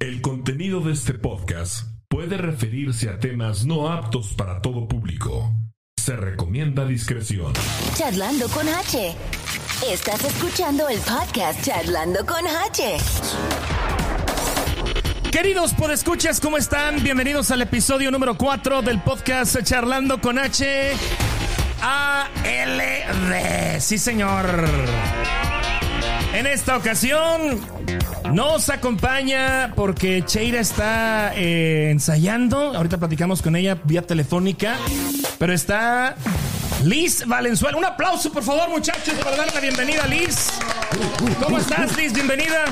[0.00, 5.52] El contenido de este podcast puede referirse a temas no aptos para todo público.
[5.94, 7.52] Se recomienda discreción.
[7.96, 9.14] Charlando con H.
[9.92, 12.96] Estás escuchando el podcast Charlando con H.
[15.30, 17.02] Queridos podescuchas, ¿cómo están?
[17.02, 20.92] Bienvenidos al episodio número 4 del podcast Charlando con H.
[21.82, 23.78] ALD.
[23.80, 24.46] Sí, señor.
[26.32, 27.60] En esta ocasión
[28.32, 32.74] nos acompaña porque Cheira está eh, ensayando.
[32.74, 34.76] Ahorita platicamos con ella vía telefónica.
[35.38, 36.14] Pero está
[36.84, 37.76] Liz Valenzuela.
[37.76, 40.48] Un aplauso, por favor, muchachos, para dar la bienvenida a Liz.
[41.42, 42.12] ¿Cómo estás, Liz?
[42.12, 42.64] Bienvenida.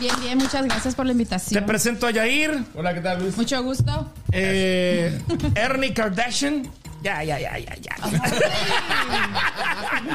[0.00, 1.66] Bien, bien, muchas gracias por la Te invitación.
[1.66, 2.64] presento a Yair.
[2.74, 3.36] Hola, ¿qué tal, Luis?
[3.36, 4.10] Mucho gusto.
[4.32, 5.20] Eh,
[5.54, 6.70] Ernie Kardashian.
[7.02, 7.96] Ya, ya, ya, ya, ya.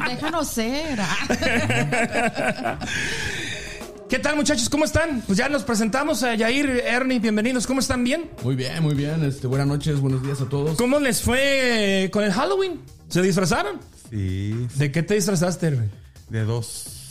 [0.08, 0.98] Déjanos ser.
[4.08, 4.68] ¿Qué tal, muchachos?
[4.68, 5.20] ¿Cómo están?
[5.26, 7.66] Pues ya nos presentamos a Yair, Ernie, bienvenidos.
[7.66, 8.04] ¿Cómo están?
[8.04, 8.30] ¿Bien?
[8.44, 9.24] Muy bien, muy bien.
[9.24, 10.76] Este, buenas noches, buenos días a todos.
[10.76, 12.80] ¿Cómo les fue con el Halloween?
[13.08, 13.80] ¿Se disfrazaron?
[14.10, 15.88] Sí, ¿De qué te disfrazaste, Ernie?
[16.28, 17.05] de dos.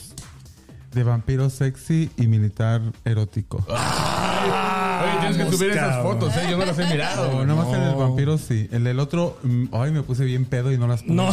[0.95, 3.65] De vampiro sexy y militar erótico.
[3.67, 6.47] Oye, tienes que subir esas fotos, ¿eh?
[6.49, 7.31] Yo no las he mirado.
[7.33, 8.69] No, nada más el del vampiro sí.
[8.71, 11.13] El del otro, mm, ay, me puse bien pedo y no las puse.
[11.13, 11.29] No.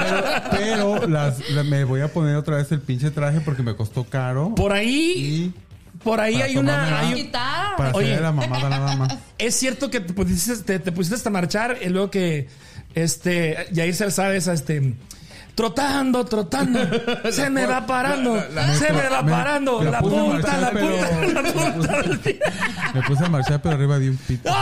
[0.00, 0.22] Pero,
[0.52, 4.04] pero las, la- me voy a poner otra vez el pinche traje porque me costó
[4.04, 4.54] caro.
[4.54, 5.52] Por ahí, Y
[6.04, 6.98] por ahí Para hay una...
[7.00, 7.30] hay un-
[7.76, 8.20] para Oye.
[8.20, 9.18] la mamada nada más.
[9.36, 12.46] es cierto que te pusiste, te, te pusiste hasta marchar y luego que,
[12.94, 14.94] este, Yair se sabe esa, este...
[15.58, 16.78] Trotando, trotando.
[17.32, 18.40] Se me va parando.
[18.78, 19.80] se me va parando.
[19.80, 21.96] me La punta, la pero- punta, la punta.
[22.94, 24.48] Me puse a marchar, pero arriba de un pito.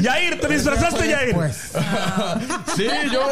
[0.00, 1.34] Yair, ¿te disfrazaste, Yair?
[1.36, 1.70] Pues,
[2.74, 3.22] Sí, yo,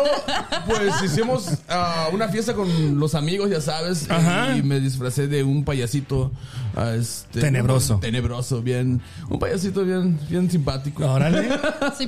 [0.67, 4.09] pues hicimos ah, una fiesta con los amigos, ya sabes.
[4.09, 4.57] Ajá.
[4.57, 6.31] Y me disfracé de un payasito.
[6.77, 7.99] ah, este, Tenebroso.
[7.99, 9.03] Tenebroso, bien.
[9.29, 11.05] Un payasito bien, bien simpático.
[11.05, 11.49] Órale.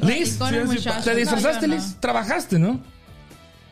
[0.03, 0.55] Liz, sí.
[1.03, 1.85] ¿Te disfrazaste, No, yo no.
[1.85, 1.97] Liz?
[1.99, 2.97] ¿Trabajaste, no?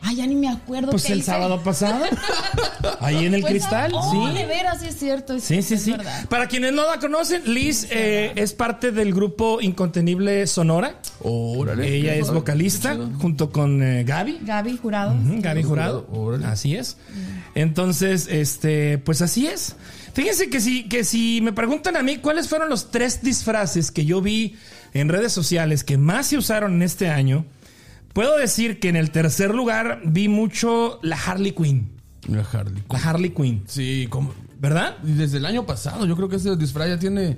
[0.01, 0.91] Ay, ya ni me acuerdo.
[0.91, 1.25] Pues qué el hice.
[1.31, 2.05] sábado pasado.
[3.01, 4.45] Ahí en el Pues, cristal, oh, de sí.
[4.47, 5.33] veras, sí es cierto.
[5.33, 5.91] es- Sí, sí, es sí.
[5.91, 6.27] verdad.
[6.29, 11.01] Para quienes no la conocen, Liz eh, es parte del grupo Incontenible Sonora.
[11.21, 11.93] Órale.
[11.95, 14.39] Ella es vocalista junto con eh, Gaby.
[14.43, 15.15] Gaby Jurado.
[15.19, 16.07] Gaby Jurado.
[16.11, 16.45] Órale.
[16.45, 16.97] Así es.
[17.55, 19.75] Entonces, este, pues así es.
[20.13, 24.05] Fíjense que si, que si me preguntan a mí cuáles fueron los tres disfraces que
[24.05, 24.55] yo vi
[24.93, 27.45] en redes sociales que más se usaron en este año,
[28.17, 31.91] puedo decir que en el tercer lugar vi mucho la Harley Quinn.
[32.27, 32.83] Mira, Harley.
[32.89, 34.33] La Harley Quinn, Sí, como.
[34.59, 34.95] ¿verdad?
[35.03, 37.37] y Desde el año pasado, yo creo que ese disfraz ya tiene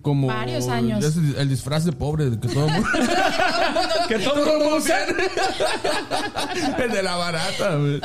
[0.00, 0.28] como.
[0.28, 1.04] Varios años.
[1.36, 2.88] el disfraz de pobre de que todo el mundo.
[4.08, 4.96] Que todo el mundo usa.
[6.84, 8.00] el de la barata, güey.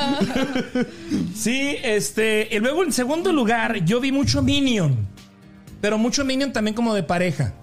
[1.33, 5.07] Sí, este, y luego en segundo lugar yo vi mucho Minion.
[5.79, 7.53] Pero mucho Minion también como de pareja.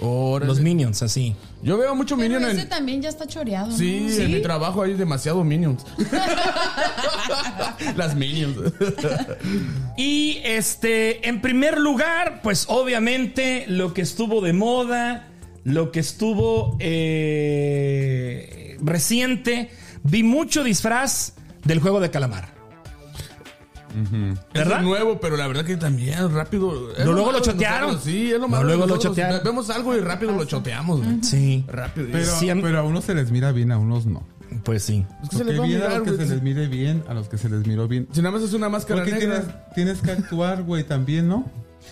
[0.00, 0.48] Órale.
[0.48, 1.34] Los Minions, así.
[1.62, 2.68] Yo veo mucho Pero Minion ese en.
[2.68, 3.68] también ya está choreado.
[3.68, 3.76] ¿no?
[3.76, 5.84] Sí, en mi trabajo hay demasiado Minions.
[7.96, 8.56] Las Minions.
[9.96, 15.28] Y este, en primer lugar, pues obviamente lo que estuvo de moda,
[15.64, 19.70] lo que estuvo eh, reciente,
[20.02, 21.32] vi mucho disfraz
[21.64, 22.55] del juego de calamar.
[24.54, 24.78] ¿Verdad?
[24.78, 26.92] Es nuevo, pero la verdad que también rápido.
[26.98, 27.80] No, luego malo lo chotearon.
[27.92, 28.68] nosotros, Sí, es lo No, malo.
[28.68, 29.40] de luego lo chotearon.
[29.44, 31.18] Vemos algo y rápido lo choteamos, güey.
[31.22, 31.64] Sí.
[31.68, 32.08] Rápido.
[32.12, 34.26] pero, Sí, a mí- pero a unos se les mira bien, a unos no.
[34.64, 35.04] Pues sí.
[35.22, 36.28] es que se Porque les va a bien a mirar, los que güey.
[36.28, 38.08] se les mire bien, a los que se les miró bien.
[38.12, 39.40] Si nada más es una máscara Porque negra.
[39.42, 41.44] tienes, tienes que actuar, güey, también, ¿no?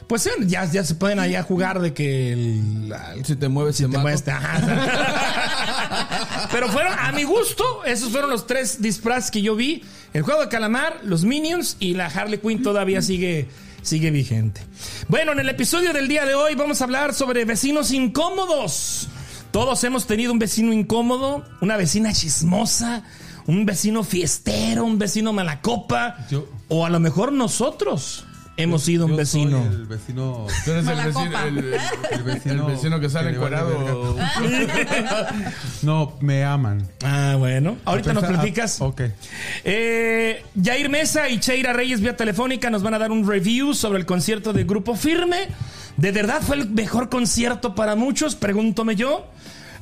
[0.07, 3.89] Pues ya, ya se pueden allá jugar de que el, la- Si te mueves, si
[3.89, 4.33] te mueves, te-.
[6.53, 9.83] Pero fueron, a mi gusto, esos fueron los tres disfraces que yo vi.
[10.13, 13.49] El juego de calamar, los Minions y la Harley Quinn todavía sigue,
[13.83, 14.61] sigue vigente.
[15.09, 19.09] Bueno, en el episodio del día de hoy vamos a hablar sobre vecinos incómodos.
[19.51, 23.03] Todos hemos tenido un vecino incómodo, una vecina chismosa,
[23.47, 26.19] un vecino fiestero, un vecino malacopa.
[26.31, 28.25] Yo- o a lo mejor nosotros
[28.57, 29.65] hemos sido un Yo vecino.
[29.65, 30.47] soy el vecino.
[30.65, 31.45] Tú eres el vecino, copa.
[31.47, 31.75] el, el-
[32.11, 34.17] El vecino, el vecino que sale encuadrado.
[35.83, 36.87] No, me aman.
[37.05, 37.77] Ah, bueno.
[37.85, 38.81] Ahorita nos ah, platicas.
[38.81, 39.03] ok.
[39.65, 43.99] Eh, Jair Mesa y Cheira Reyes vía telefónica nos van a dar un review sobre
[43.99, 45.49] el concierto de Grupo Firme.
[45.97, 48.35] ¿De verdad fue el mejor concierto para muchos?
[48.35, 49.27] Pregúntome yo.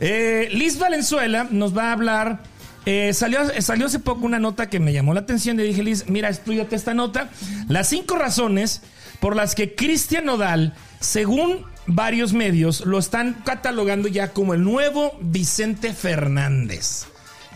[0.00, 2.42] Eh, Liz Valenzuela nos va a hablar.
[2.86, 5.56] Eh, salió, salió hace poco una nota que me llamó la atención.
[5.56, 7.30] Le dije, Liz, mira, estudiate esta nota.
[7.68, 8.82] Las cinco razones
[9.20, 15.16] por las que Cristian Nodal, según varios medios, lo están catalogando ya como el nuevo
[15.20, 17.06] Vicente Fernández.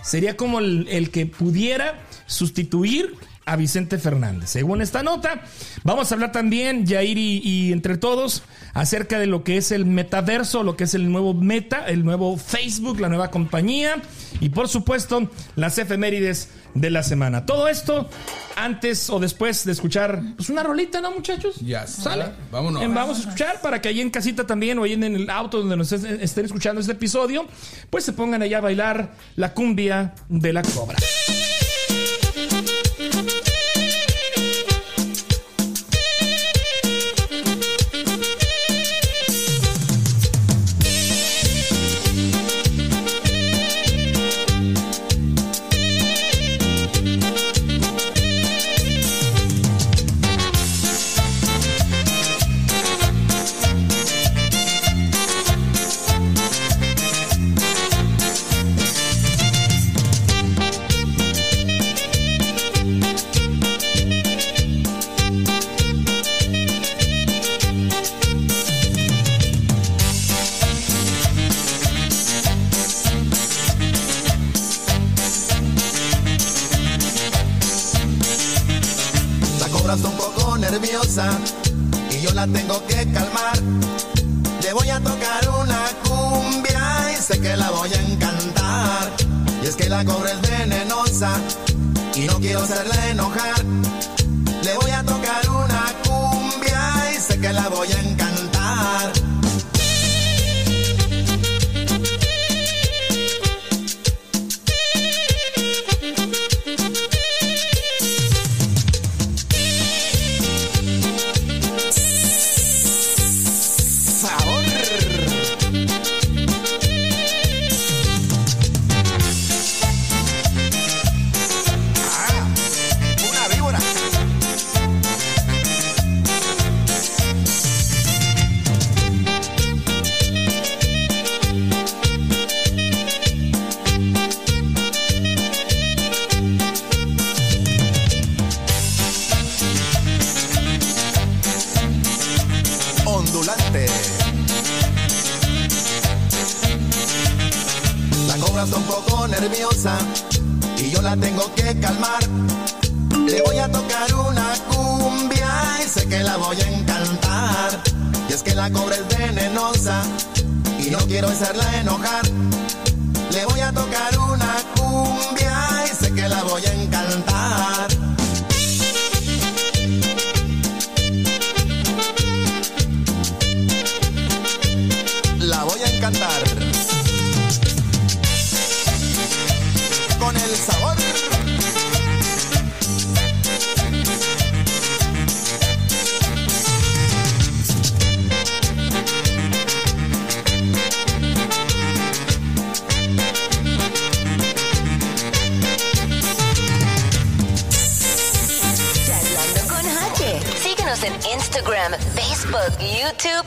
[0.03, 4.51] Sería como el, el que pudiera sustituir a Vicente Fernández.
[4.51, 5.43] Según esta nota,
[5.85, 8.43] vamos a hablar también, Jair y, y entre todos,
[8.75, 12.37] acerca de lo que es el metaverso, lo que es el nuevo meta, el nuevo
[12.37, 14.03] Facebook, la nueva compañía
[14.41, 17.47] y por supuesto las efemérides de la semana.
[17.47, 18.11] Todo esto
[18.57, 21.57] antes o después de escuchar pues una rolita, ¿no, muchachos?
[21.61, 22.27] Ya ¿Sale?
[22.51, 22.83] Vámonos.
[22.93, 25.77] Vamos a escuchar para que ahí en casita también o ahí en el auto donde
[25.77, 27.47] nos est- estén escuchando este episodio,
[27.91, 30.97] pues se pongan allá a bailar la cumbia de la cobra.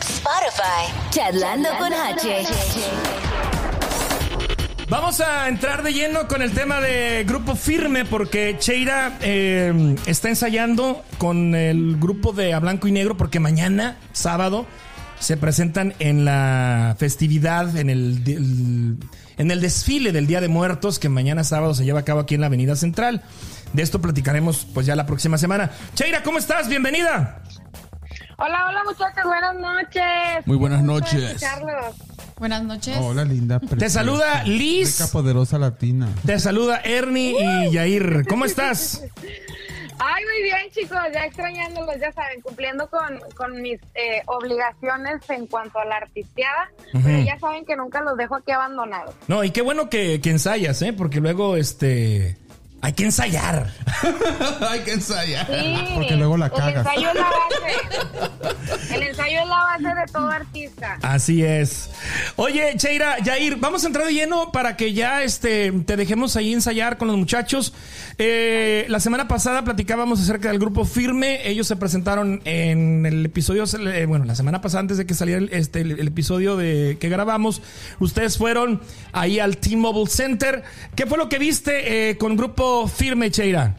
[0.01, 0.93] Spotify.
[1.11, 2.43] Charlando con H.
[4.89, 10.29] Vamos a entrar de lleno con el tema de Grupo Firme porque Cheira eh, está
[10.29, 14.65] ensayando con el grupo de A Blanco y Negro porque mañana, sábado,
[15.19, 18.97] se presentan en la festividad, en el, el-
[19.37, 22.35] en el desfile del Día de Muertos que mañana sábado se lleva a cabo aquí
[22.35, 23.21] en la Avenida Central.
[23.73, 25.71] De esto platicaremos pues ya la próxima semana.
[25.93, 26.67] Cheira, ¿cómo estás?
[26.67, 27.41] Bienvenida.
[28.41, 30.45] Hola, hola muchachos, buenas noches.
[30.45, 31.23] Muy buenas noches.
[31.23, 31.95] escucharlos.
[32.37, 32.97] Buenas noches.
[33.01, 33.59] Hola, linda.
[33.59, 34.99] Te saluda Liz.
[34.99, 36.07] Rica, poderosa latina.
[36.25, 37.35] Te saluda Ernie
[37.67, 38.25] y Yair.
[38.29, 39.03] ¿Cómo estás?
[40.01, 45.45] Ay, muy bien chicos, ya extrañándolos, ya saben, cumpliendo con, con mis eh, obligaciones en
[45.47, 46.71] cuanto a la artisteada,
[47.03, 49.13] pero ya saben que nunca los dejo aquí abandonados.
[49.27, 50.93] No, y qué bueno que, que ensayas, ¿eh?
[50.93, 52.37] Porque luego, este...
[52.81, 53.69] Hay que ensayar.
[54.69, 55.45] Hay que ensayar.
[55.47, 56.85] Sí, Porque luego la El cagas.
[56.87, 58.95] ensayo es la base.
[58.95, 60.97] El ensayo es la base de todo artista.
[61.01, 61.89] Así es.
[62.37, 66.53] Oye, Cheira, Yair, vamos a entrar de lleno para que ya este, te dejemos ahí
[66.53, 67.73] ensayar con los muchachos.
[68.17, 71.47] Eh, la semana pasada platicábamos acerca del grupo Firme.
[71.49, 75.39] Ellos se presentaron en el episodio, eh, bueno, la semana pasada antes de que saliera
[75.41, 77.61] el, este, el, el episodio de que grabamos.
[77.99, 78.81] Ustedes fueron
[79.11, 80.63] ahí al T-Mobile Center.
[80.95, 83.75] ¿Qué fue lo que viste eh, con grupo Firme, Cheira?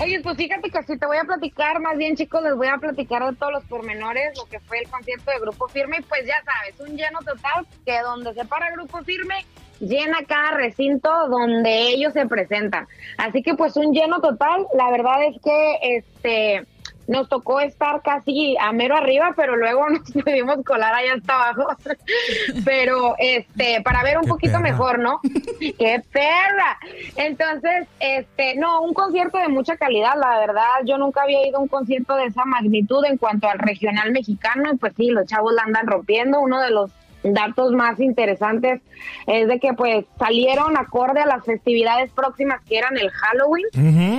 [0.00, 2.76] Oye, pues fíjate que si te voy a platicar, más bien chicos, les voy a
[2.76, 6.26] platicar de todos los pormenores, lo que fue el concierto de Grupo Firme, y pues
[6.26, 9.46] ya sabes, un lleno total, que donde se para Grupo Firme,
[9.80, 12.86] llena cada recinto donde ellos se presentan.
[13.16, 16.66] Así que pues un lleno total, la verdad es que este
[17.08, 21.76] nos tocó estar casi a mero arriba, pero luego nos pudimos colar allá hasta abajo.
[22.64, 24.62] pero este, para ver un Qué poquito perra.
[24.62, 25.20] mejor, ¿no?
[25.60, 26.78] ¡Qué perra!
[27.16, 30.64] Entonces, este, no, un concierto de mucha calidad, la verdad.
[30.84, 34.72] Yo nunca había ido a un concierto de esa magnitud en cuanto al regional mexicano,
[34.72, 36.40] y pues sí, los chavos la andan rompiendo.
[36.40, 36.90] Uno de los
[37.22, 38.80] datos más interesantes
[39.26, 43.66] es de que pues salieron acorde a las festividades próximas que eran el Halloween.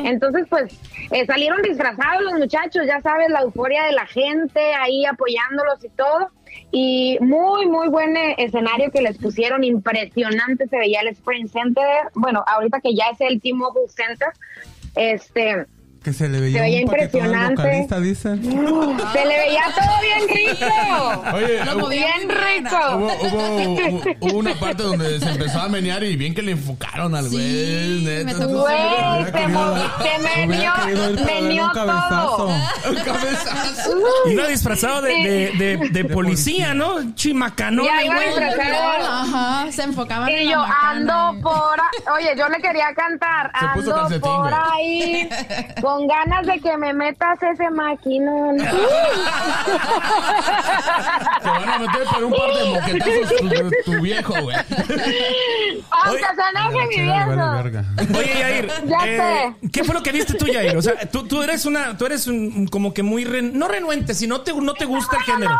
[0.06, 0.80] Entonces pues
[1.12, 5.89] eh, salieron disfrazados los muchachos, ya sabes, la euforia de la gente ahí apoyándolos y
[5.89, 6.32] todo.
[6.72, 11.86] Y muy, muy buen eh, escenario que les pusieron, impresionante se veía el Sprint Center,
[12.16, 14.30] bueno, ahorita que ya es el T-Mobile Center,
[14.96, 15.66] este,
[16.08, 18.02] Que se le veía Se veía un paquetón al impresionante.
[18.02, 18.42] dicen.
[19.14, 20.66] se le veía todo bien rico.
[21.36, 22.78] Oye, Lo hubo, movía Bien rico.
[22.96, 27.14] hubo, hubo- hubo una parte donde se empezó a menear y bien que le enfocaron
[27.14, 27.44] al güey.
[27.44, 28.24] Sí, neta.
[28.26, 29.28] me tocó Güey, se,
[31.62, 32.38] un cabezazo.
[32.38, 32.48] todo.
[32.90, 33.98] Un cabezazo.
[34.32, 37.14] Iba disfrazado de, de, de- de policía, ¿no?
[37.16, 37.86] Chimacanón.
[37.86, 38.28] Ya el iba güey.
[38.28, 39.08] disfrazado.
[39.12, 41.82] Ajá, se enfocaban en Y yo macana ando y- por
[42.16, 43.52] Oye, yo le quería cantar.
[43.60, 45.30] Se puso ando calcetín, por ahí
[45.82, 48.58] con ganas de que me metas ese maquinón.
[48.58, 48.66] Te
[51.50, 53.30] van a meter por un par de moquetazos
[53.86, 54.58] tu, tu viejo, güey.
[55.92, 58.18] Aunque se enoje mi Sí, vale, viejo.
[58.20, 60.77] Oye, Yair, Ya eh, ¿qué fue lo que viste tú, Yair?
[60.77, 64.13] O sea, tú, tú eres una, tú eres un, como que muy, ren- no renuente,
[64.13, 65.58] si no te, no te gusta el género.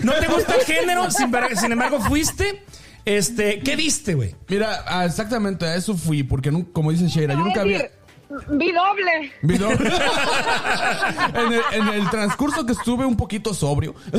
[0.00, 2.62] No te gusta el género, sin, embargo- sin embargo, fuiste,
[3.04, 4.34] este, ¿qué viste, güey?
[4.48, 7.90] Mira, ah, exactamente a eso fui, porque como dice Sheira, yo nunca había...
[8.28, 9.32] decir, Vi doble.
[9.58, 9.90] Doble.
[11.34, 13.94] en, el, en el transcurso que estuve un poquito sobrio.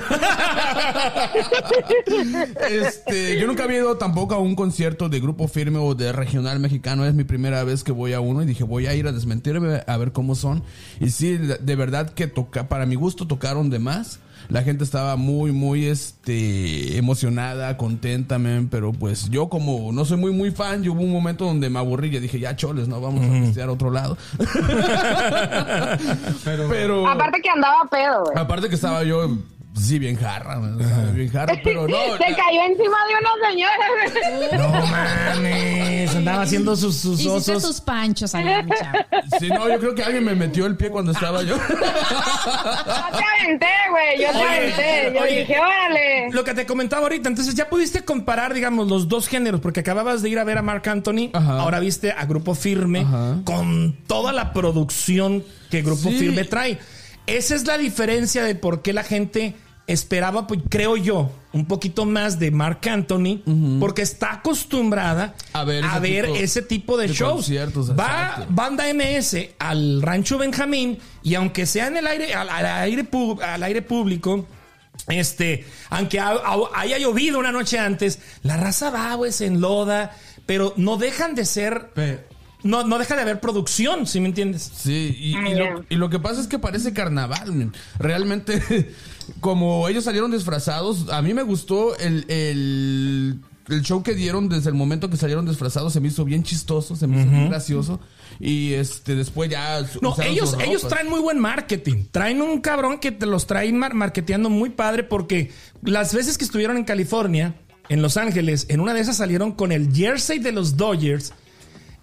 [2.69, 6.59] este, yo nunca había ido tampoco a un concierto de grupo firme o de regional
[6.59, 7.05] mexicano.
[7.05, 9.83] Es mi primera vez que voy a uno y dije, voy a ir a desmentirme
[9.85, 10.63] a ver cómo son.
[10.99, 14.19] Y sí, de verdad que toca, para mi gusto tocaron de más.
[14.49, 20.17] La gente estaba muy, muy este, emocionada, contenta, men, pero pues yo como no soy
[20.17, 23.01] muy, muy fan, yo hubo un momento donde me aburrí y dije, ya choles, no,
[23.01, 24.17] vamos a pistear a otro lado.
[26.43, 27.07] Pero, pero...
[27.07, 28.37] Aparte que andaba pedo, güey.
[28.37, 29.29] Aparte que estaba yo,
[29.77, 30.77] sí, bien jarra, man,
[31.13, 31.97] bien jarra, pero no.
[32.17, 34.57] Se cayó encima de unos señores.
[34.59, 37.63] No mames, andaba haciendo sus, sus Hiciste osos.
[37.63, 38.99] tus panchos mi chavo.
[39.39, 41.55] Sí, no, yo creo que alguien me metió el pie cuando estaba yo.
[41.57, 41.63] Yo
[43.17, 44.21] te aventé, güey.
[44.21, 45.11] Yo te aventé.
[45.13, 45.39] Yo oye.
[45.39, 46.31] dije, órale.
[46.31, 50.21] Lo que te comentaba ahorita, entonces ya pudiste comparar, digamos, los dos géneros, porque acababas
[50.21, 51.59] de ir a ver a Marc Anthony, Ajá.
[51.59, 53.37] ahora viste a Grupo Firme, Ajá.
[53.43, 56.17] con toda la producción que Grupo Sí.
[56.17, 56.77] Firme trae.
[57.27, 59.55] Esa es la diferencia de por qué la gente
[59.87, 63.41] esperaba, pues, creo yo, un poquito más de Marc Anthony,
[63.79, 67.33] porque está acostumbrada A ver ese ver tipo ese tipo de, de shows.
[67.35, 68.45] conciertos, Va.
[68.49, 73.07] Banda MS al Rancho Benjamín y aunque sea en el aire, al, al aire,
[73.43, 74.45] al aire público,
[75.07, 80.15] este, aunque ha- ha- haya llovido una noche antes, la raza va, güey, se enloda,
[80.45, 82.25] pero no dejan de ser, Pe-
[82.63, 84.71] no, no deja de haber producción, ¿sí me entiendes?
[84.75, 87.71] Sí, y, Ah, y lo, y lo que pasa es que parece carnaval, men.
[87.99, 88.59] Realmente,
[89.39, 93.39] como ellos salieron disfrazados, a mí me gustó el, el,
[93.69, 95.93] el show que dieron desde el momento que salieron disfrazados.
[95.93, 97.99] Se me hizo bien chistoso, se me hizo bien gracioso.
[98.39, 99.81] Y este después ya...
[100.01, 102.05] No, ellos, ellos traen muy buen marketing.
[102.11, 105.51] Traen un cabrón que te los trae mar marketeando muy padre porque
[105.81, 107.55] las veces que estuvieron en California,
[107.89, 111.33] en Los Ángeles, en una de esas salieron con el jersey de los Dodgers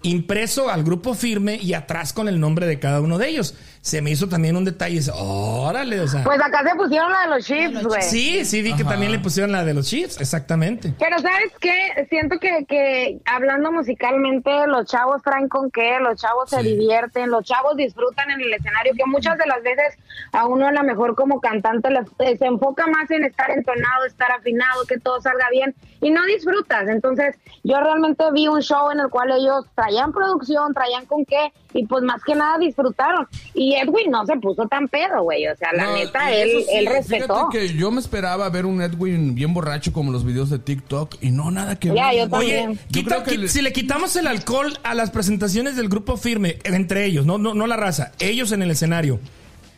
[0.02, 3.55] impreso al grupo firme y atrás con el nombre de cada uno de ellos.
[3.83, 6.23] Se me hizo también un detalle, dice, órale, o sea.
[6.23, 8.01] Pues acá se pusieron la de los chips, güey.
[8.03, 10.95] sí, sí, vi que también le pusieron la de los Chiefs, exactamente.
[11.01, 12.07] Pero ¿sabes qué?
[12.09, 17.45] Siento que, que hablando musicalmente, los chavos traen con qué, los chavos se divierten, los
[17.45, 19.99] chavos disfrutan en el escenario, que muchas de las veces
[20.31, 24.05] a uno a lo mejor como cantante le- eh, se enfoca más en estar entonado,
[24.07, 26.89] estar afinado, que todo salga bien, y no disfrutas.
[26.89, 27.35] Entonces,
[27.65, 31.85] yo realmente vi un show en el cual ellos traían producción, traían con qué, y
[31.87, 33.27] pues más que nada disfrutaron.
[33.55, 36.67] Y Edwin no se puso tan pedo, güey, o sea, la No, neta, él, sí,
[36.73, 37.50] él respetó.
[37.50, 41.17] Fíjate que yo me esperaba ver un Edwin bien borracho como los videos de TikTok
[41.21, 42.17] y no nada que Ya, ver.
[42.19, 42.71] yo también.
[42.71, 45.76] Oye, Yo quita- creo que qui- le- si le quitamos el alcohol a las presentaciones
[45.76, 49.21] del grupo firme, entre ellos, no, no, no la raza, ellos en el escenario,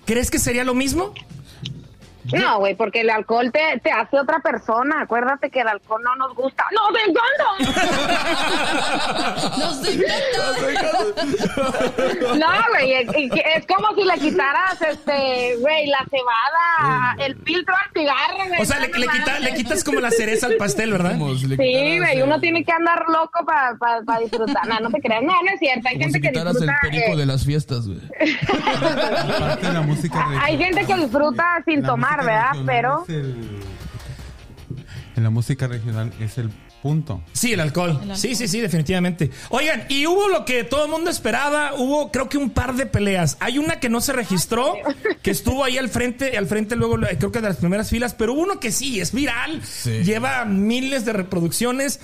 [0.05, 1.13] ¿crees que sería lo mismo?
[2.33, 5.03] No, güey, porque el alcohol te, te hace otra persona.
[5.03, 6.65] Acuérdate que el alcohol no nos gusta.
[6.73, 7.45] ¡No, te encanta!
[9.59, 11.25] Nos encanta.
[12.39, 13.09] No, güey, es,
[13.57, 18.61] es como si le quitaras, este, güey, la cebada, el filtro al cigarro, güey.
[18.63, 21.17] O sea, le, quita- le quitas como la cereza al pastel, ¿verdad?
[21.17, 24.67] Sí, güey, uno tiene que andar loco para disfrutar.
[24.67, 25.23] No, no te creas.
[25.23, 25.89] No, no es cierto.
[25.89, 26.81] Hay Como gente si que quitaras el disfruta.
[26.83, 28.01] perico eh, de las fiestas, güey.
[29.75, 30.27] La música.
[30.43, 32.51] Hay gente que disfruta sin La tomar, ¿verdad?
[32.53, 33.61] regional Pero el-
[35.17, 36.51] En la música regional es el
[36.83, 37.23] punto.
[37.33, 37.99] Sí, el alcohol.
[38.15, 39.31] Sí, sí, sí, definitivamente.
[39.51, 42.85] Oigan, y hubo lo que todo el mundo esperaba, hubo creo que un par de
[42.85, 43.37] peleas.
[43.41, 44.75] Hay una que no se registró,
[45.23, 48.35] que estuvo ahí al frente, al frente luego creo que de las primeras filas, pero
[48.35, 50.03] hubo uno que sí, es viral, Sí.
[50.03, 52.01] lleva miles de reproducciones.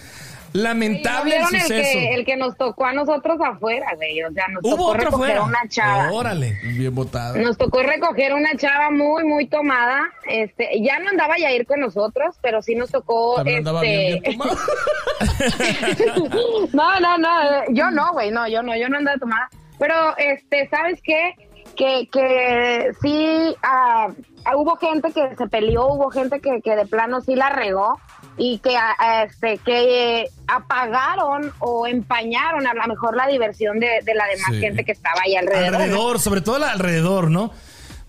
[0.52, 1.68] ¿No Lamentable el suceso.
[1.68, 4.22] que, el que nos tocó a nosotros afuera, güey?
[4.22, 5.40] O sea, nos Hubo tocó otro recoger fuera.
[5.40, 6.12] a una chava.
[6.12, 6.58] Órale.
[6.62, 7.36] Bien botado.
[7.36, 10.10] Nos tocó recoger una chava muy, muy tomada.
[10.26, 13.36] Este, ya no andaba ya a ir con nosotros, pero sí nos tocó.
[13.36, 14.28] También andaba bien, este...
[14.30, 14.56] bien tomado.
[16.72, 17.28] no, no, no,
[17.70, 19.48] yo no, güey, no, yo no, yo no andaba tomada.
[19.78, 21.34] Pero, este, ¿sabes qué?
[21.76, 24.08] Que, que sí, ah,
[24.54, 27.98] hubo gente que se peleó, hubo gente que, que de plano sí la regó
[28.36, 28.76] y que,
[29.24, 34.60] este, que apagaron o empañaron a lo mejor la diversión de, de la demás Sí.
[34.60, 35.74] gente que estaba ahí alrededor.
[35.74, 37.52] Alrededor, sobre todo el alrededor, ¿no?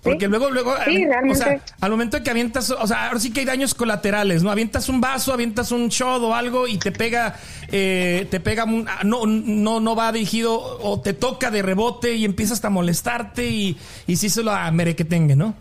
[0.03, 0.31] Porque Sí.
[0.31, 3.41] luego, luego, Sí, o sea, al momento de que avientas, o sea, ahora sí que
[3.41, 4.49] hay daños colaterales, ¿no?
[4.49, 7.35] Avientas un vaso, avientas un shot o algo y te pega,
[7.71, 12.13] eh, te pega, un- ah, no, no, no va dirigido o te toca de rebote
[12.15, 15.53] y empiezas hasta a molestarte y, y sí se lo mere que tenga, ¿no?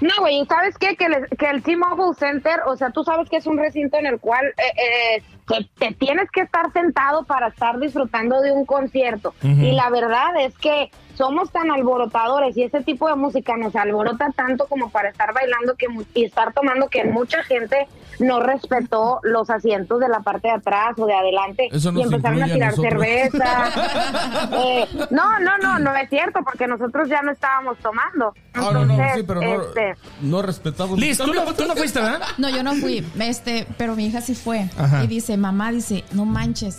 [0.00, 0.96] No, güey, ¿y sabes qué?
[0.96, 4.18] Que, que el T-Mobile Center, o sea, tú sabes que es un recinto en el
[4.18, 9.34] cual eh, eh, te tienes que estar sentado para estar disfrutando de un concierto.
[9.42, 14.30] Y la verdad es que somos tan alborotadores y ese tipo de música nos alborota
[14.36, 17.86] tanto como para estar bailando que mu- y estar tomando que mucha gente
[18.20, 22.46] no respetó los asientos de la parte de atrás o de adelante y empezaron a
[22.46, 22.92] tirar nosotros.
[22.92, 23.70] cerveza.
[24.56, 28.32] Eh, no, no, no, no es cierto porque nosotros ya no estábamos tomando.
[28.54, 30.98] Ah, no, no, Entonces, sí, pero no, este, no respetamos.
[30.98, 32.20] Liz, tú no, tú no fuiste, ¿verdad?
[32.38, 34.68] No, yo no fui, este, pero mi hija sí fue.
[34.78, 35.02] Ajá.
[35.02, 36.78] Y dice, mamá, dice, no manches.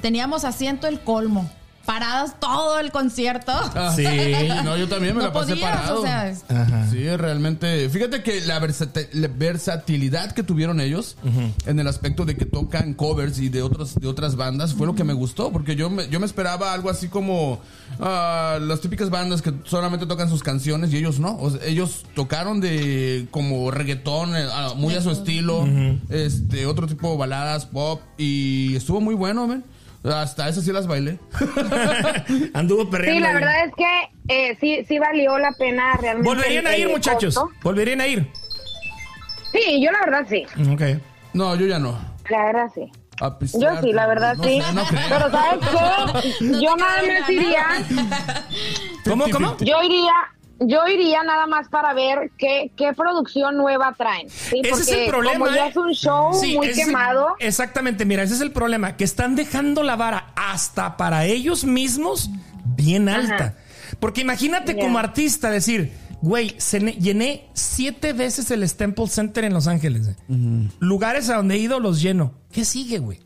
[0.00, 1.50] Teníamos asiento el colmo.
[1.86, 3.52] Paradas todo el concierto.
[3.52, 4.04] Ah, Sí.
[4.64, 6.00] No, yo también me No la pasé podías, parado.
[6.00, 6.44] o sea, es-
[6.90, 7.88] Sí, realmente.
[7.90, 11.16] Fíjate que la, versati- la versatilidad que tuvieron ellos
[11.66, 14.94] en el aspecto de que tocan covers y de otros de otras bandas fue lo
[14.94, 17.60] que me gustó, porque yo me, yo me esperaba algo así como
[18.00, 21.36] ah, las típicas bandas que solamente tocan sus canciones y ellos no.
[21.38, 25.66] O sea, ellos tocaron de como reggaetón, eh, muy a su estilo,
[26.08, 29.64] este otro tipo de baladas, pop y estuvo muy bueno, men.
[30.04, 31.18] Hasta esas sí las bailé.
[32.54, 33.16] Anduvo perreando.
[33.16, 33.34] Sí, la ahí.
[33.34, 34.10] verdad es que
[34.50, 36.28] eh, sí, sí valió la pena realmente.
[36.28, 37.34] Volverían a ir, muchachos.
[37.34, 37.54] costo.
[37.62, 38.30] Volverían a ir.
[39.52, 40.44] Sí, yo la verdad sí.
[40.70, 40.82] Ok.
[41.32, 41.98] No, yo ya no.
[42.28, 42.90] La verdad sí.
[43.20, 44.60] A Yo sí, la verdad no sí.
[44.74, 44.82] no.
[45.08, 45.60] Pero ¿sabes
[46.40, 46.40] qué?
[46.60, 47.64] Yo nada más iría,
[49.04, 49.56] ¿Cómo, cómo?
[49.58, 50.12] yo iría,
[50.60, 54.28] yo iría nada más para ver qué, qué producción nueva traen.
[54.30, 54.60] ¿sí?
[54.62, 55.46] Ese es el problema.
[55.46, 55.70] Como ya ¿eh?
[55.70, 57.28] es un show Sí, muy el- quemado.
[57.38, 62.30] exactamente, mira, ese es el problema, que están dejando la vara hasta para ellos mismos
[62.64, 63.56] bien alta.
[64.00, 69.52] Porque imagínate como artista decir, güey, se ne- llené siete veces el Staples Center en
[69.54, 70.08] Los Ángeles.
[70.08, 70.16] eh.
[70.80, 72.32] Lugares a donde he ido los lleno.
[72.50, 73.20] ¿Qué sigue, güey?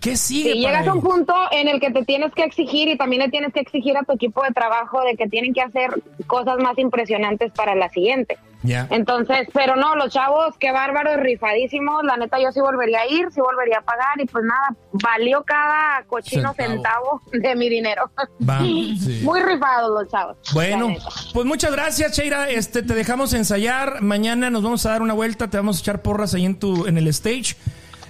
[0.00, 0.52] ¿Qué sigue?
[0.54, 3.28] Sí, llegas a un punto en el que te tienes que exigir y también le
[3.28, 6.78] tienes que exigir a tu equipo de trabajo de que tienen que hacer cosas más
[6.78, 8.38] impresionantes para la siguiente.
[8.62, 8.86] Ya.
[8.90, 12.02] Entonces, pero no, los chavos, qué bárbaros, rifadísimos.
[12.04, 15.42] La neta, yo sí volvería a ir, sí volvería a pagar y pues nada, valió
[15.44, 17.22] cada cochino Centavo.
[17.22, 18.10] centavo, de mi dinero.
[18.60, 19.20] Sí.
[19.22, 20.36] Muy rifados los chavos.
[20.52, 20.94] Bueno,
[21.32, 22.50] pues muchas gracias, Cheira.
[22.50, 24.02] Este, te dejamos ensayar.
[24.02, 26.86] Mañana nos vamos a dar una vuelta, te vamos a echar porras ahí en tu,
[26.86, 27.56] en el stage.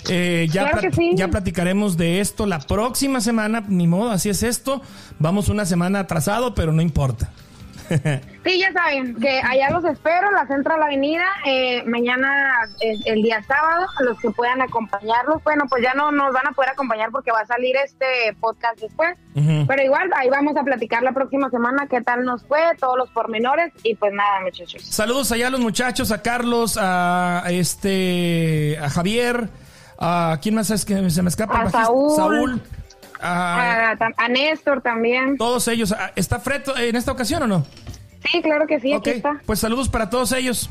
[0.08, 1.12] Eh, ya, Claro que plat- sí.
[1.14, 4.80] ya platicaremos de esto la próxima semana, ni modo, así es esto.
[5.18, 7.30] Vamos una semana atrasado, pero no importa.
[8.42, 13.42] Sí, ya saben, que allá los espero, la Central Avenida, eh, mañana es el día
[13.42, 17.30] sábado, los que puedan acompañarlos, bueno, pues ya no nos van a poder acompañar porque
[17.32, 18.06] va a salir este
[18.40, 19.14] podcast después,
[19.66, 23.10] pero igual ahí vamos a platicar la próxima semana qué tal nos fue, todos los
[23.10, 24.82] pormenores y pues nada, muchachos.
[24.86, 29.48] Saludos allá a los muchachos, a Carlos, a este, a Javier,
[30.00, 32.16] a quién más es que se me escapa, A Saúl.
[32.16, 32.62] Saúl,
[33.20, 35.36] a A, a Néstor también.
[35.36, 35.92] todos ellos.
[35.92, 37.66] Ah, ¿Está Fred en esta ocasión o no?
[38.30, 39.40] Sí, claro que sí, aquí está.
[39.46, 40.68] pues saludos para todos ellos.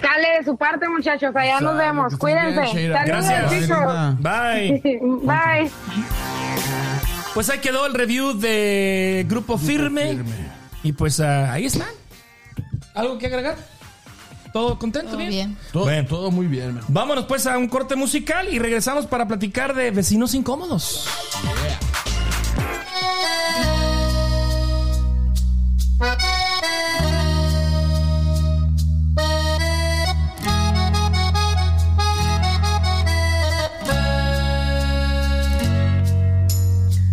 [0.00, 2.76] Sale de su parte, muchachos, allá nos Sale, vemos, cuídense.
[2.76, 3.50] bien, Gracias.
[3.50, 4.20] chicos.
[4.20, 4.82] Bye.
[5.22, 5.70] Bye.
[7.34, 10.08] Pues ahí quedó el review de Grupo Firme.
[10.08, 10.32] Firme.
[10.82, 11.88] Y pues ah, ahí están.
[12.94, 13.56] ¿Algo que agregar?
[14.56, 15.08] ¿Todo contento?
[15.10, 15.30] Todo bien?
[15.30, 15.56] bien.
[15.70, 16.08] Todo, Bueno.
[16.08, 16.84] todo muy bien, man.
[16.88, 21.06] Vámonos pues a un corte musical y regresamos para platicar de vecinos incómodos.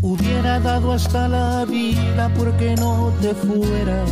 [0.01, 4.10] Hubiera dado hasta la vida porque no te fueras.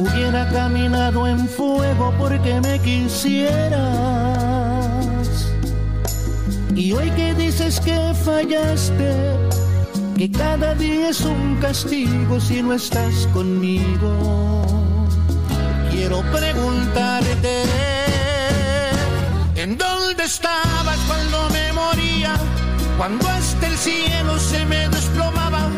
[0.00, 3.78] Hubiera caminado en fuego porque me quisieras.
[6.74, 9.36] Y hoy que dices que fallaste,
[10.16, 14.66] que cada día es un castigo si no estás conmigo.
[15.92, 17.62] Quiero preguntarte,
[19.54, 22.34] ¿en dónde estabas cuando me moría?
[22.98, 25.68] Cuando hasta el cielo se me desplomaba,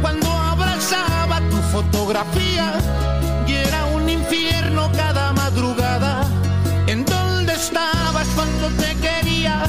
[0.00, 2.72] cuando abrazaba tu fotografía
[4.12, 6.24] infierno cada madrugada.
[6.86, 9.64] ¿En dónde estabas cuando te quería?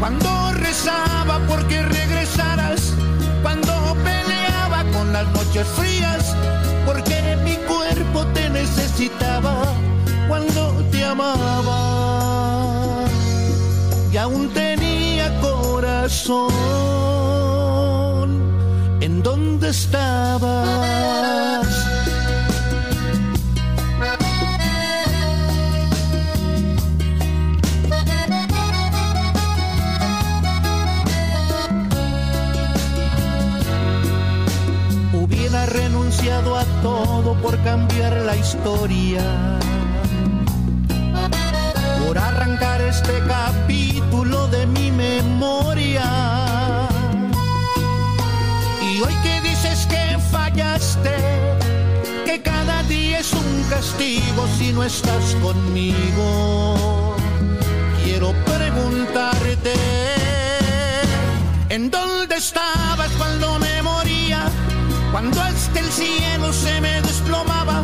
[0.00, 2.92] Cuando rezaba porque regresaras,
[3.42, 6.34] cuando peleaba con las noches frías,
[6.86, 9.54] porque mi cuerpo te necesitaba
[10.28, 12.02] cuando te amaba
[14.12, 16.52] y aún tenía corazón.
[19.00, 21.71] ¿En dónde estabas?
[36.82, 39.22] Todo por cambiar la historia
[42.06, 46.04] por arrancar este capítulo de mi memoria.
[48.82, 51.16] Y hoy que dices que fallaste,
[52.26, 57.16] que cada día es un castigo si no estás conmigo,
[58.04, 59.74] quiero preguntarte,
[61.70, 63.61] ¿en dónde estabas cuando?
[65.12, 67.82] Cuando hasta el cielo se me desplomaba,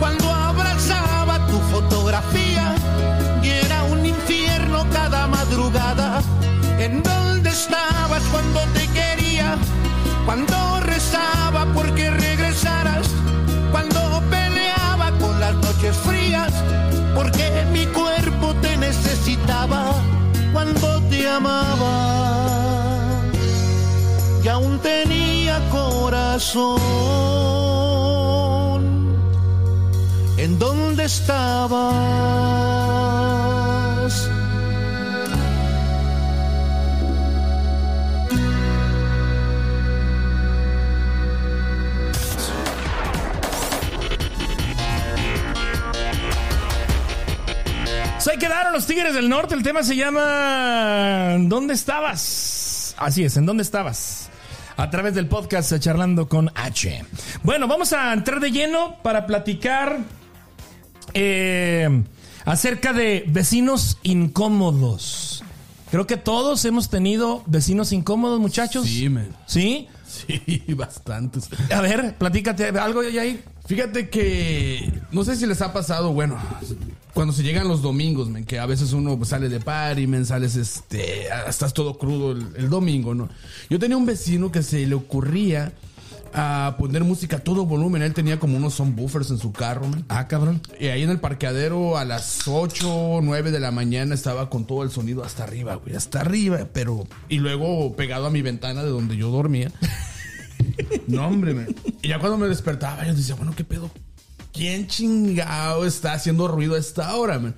[0.00, 2.74] cuando abrazaba tu fotografía
[3.42, 6.22] y era un infierno cada madrugada.
[6.78, 9.58] ¿En dónde estabas cuando te quería?
[10.24, 13.06] Cuando rezaba porque regresaras,
[13.70, 16.52] cuando peleaba con las noches frías,
[17.14, 19.92] porque mi cuerpo te necesitaba
[20.54, 22.16] cuando te amaba
[24.42, 26.25] y aún tenía corazón.
[30.36, 31.88] ¿En dónde estabas?
[48.18, 49.54] Se quedaron los Tigres del Norte.
[49.54, 52.94] El tema se llama ¿Dónde estabas?
[52.98, 54.25] Así es, ¿en dónde estabas?
[54.76, 57.04] A través del podcast eh, Charlando con H.
[57.42, 60.00] Bueno, vamos a entrar de lleno para platicar
[61.14, 62.04] eh,
[62.44, 65.42] acerca de vecinos incómodos.
[65.90, 68.86] Creo que todos hemos tenido vecinos incómodos, muchachos.
[68.86, 69.34] Sí, man.
[69.46, 69.88] ¿Sí?
[70.26, 71.48] Sí, bastantes.
[71.74, 73.42] A ver, platícate algo, Yair.
[73.66, 76.38] Fíjate que no sé si les ha pasado, bueno,
[77.12, 80.54] cuando se llegan los domingos, que a veces uno pues, sale de party, men, sales
[80.54, 83.28] este, ah, estás todo crudo el, el domingo, ¿no?
[83.68, 85.72] Yo tenía un vecino que se le ocurría
[86.38, 90.04] a poner música a todo volumen, él tenía como unos buffers en su carro, men.
[90.10, 90.60] Ah, cabrón.
[90.78, 94.66] Y ahí en el parqueadero a las 8 o 9 de la mañana estaba con
[94.66, 97.06] todo el sonido hasta arriba, güey, hasta arriba, pero...
[97.30, 99.72] Y luego pegado a mi ventana de donde yo dormía.
[101.06, 101.68] No, hombre, man.
[102.02, 103.90] Y ya cuando me despertaba, yo decía, bueno, ¿qué pedo?
[104.52, 107.54] ¿Quién chingado está haciendo ruido a esta hora, man?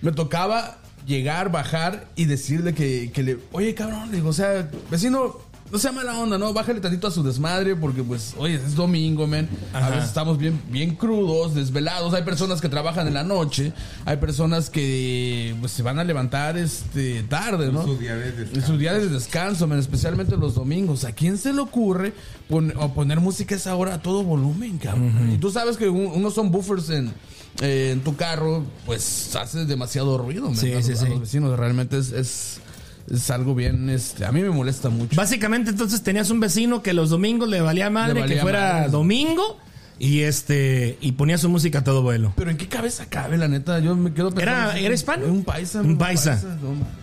[0.00, 4.70] Me tocaba llegar, bajar y decirle que, que le, oye, cabrón, le digo, o sea,
[4.90, 5.38] vecino,
[5.70, 6.52] no sea mala onda, ¿no?
[6.52, 9.48] Bájale tantito a su desmadre porque, pues, oye, es domingo, man.
[9.72, 12.12] A veces estamos bien, bien crudos, desvelados.
[12.14, 13.72] Hay personas que trabajan en la noche.
[14.04, 17.84] Hay personas que, pues, se van a levantar, este, tarde, ¿no?
[17.84, 18.60] su día de descanso.
[18.60, 21.04] En sus días de descanso, man, especialmente los domingos.
[21.04, 22.12] ¿A quién se le ocurre
[22.48, 25.30] pon- o poner música a esa hora a todo volumen, cabrón?
[25.34, 27.12] Y tú sabes que un- unos son buffers en,
[27.60, 30.92] eh, en tu carro, pues hace demasiado ruido, man, Sí, a, sí.
[30.92, 31.58] a los vecinos.
[31.58, 32.60] Realmente es, es,
[33.10, 35.16] es algo bien, este, a mí me molesta mucho.
[35.16, 38.72] Básicamente, entonces tenías un vecino que los domingos le valía madre Le valía que fuera
[38.74, 38.90] madre.
[38.90, 39.58] domingo
[39.98, 42.32] y este y ponía su música a todo vuelo.
[42.36, 43.78] Pero ¿en qué cabeza cabe, la neta?
[43.80, 44.70] Yo me quedo pensando.
[44.72, 45.26] ¿Era- era hispano?
[45.26, 45.80] Un paisa.
[45.82, 46.40] Un paisa.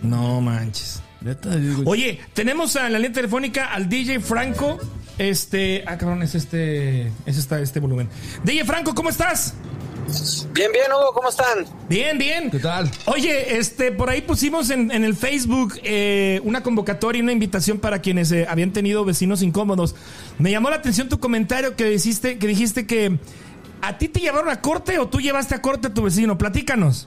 [0.02, 1.00] no, No manches.
[1.20, 4.78] neta, digo, Oye, tenemos en la línea telefónica al DJ Franco
[5.18, 5.82] Este.
[5.86, 7.08] Ah, cabrón, es este.
[7.26, 8.08] Es esta, este volumen.
[8.44, 9.54] DJ Franco, ¿cómo estás?
[10.52, 11.66] Bien, bien, Hugo, ¿cómo están?
[11.88, 12.50] Bien, bien.
[12.50, 12.90] ¿Qué tal?
[13.06, 17.78] Oye, este, por ahí pusimos en, en el Facebook eh, una convocatoria y una invitación
[17.78, 19.94] para quienes eh, habían tenido vecinos incómodos.
[20.38, 23.18] Me llamó la atención tu comentario que dijiste, que dijiste que
[23.82, 26.38] a ti te llevaron a corte o tú llevaste a corte a tu vecino.
[26.38, 27.06] Platícanos.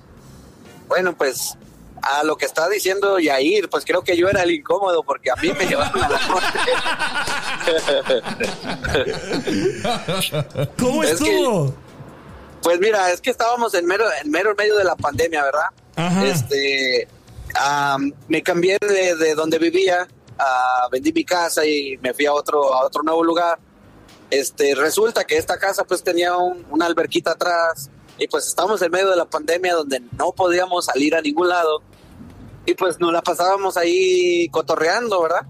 [0.87, 1.57] Bueno, pues
[2.03, 5.35] a lo que está diciendo Yair, pues creo que yo era el incómodo porque a
[5.35, 6.59] mí me llevaron a la corte.
[10.79, 11.75] ¿Cómo Es que- estuvo?
[12.61, 15.65] Pues mira, es que estábamos en mero, en mero medio de la pandemia, ¿verdad?
[15.95, 16.25] Ajá.
[16.25, 17.07] Este,
[18.27, 22.73] me cambié de, de donde vivía, ah, vendí mi casa y me fui a otro,
[22.73, 23.59] a otro nuevo lugar.
[24.29, 28.91] Este, resulta que esta casa pues tenía un- una alberquita atrás y pues estábamos en
[28.91, 31.81] medio de la pandemia donde no podíamos salir a ningún lado
[32.65, 35.41] y pues nos la pasábamos ahí cotorreando, ¿verdad?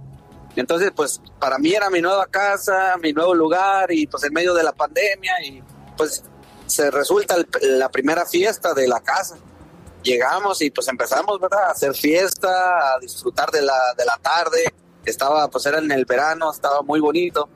[0.55, 4.53] Entonces pues para mí era mi nueva casa, mi nuevo lugar y pues en medio
[4.55, 5.61] de la pandemia y
[5.95, 6.23] pues
[6.71, 9.37] se resulta el- la primera fiesta de la casa.
[10.03, 11.65] Llegamos y pues empezamos, ¿verdad?
[11.65, 14.73] A hacer fiesta, a disfrutar de la, de la tarde.
[15.05, 17.47] Estaba, pues era en el verano, estaba muy bonito.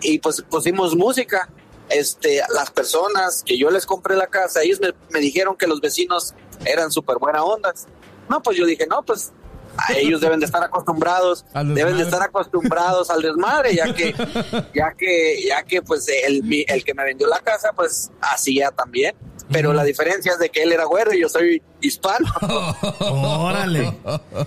[0.00, 1.48] Y pues pusimos música.
[1.88, 5.80] Este, las personas que yo les compré la casa, ellos me, me dijeron que los
[5.80, 6.32] vecinos
[6.64, 7.86] eran súper buena ondas.
[8.28, 9.32] No, pues yo dije, no, pues
[9.76, 12.04] a ellos deben de estar acostumbrados, Al deben de desmadre.
[12.04, 14.12] estar acostumbrados al desmadre, ya que,
[14.74, 18.70] ya que, ya que pues el, mi- el que me vendió la casa, pues hacía
[18.70, 19.14] también.
[19.52, 22.26] Pero la diferencia es de que él era güero y yo soy hispano.
[23.00, 23.92] Órale.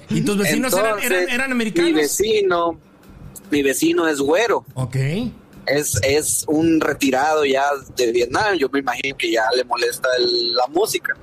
[0.09, 1.93] ¿Y tus vecinos eran, eran, Entonces, eran Mi americanos?
[1.93, 2.79] vecino,
[3.51, 4.65] mi vecino es güero.
[4.73, 4.95] Ok.
[5.67, 8.55] Es, es un retirado ya de Vietnam.
[8.57, 11.15] Yo me imagino que ya le molesta el- la música.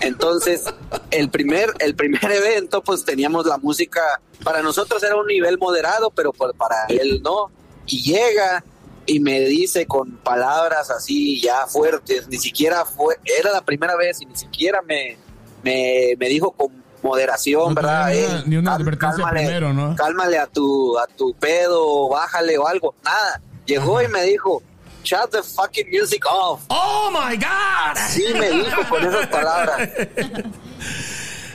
[0.00, 0.64] Entonces,
[1.10, 4.00] el primer, el primer evento, pues teníamos la música,
[4.44, 7.50] para nosotros era un nivel moderado, pero pues para él no.
[7.86, 8.64] Y llega
[9.06, 14.20] y me dice con palabras así ya fuertes, ni siquiera fue, era la primera vez
[14.20, 15.16] y ni siquiera me,
[15.62, 16.68] me, me dijo con
[17.02, 18.08] moderación, No ¿verdad?
[18.10, 19.96] dio una- "Ey, ni una advertencia primero, ¿no?
[19.96, 22.94] Cálmale a tu, a tu pedo, bájale o algo.
[23.02, 23.40] Nada.
[23.66, 24.62] Llegó y me dijo,
[25.04, 26.62] shut the fucking music off.
[26.68, 27.96] ¡Oh, my God!
[28.10, 29.88] Sí me dijo con esas palabras.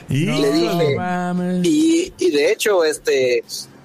[0.08, 0.96] Y- le dije,
[1.62, 3.42] y, y de hecho, este,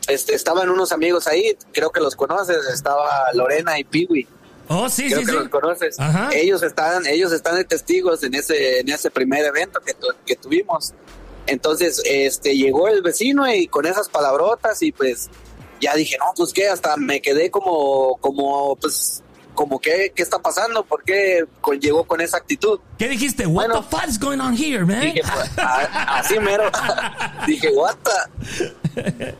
[0.07, 4.27] este, estaban unos amigos ahí, creo que los conoces, estaba Lorena y Piwi,
[4.71, 5.37] Oh, sí, creo sí, que sí.
[5.37, 5.99] los conoces.
[5.99, 6.29] Ajá.
[6.31, 10.35] Ellos están, ellos están de testigos en ese, en ese primer evento que, tu- que
[10.35, 10.93] tuvimos.
[11.47, 15.27] Entonces, este, llegó el vecino y con esas palabrotas y pues
[15.81, 19.23] ya dije, no, pues qué, hasta me quedé como, como, pues,
[19.59, 21.43] como qué, qué está pasando, por qué
[21.81, 22.79] llegó con esa actitud.
[22.97, 23.45] ¿Qué dijiste?
[23.45, 23.81] What Bueno.
[23.83, 25.01] the fuck is going on here, man?
[25.01, 26.71] Dije, pues, a- así mero.
[27.45, 29.35] dije, what the-"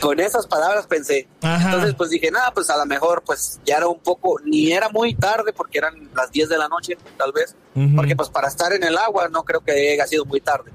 [0.00, 1.26] Con esas palabras pensé.
[1.42, 1.64] Ajá.
[1.64, 4.88] Entonces, pues dije, nada, pues a lo mejor, pues ya era un poco, ni era
[4.88, 7.56] muy tarde porque eran las 10 de la noche, tal vez.
[7.74, 7.96] Ujú.
[7.96, 10.70] Porque, pues para estar en el agua, no creo que haya sido muy tarde.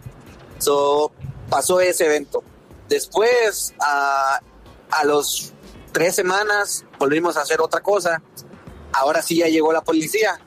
[0.57, 1.13] So,
[1.49, 2.43] pasó ese evento.
[2.89, 4.41] Después, a,
[4.91, 5.53] a los
[5.93, 8.21] tres semanas, volvimos a hacer otra cosa.
[8.95, 10.39] Ahora sí ya llegó la policía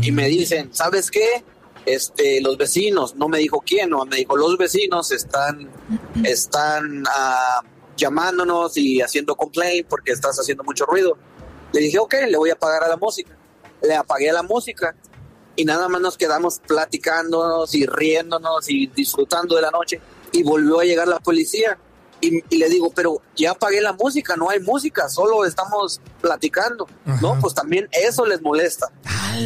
[0.00, 1.44] y me dicen, ¿sabes qué?
[1.86, 5.70] Este, los vecinos, no me dijo quién, no, me dijo los vecinos están,
[6.24, 7.62] están ah,
[7.96, 11.16] llamándonos y haciendo complaint porque estás haciendo mucho ruido.
[11.72, 13.36] Le dije, ok, le voy a pagar a la música.
[13.82, 14.94] Le apagué la música
[15.56, 20.00] y nada más nos quedamos platicándonos y riéndonos y disfrutando de la noche
[20.32, 21.78] y volvió a llegar la policía
[22.20, 26.86] y, y le digo, pero ya apagué la música, no hay música, solo estamos platicando.
[27.20, 28.86] No, pues también eso les molesta.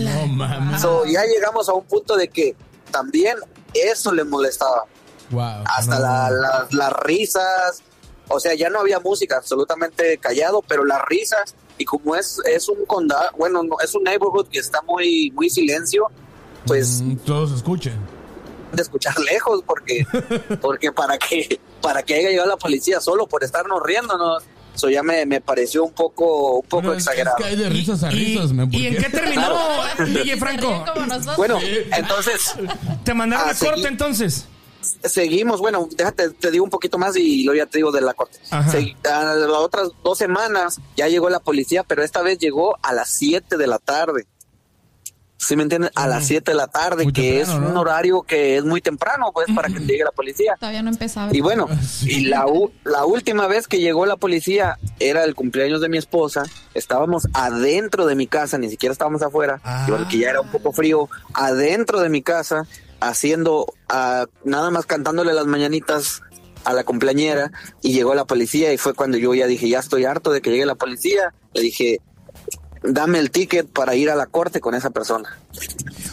[0.03, 0.81] No mames.
[0.81, 2.57] So, ya llegamos a un punto de que
[2.91, 3.37] también
[3.75, 4.85] eso les molestaba.
[5.31, 5.65] Wow.
[5.67, 6.01] Hasta no.
[6.03, 7.83] la- la- las risas,
[8.29, 12.69] o sea, ya no había música, absolutamente callado, pero las risas, y como es, es
[12.69, 16.07] un condado, bueno, no, es un neighborhood que está muy, muy silencio,
[16.67, 17.99] pues Mm, todos escuchen.
[18.77, 20.07] De escuchar lejos, porque,
[20.61, 24.43] porque para que, para que haya llegado la policía solo por estarnos riéndonos,
[24.75, 27.37] eso ya me, me pareció un poco, un poco Bueno, es, es exagerado.
[27.37, 29.57] que hay de risas a risas, man, ¿Y en qué terminó,
[29.99, 30.85] DJ Franco?
[31.37, 31.59] Bueno,
[31.97, 32.55] entonces
[33.05, 34.47] ¿Te mandaron Ah, a corte entonces?
[35.03, 38.13] seguimos, bueno, déjate, te digo un poquito más y luego ya te digo de la
[38.15, 38.39] corte.
[38.51, 38.63] A
[39.35, 43.57] las otras dos semanas ya llegó la policía, pero esta vez llegó a las 7
[43.57, 44.27] de la tarde.
[45.47, 45.91] ¿Sí me entiendes?
[45.95, 48.81] A las 7 de la tarde, Muy que temprano, es un horario que es muy
[48.81, 50.57] temprano, pues, para que llegue la policía.
[50.59, 51.35] Todavía no empezaba.
[51.37, 51.69] Y bueno,
[52.07, 55.99] y la, u- la última vez que llegó la policía era el cumpleaños de mi
[55.99, 56.45] esposa.
[56.73, 59.87] Estábamos adentro de mi casa, ni siquiera estábamos afuera, Ah.
[59.89, 61.09] porque ya era un poco frío.
[61.35, 62.67] Adentro de mi casa,
[63.01, 66.23] haciendo, ah, nada más cantándole las mañanitas
[66.65, 67.53] a la cumpleañera
[67.83, 70.51] y llegó la policía y fue cuando yo ya dije, ya estoy harto de que
[70.51, 71.35] llegue la policía.
[71.53, 72.01] Le dije,
[72.85, 75.29] dame el ticket para ir a la corte con esa persona.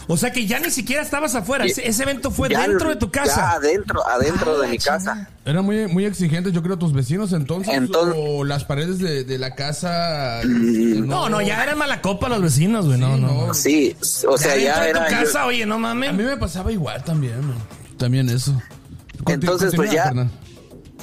[0.08, 1.64] O sea que ya ni siquiera estabas afuera.
[1.64, 3.52] Ese, ese evento fue Ya- dentro de tu Ya casa.
[3.52, 5.28] adentro, adentro Ah, de mi casa.
[5.44, 7.74] Eran muy, muy exigentes, yo creo, tus vecinos entonces.
[7.74, 10.40] Entonces- o las paredes de, de la casa.
[10.44, 12.98] No, no, ya era mala copa los vecinos, güey.
[12.98, 13.54] No, no.
[13.54, 13.96] Sí,
[14.28, 15.06] o sea, Ya ya, de era...
[15.06, 16.10] tu casa, oye, no mames.
[16.10, 17.58] A mí me pasaba igual también, man.
[17.96, 18.60] También eso.
[19.26, 20.12] Entonces, pues ya-.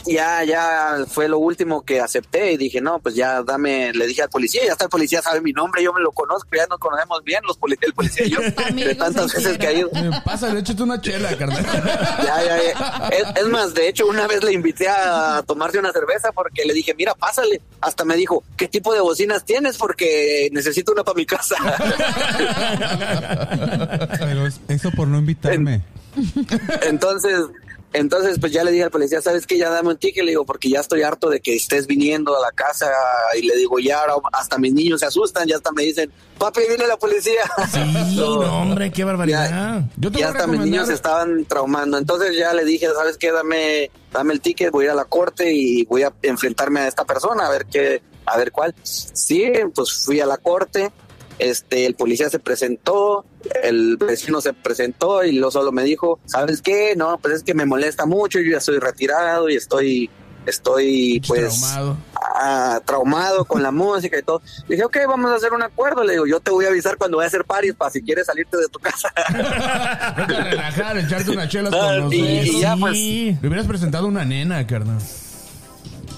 [0.06, 4.22] Ya, ya fue lo último que acepté y dije, no, pues ya dame, le dije
[4.24, 6.80] al policía, ya está el policía, sabe mi nombre, yo me lo conozco, ya nos
[6.80, 8.40] conocemos bien, los poli- el policía y yo,
[8.76, 9.90] de tantas veces que ha ido.
[9.94, 11.66] Eh, Pásale, échate una chela, carnal.
[12.24, 13.08] Ya, ya, ya.
[13.10, 16.74] Es, es más, de hecho, una vez le invité a tomarse una cerveza porque le
[16.74, 17.62] dije, mira, pásale.
[17.82, 19.78] Hasta me dijo, ¿qué tipo de bocinas tienes?
[19.78, 21.56] Porque necesito una para mi casa.
[24.20, 25.82] Pero eso por no invitarme.
[26.82, 27.36] Entonces,
[27.92, 29.58] entonces, pues ya le dije al policía, ¿sabes qué?
[29.58, 32.42] Ya dame un ticket, le digo, porque ya estoy harto de que estés viniendo a
[32.42, 32.92] la casa
[33.36, 36.86] y le digo, ya hasta mis niños se asustan, ya hasta me dicen, papi, viene
[36.86, 37.42] la policía.
[37.72, 37.80] Sí,
[38.16, 39.84] no, hombre, qué barbaridad.
[39.98, 41.98] Yo te ya hasta mis niños se estaban traumando.
[41.98, 43.32] Entonces ya le dije, ¿sabes qué?
[43.32, 46.88] Dame, dame el ticket, voy a ir a la corte y voy a enfrentarme a
[46.88, 48.76] esta persona a ver qué, a ver cuál.
[48.84, 50.92] Sí, pues fui a la corte.
[51.40, 53.26] Este, el policía se presentó,
[53.64, 56.96] el vecino se presentó y luego solo me dijo, ¿sabes qué?
[56.98, 60.10] No, pues es que me molesta mucho, yo ya estoy retirado y estoy,
[60.46, 61.98] estoy pues Traumado.
[62.36, 64.42] ah, traumado con la música y todo.
[64.68, 66.04] Le dije, ok, vamos a hacer un acuerdo.
[66.04, 68.26] Le digo, yo te voy a avisar cuando vaya a hacer paris para si quieres
[68.26, 69.10] salirte de tu casa.
[70.18, 73.38] Vete a relajar, echarte unas chelas con los y- y ya, pues, Sí.
[73.42, 75.00] Le hubieras presentado una nena, carnal.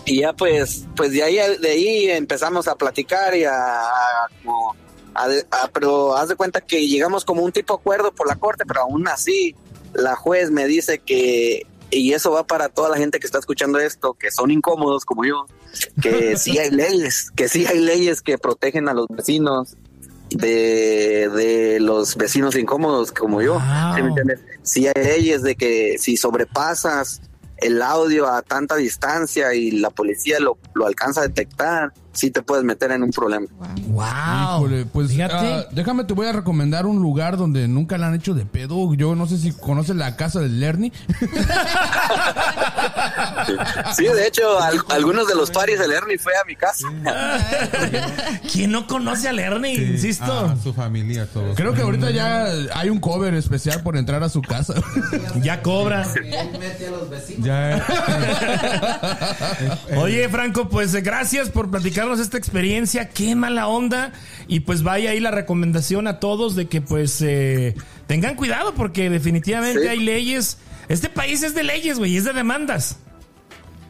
[0.05, 4.75] Y ya pues, pues de ahí, de ahí empezamos a platicar y a, a como
[5.13, 8.35] a de- a- pero haz de cuenta que llegamos como un tipo acuerdo por la
[8.35, 9.55] corte, pero aún así
[9.93, 13.77] la juez me dice que y eso va para toda la gente que está escuchando
[13.77, 15.45] esto, que son incómodos como yo,
[16.01, 19.75] que sí hay leyes, que sí hay leyes que protegen a los vecinos
[20.29, 23.53] de, de los vecinos incómodos como yo.
[23.55, 23.95] Wow.
[23.95, 24.39] ¿sí me entiendes?
[24.63, 27.21] Sí hay leyes de que si sobrepasas
[27.57, 32.41] el audio a tanta distancia y la policía lo, lo alcanza a detectar, sí te
[32.41, 33.47] puedes meter en un problema.
[33.87, 34.05] Wow.
[34.65, 35.33] Híjole, pues Fíjate.
[35.35, 38.93] ah, déjame, te voy a recomendar un lugar donde nunca la han hecho de pedo.
[38.95, 40.91] Yo no sé si conoces la casa del Lerny.
[43.95, 46.87] Sí, de hecho, al- algunos de los paris del Ernie fue a mi casa.
[48.51, 49.75] ¿Quién no conoce a Lerny?
[49.75, 50.55] Sí, Insisto.
[50.61, 51.55] su familia, todos.
[51.55, 52.45] Creo que ahorita ya
[52.75, 54.75] hay un cover especial por entrar a su casa.
[55.41, 56.07] Ya cobra.
[57.39, 57.81] Ya, eh,
[59.97, 61.69] Oye, Franco, pues eh, gracias por
[62.01, 63.09] platicarnos esta experiencia.
[63.09, 64.11] Qué mala onda.
[64.47, 67.75] Y pues vaya ahí la recomendación a todos de que pues eh,
[68.07, 69.87] tengan cuidado porque definitivamente Sí.
[69.87, 70.57] hay leyes.
[70.89, 72.97] Este país es de leyes, güey, es de demandas.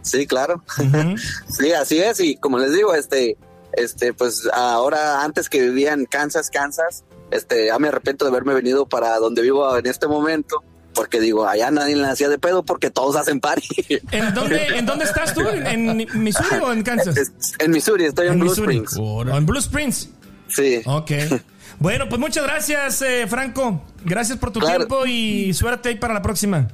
[0.01, 0.63] Sí, claro.
[1.47, 2.19] Sí, así es.
[2.19, 3.37] Y como les digo, este,
[3.73, 8.53] este, pues ahora antes que vivía en Kansas, Kansas, este, ya me arrepiento de haberme
[8.53, 10.63] venido para donde vivo en este momento.
[10.93, 13.67] Porque digo, allá nadie le hacía de pedo porque todos hacen party.
[14.11, 15.41] ¿En dónde, ¿En dónde estás tú?
[15.47, 17.15] ¿En, Missouri o en Kansas?
[17.17, 18.77] Es- en Missouri, estoy en, En Blue Missouri.
[18.77, 18.97] Springs.
[18.99, 20.09] O en Blue Springs.
[20.47, 20.81] Sí.
[20.85, 21.11] Ok.
[21.79, 23.81] Bueno, pues muchas gracias, eh, Franco.
[24.05, 24.85] Gracias por tu Claro.
[24.85, 26.67] tiempo y suerte ahí para la próxima.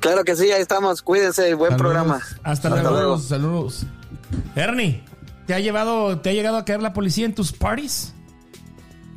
[0.00, 1.02] Claro que sí, ahí estamos.
[1.02, 1.78] Cuídense, buen Saludos.
[1.78, 2.14] programa.
[2.42, 2.90] Hasta, Hasta luego.
[2.90, 3.18] luego.
[3.18, 3.84] Saludos.
[4.54, 5.02] Ernie,
[5.46, 8.14] ¿te ha llevado, te ha llegado a caer la policía en tus parties?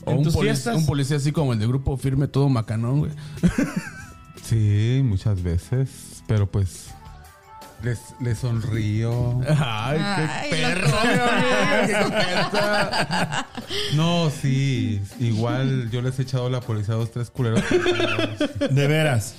[0.04, 0.76] O ¿En un, tus polic- fiestas?
[0.76, 3.12] un policía así como el de grupo firme, todo macanón, güey.
[4.50, 6.24] sí, muchas veces.
[6.28, 6.88] Pero pues.
[7.84, 9.40] Les, les sonrío.
[9.48, 11.86] Ay, Ay, qué perro, loco.
[11.88, 13.48] qué coqueta.
[13.96, 15.02] No, sí.
[15.20, 17.64] Igual yo les he echado la policía a dos, tres culeros.
[18.70, 19.36] De veras.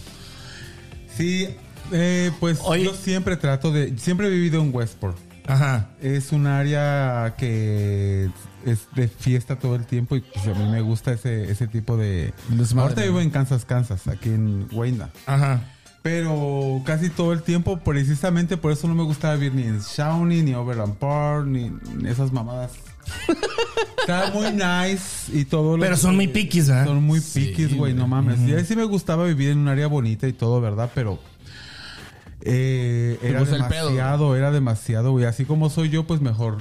[1.17, 1.49] Sí,
[1.93, 2.85] eh, pues Oye.
[2.85, 3.99] yo siempre trato de.
[3.99, 5.19] Siempre he vivido en Westport.
[5.47, 5.89] Ajá.
[6.01, 8.31] Es un área que
[8.67, 11.97] es de fiesta todo el tiempo y pues a mí me gusta ese, ese tipo
[11.97, 12.33] de...
[12.49, 15.11] Desmadre, Ahorita vivo en Kansas, Kansas, aquí en Wayna.
[15.27, 15.61] Ajá.
[16.03, 20.43] Pero casi todo el tiempo, precisamente por eso no me gusta vivir ni en Shawnee,
[20.43, 21.71] ni Overland Park, ni
[22.09, 22.73] esas mamadas.
[24.01, 25.77] Está muy nice y todo.
[25.77, 26.87] lo Pero que- son muy piquis, ¿verdad?
[26.87, 28.41] Son muy piquis, güey, no mames.
[28.41, 30.91] Y ahí sí me gustaba vivir en un área bonita y todo, ¿verdad?
[30.95, 31.19] Pero
[32.43, 35.25] eh, era pedo, demasiado, era demasiado, güey.
[35.25, 36.59] Así como soy yo, pues mejor.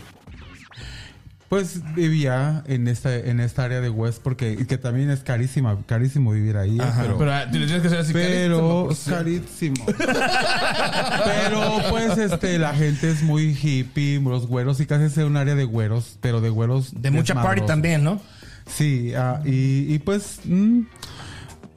[1.47, 5.79] Pues vivía en esta, en esta área de West porque y que también es carísima,
[5.87, 6.77] carísimo vivir ahí.
[7.01, 8.13] pero, Pero ah, tienes que ser así.
[8.13, 9.85] pero carísimo, pues, carísimo.
[11.25, 15.55] pero pues este la gente es muy hippie, los güeros y casi es un área
[15.55, 18.21] de güeros, pero de güeros De mucha party también, ¿no?
[18.67, 20.81] Sí, ah, y, y pues mm,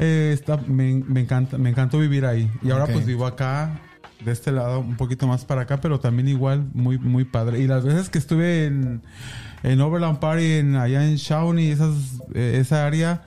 [0.01, 2.51] eh, está, me, me encanta, me encantó vivir ahí.
[2.63, 3.81] Y ahora pues vivo acá
[4.25, 7.61] de este lado, un poquito más para acá, pero también igual muy, muy padre.
[7.61, 9.03] Y las veces que estuve en,
[9.63, 11.95] en Overland Party, en, allá en Shawnee, esas,
[12.35, 13.23] eh, esa área,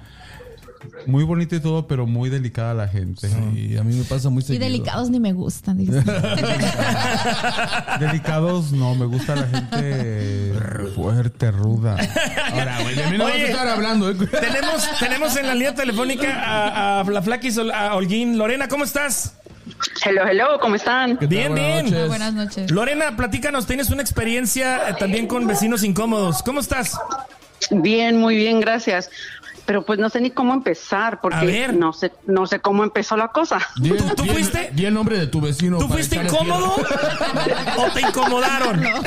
[1.08, 3.28] muy bonito y todo, pero muy delicada la gente.
[3.56, 4.66] Y a mí me pasa muy Y seguido.
[4.66, 5.78] delicados ni me gustan.
[8.00, 10.54] Delicados, no, me gusta la gente
[10.96, 11.98] fuerte, ruda.
[12.52, 13.50] Ahora, güey, de mí no vas a Oye.
[13.50, 14.16] estar hablando, ¿eh?
[14.16, 18.38] Tenemos, tenemos en la línea telefónica a, a la Flaquis, a Holguín.
[18.38, 19.34] Lorena, ¿cómo estás?
[20.04, 21.18] Hello, hello, ¿cómo están?
[21.22, 21.86] Bien, Buenas bien.
[21.86, 22.08] noches.
[22.08, 22.72] Buenas noches.
[22.72, 26.44] Lorena, platícanos, tienes una experiencia eh, también con vecinos incómodos.
[26.44, 26.98] ¿Cómo estás?
[27.72, 29.10] Bien, muy bien, gracias.
[29.66, 31.74] Pero pues no sé ni cómo empezar, A porque ver.
[31.74, 33.58] no sé, no sé cómo empezó la cosa.
[33.78, 34.70] Di el- ¿Tú- tú di el- fuiste?
[34.74, 35.80] Di el nombre de tu vecino.
[35.80, 36.76] ¿Tú para fuiste echarle incómodo
[37.80, 38.82] o te incomodaron?
[38.82, 39.02] tierra.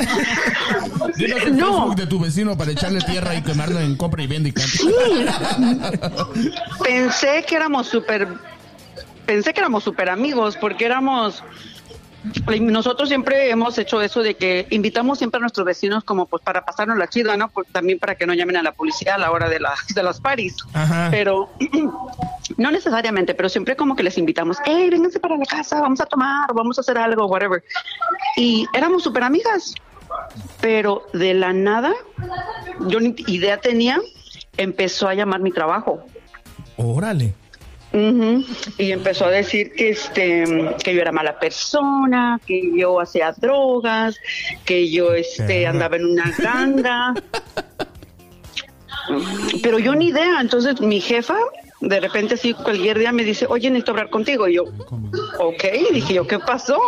[1.15, 1.71] Dinos el No.
[1.71, 5.87] Facebook de tu vecino para echarle tierra y quemarlo en compra y venta y canta.
[6.83, 8.27] Pensé que éramos súper,
[9.29, 11.43] pensé que éramos súper amigos, porque éramos,
[12.61, 16.65] nosotros siempre hemos hecho eso de que invitamos siempre a nuestros vecinos como pues para
[16.65, 17.51] pasarnos la chida, ¿no?
[17.71, 20.19] También para que no llamen a la policía a la hora de, las de las
[20.19, 20.55] paris.
[20.73, 21.09] Ajá.
[21.11, 21.47] Pero
[22.57, 26.07] no necesariamente, pero siempre como que les invitamos, hey, vénganse para la casa, vamos a
[26.07, 27.63] tomar, vamos a hacer algo, whatever.
[28.35, 29.75] Y éramos súper amigas,
[30.59, 31.93] pero de la nada,
[32.87, 33.99] yo ni idea tenía,
[34.57, 36.03] empezó a llamar mi trabajo.
[36.77, 37.35] Órale.
[37.91, 38.45] Ujú,
[38.77, 40.45] Y empezó a decir que este
[40.83, 44.19] que yo era mala persona, que yo hacía drogas,
[44.65, 47.13] que yo este andaba en una ganga.
[49.63, 50.39] Pero yo ni idea.
[50.39, 51.35] Entonces mi jefa
[51.81, 54.47] de repente así cualquier día me dice, oye, necesito hablar contigo.
[54.47, 54.65] Y yo,
[55.39, 56.79] ok, dije yo, ¿qué pasó?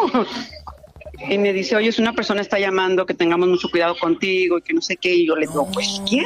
[1.29, 4.61] Y me dice, oye, es una persona está llamando, que tengamos mucho cuidado contigo y
[4.61, 5.13] que no sé qué.
[5.13, 6.25] Y yo le digo, pues, ¿quién?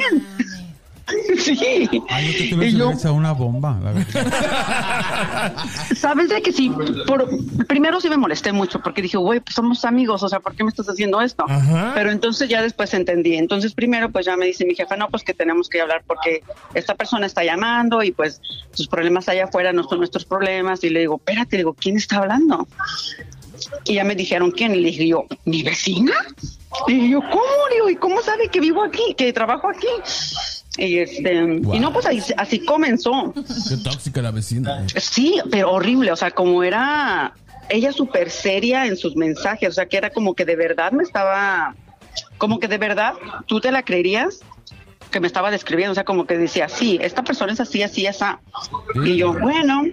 [1.38, 1.89] sí.
[2.10, 5.53] Ay, te Y que yo- haber echado una bomba, la verdad.
[5.95, 6.72] Sabes de que sí,
[7.08, 7.28] por,
[7.68, 10.64] primero sí me molesté mucho porque dije, güey, pues somos amigos, o sea, ¿por qué
[10.64, 11.45] me estás haciendo esto?
[11.47, 11.91] Ajá.
[11.93, 13.36] Pero entonces ya después entendí.
[13.36, 16.43] Entonces primero pues ya me dice mi jefa, no, pues que tenemos que hablar porque
[16.74, 18.41] esta persona está llamando y pues
[18.74, 20.84] sus problemas allá afuera no son nuestros problemas.
[20.84, 22.68] Y le digo, espérate, le digo, ¿quién está hablando?
[23.86, 24.74] Y ya me dijeron quién.
[24.76, 26.14] Y le dije yo, ¿mi vecina?
[26.88, 27.41] Y yo, ¿cómo?
[27.70, 29.88] Le digo, ¿y cómo sabe que vivo aquí, que trabajo aquí?
[30.78, 33.34] Y este, y no, pues ahí- así comenzó.
[33.34, 34.84] Qué tóxica la vecina.
[34.86, 35.00] eh.
[35.00, 37.34] Sí, pero horrible, o sea, como era
[37.70, 41.04] ella súper seria en sus mensajes, o sea, que era como que de verdad me
[41.04, 41.76] estaba,
[42.38, 43.14] como que de verdad
[43.48, 44.42] tú te la creerías
[45.12, 48.06] que me estaba describiendo, o sea, como que decía, sí, esta persona es así, así,
[48.06, 48.40] esa.
[49.06, 49.84] Y yo, bueno,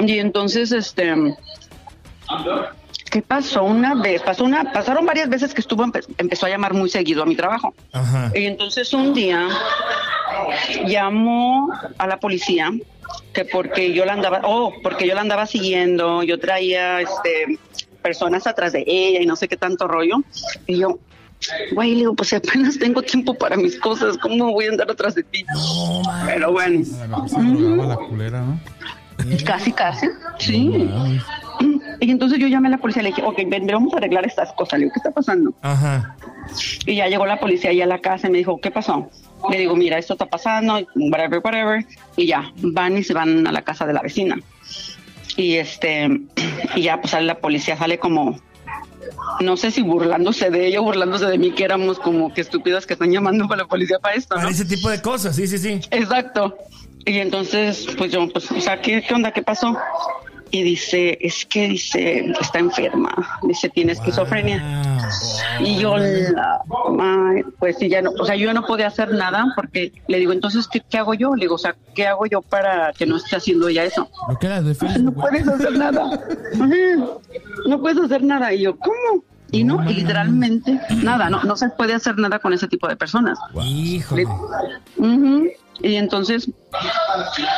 [0.00, 1.14] y entonces, este,
[3.14, 3.62] ¿qué pasó?
[3.62, 7.22] Una vez, pasó una, pasaron varias veces que estuvo, empe- empezó a llamar muy seguido
[7.22, 7.72] a mi trabajo.
[7.92, 8.32] Ajá.
[8.34, 9.46] Y entonces un día
[10.86, 12.72] llamó a la policía
[13.32, 17.60] que porque yo la andaba, oh, porque yo la andaba siguiendo, yo traía este
[18.02, 20.16] personas atrás de ella y no sé qué tanto rollo.
[20.66, 20.98] Y yo,
[21.72, 24.90] güey, le digo, pues si apenas tengo tiempo para mis cosas, ¿cómo voy a andar
[24.90, 25.46] atrás de ti?
[26.26, 26.84] Pero bueno,
[29.44, 30.08] casi, casi,
[30.38, 30.90] sí.
[32.04, 34.26] Y entonces yo llamé a la policía y le dije, ok, ven, vamos a arreglar
[34.26, 34.78] estas cosas.
[34.78, 35.54] Le digo, ¿qué está pasando?
[35.62, 36.16] Ajá.
[36.84, 39.08] Y ya llegó la policía ahí a la casa y me dijo, ¿qué pasó?
[39.50, 41.86] Le digo, mira, esto está pasando, whatever, whatever.
[42.16, 44.36] Y ya, van y se van a la casa de la vecina.
[45.38, 46.10] Y este,
[46.74, 48.38] y ya pues sale la policía, sale como,
[49.40, 52.86] no sé si burlándose de ella o burlándose de mí, que éramos como que estúpidos
[52.86, 54.42] que están llamando para la policía para esto, ¿no?
[54.42, 55.80] Para ese tipo de cosas, sí, sí, sí.
[55.90, 56.58] Exacto.
[57.06, 59.32] Y entonces, pues yo, pues, o sea, ¿qué, qué onda?
[59.32, 59.76] ¿Qué pasó?
[60.54, 63.12] Y dice, es que dice, está enferma.
[63.42, 65.00] Dice, tiene esquizofrenia.
[65.58, 66.60] Y yo, la,
[67.58, 70.68] pues sí, ya no, o sea, yo no podía hacer nada porque le digo, entonces,
[70.68, 71.34] ¿qué, qué hago yo?
[71.34, 74.08] Le digo, o sea, ¿qué hago yo para que no esté haciendo ella eso?
[74.76, 75.02] Facebook.
[75.02, 76.20] No puedes hacer nada.
[77.66, 78.54] No puedes hacer nada.
[78.54, 79.24] Y yo, ¿cómo?
[79.50, 82.94] Y no, y literalmente nada, no, no se puede hacer nada con ese tipo de
[82.94, 83.40] personas.
[83.60, 84.24] Híjole.
[84.98, 85.48] Ujú.
[85.80, 86.48] Y entonces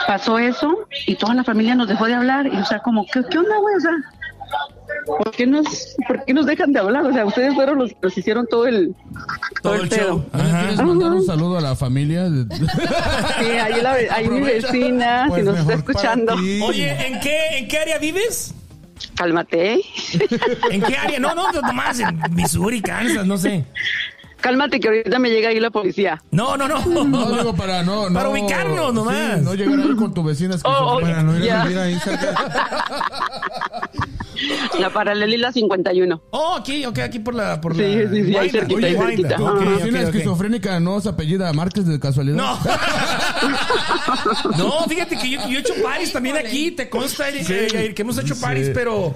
[0.07, 2.47] pasó eso y toda la familia nos dejó de hablar.
[2.47, 3.75] Y o sea, como, ¿qué, qué onda, güey?
[3.77, 3.93] O sea,
[5.07, 7.05] ¿por qué, nos, ¿por qué nos dejan de hablar?
[7.07, 8.95] O sea, ustedes fueron los que nos hicieron todo el,
[9.63, 10.25] todo el pedo.
[10.33, 12.29] Ahora, ¿Quieres mandar un saludo a la familia?
[13.39, 16.35] Sí, ahí, la, ahí mi vecina, Pues si nos está escuchando.
[16.35, 18.55] Oye, ¿en qué, ¿en qué área vives?
[19.15, 19.81] Cálmate.
[20.71, 21.19] ¿En qué área?
[21.19, 23.65] No, no, nomás en Missouri, Kansas, no sé.
[24.47, 26.23] Cálmate, que ahorita me llega ahí la policía.
[26.31, 26.79] No, no, no.
[27.05, 28.15] No digo para no, no.
[28.15, 29.39] Para ubicarnos nomás.
[29.39, 30.55] Sí, no llegar ahí con tu vecina.
[30.63, 31.63] Oh, oh, Para no ir Ya.
[31.63, 32.33] a vivir ahí cerca.
[34.79, 36.23] La paralela y la 51.
[36.31, 37.59] Oh, aquí, ok, aquí por la.
[37.61, 39.37] Por Sí, la sí, sí, ahí cerquita, ahí Oye, cerquita.
[39.39, 39.65] Wyandotte.
[39.65, 40.15] Tu Ok, vecina ok, ok.
[40.15, 42.37] esquizofrénica no se apellida Márquez de casualidad.
[42.37, 42.59] No.
[44.59, 48.03] No, fíjate que yo, yo he hecho paris también aquí, te consta, eh, Yair, que
[48.03, 48.41] hemos hecho Sí.
[48.41, 49.15] paris, pero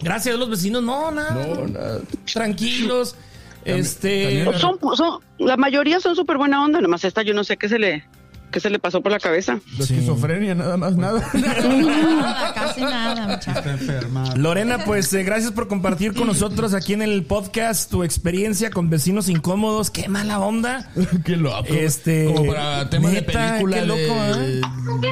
[0.00, 1.46] gracias a los vecinos, no, nada.
[1.46, 2.00] No, nada.
[2.32, 3.16] Tranquilos.
[3.64, 4.42] Este.
[4.44, 7.68] también- Son, son- la mayoría son súper buena onda, nomás esta yo no sé qué
[7.68, 8.04] se le,
[8.50, 9.58] qué se le pasó por la cabeza.
[9.78, 11.20] La esquizofrenia, nada más, nada.
[11.34, 13.56] Nada, casi nada, muchachos.
[13.56, 14.34] Está enferma.
[14.36, 18.90] Lorena, pues eh, gracias por compartir con nosotros aquí en el podcast tu experiencia con
[18.90, 19.90] vecinos incómodos.
[19.90, 20.90] Qué mala onda.
[21.24, 21.64] Qué loco.
[21.68, 23.76] Este, Como para temas de película.
[23.80, 23.98] qué loco,
[24.38, 24.62] de- ¿eh?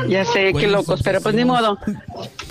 [0.08, 1.78] Ya sé, qué locos, pero pues ni modo.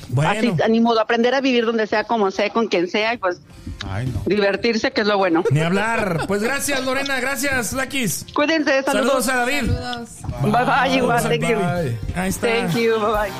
[0.10, 3.18] Bueno, Así, ni modo, aprender a vivir donde sea, como sea, con quien sea, y
[3.18, 3.42] pues
[3.86, 4.22] Ay, no.
[4.26, 5.44] divertirse, que es lo bueno.
[5.52, 6.26] ni hablar.
[6.28, 7.20] Pues gracias, Lorena.
[7.20, 8.26] Gracias, Lakis.
[8.34, 9.30] Cuídense, Saludos saludos.
[9.30, 9.72] a David.
[9.72, 10.10] Saludos.
[10.42, 11.58] Bye bye, igual, thank you.
[11.58, 12.00] Bye.
[12.16, 12.48] Ahí está.
[12.48, 13.32] Thank you, bye bye.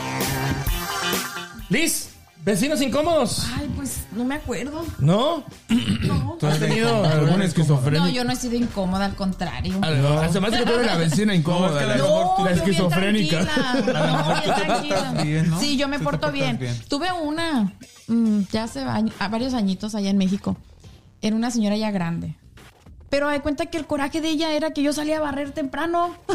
[1.70, 2.10] Liz,
[2.44, 3.48] vecinos incómodos.
[3.58, 4.86] Ay, pues no me acuerdo.
[5.00, 5.44] ¿No?
[5.70, 6.27] No.
[6.42, 8.08] ¿Has tenido ¿Algún No, esquizofrénico?
[8.10, 9.74] yo no he sido incómoda, al contrario.
[9.80, 10.20] No.
[10.20, 11.82] Hace que tú eres la vecina incómoda.
[11.82, 13.40] No, la, es que a lo mejor tú- la bien esquizofrénica.
[13.42, 15.24] No, mejor bien tú tranquila.
[15.24, 15.60] bien, ¿no?
[15.60, 16.58] Sí, yo me Tú porto bien.
[16.60, 16.76] bien.
[16.88, 17.74] Tuve una,
[18.08, 20.58] mm, ya hace año- varios añitos allá en México.
[21.22, 22.36] Era una señora ya grande.
[23.10, 26.16] Pero de cuenta que el coraje de ella era que yo salía a barrer temprano.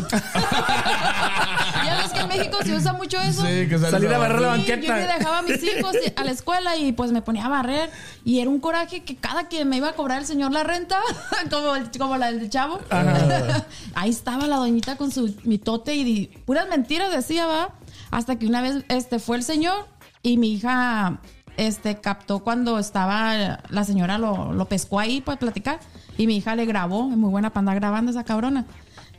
[1.84, 3.42] ya ves que en México se usa mucho eso.
[3.42, 4.86] Sí, que Salir a barrer la Sí, banqueta.
[4.86, 7.90] Yo me dejaba a mis hijos a la escuela y pues me ponía a barrer.
[8.24, 10.98] Y era un coraje que cada que me iba a cobrar el señor la renta,
[11.50, 12.80] como, el- como la del chavo,
[13.94, 17.70] ahí estaba la doñita con su mitote y di- puras mentiras decía, va.
[18.10, 19.86] Hasta que una vez este fue el señor
[20.22, 21.20] y mi hija
[21.58, 25.80] este captó cuando estaba la señora lo, lo pescó ahí para platicar
[26.16, 28.66] y mi hija le grabó, es muy buena para andar grabando esa cabrona.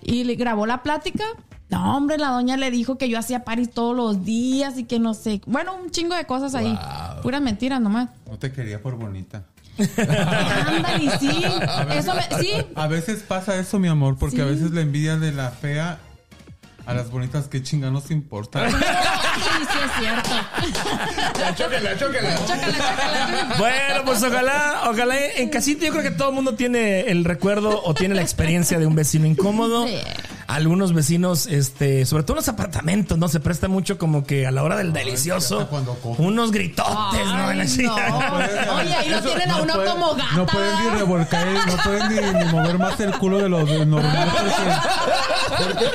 [0.01, 1.23] Y le grabó la plática.
[1.69, 4.99] No, hombre, la doña le dijo que yo hacía paris todos los días y que
[4.99, 5.41] no sé.
[5.47, 6.77] Bueno, un chingo de cosas ahí.
[7.23, 8.09] Puras mentiras nomás.
[8.29, 9.45] No te quería por bonita.
[9.77, 11.43] Ándale, sí.
[11.91, 12.51] Eso me, sí.
[12.75, 15.99] A veces pasa eso, mi amor, porque a veces la envidia de la fea
[16.85, 18.67] a las bonitas, ¿qué chinganos importa?
[19.33, 20.29] Sí, sí es cierto.
[21.55, 22.35] Chóquela, chóquela.
[22.45, 23.55] Chócala, chócala.
[23.57, 27.81] Bueno, pues ojalá, ojalá en casita yo creo que todo el mundo tiene el recuerdo
[27.83, 29.87] o tiene la experiencia de un vecino incómodo.
[29.87, 29.97] Sí.
[30.45, 33.27] Algunos vecinos, este, sobre todo en los apartamentos, ¿no?
[33.27, 36.25] Se presta mucho como que a la hora del delicioso, cuando cogen.
[36.25, 37.49] unos gritotes, ¿no?
[37.51, 38.09] En la Ay, chingada.
[38.09, 38.75] no.
[38.75, 40.35] Oye, ahí lo tienen a uno pueden- como gata.
[40.35, 43.85] No pueden ni revolcar, no pueden ni, ni mover más el culo de lo de
[43.85, 45.89] normal porque Creo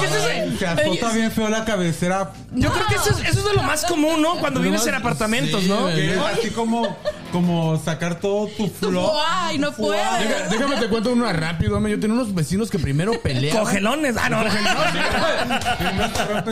[0.00, 2.32] que eso es, se azota bien feo la cabecera.
[2.52, 4.38] yo creo que eso es, eso es de lo más común, ¿no?
[4.38, 5.82] Cuando vives en apartamentos, sí, ¿no?
[5.82, 5.94] güey.
[5.94, 6.96] Que es así como,
[7.30, 9.10] como sacar todo tu flow.
[9.26, 9.70] Ay, no.
[9.70, 11.92] Deja- déjame te cuento una rápido, hombre.
[11.92, 13.64] Yo tenía unos vecinos que primero peleaban.
[13.64, 14.38] Cogelones, ah, no,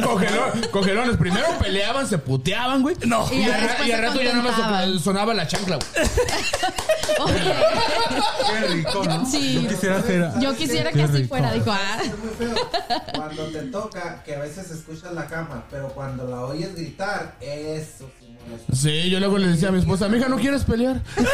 [0.03, 1.17] Cogelón- cogelones.
[1.17, 2.97] Primero peleaban, se puteaban, güey.
[3.07, 3.27] No.
[3.33, 4.99] Y, Y al ra- después y al se rato ya nada más contentaban.
[5.01, 5.89] sonaba la chancla, güey.
[7.21, 7.55] Oye,
[8.51, 9.27] Qué rico, ¿no?
[9.27, 9.63] Sí.
[9.63, 10.31] Yo quisiera hacer.
[10.41, 11.29] yo quisiera Qué que así rico.
[11.29, 11.53] fuera.
[11.53, 11.99] Dijo, ah.
[12.03, 12.55] Es muy feo
[13.15, 18.09] cuando te toca que a veces escuchas la cama, pero cuando la oyes gritar, eso
[18.21, 18.75] sí molesta.
[18.75, 21.01] Sí, yo luego le decía a mi esposa, mija, ¿no quieres pelear?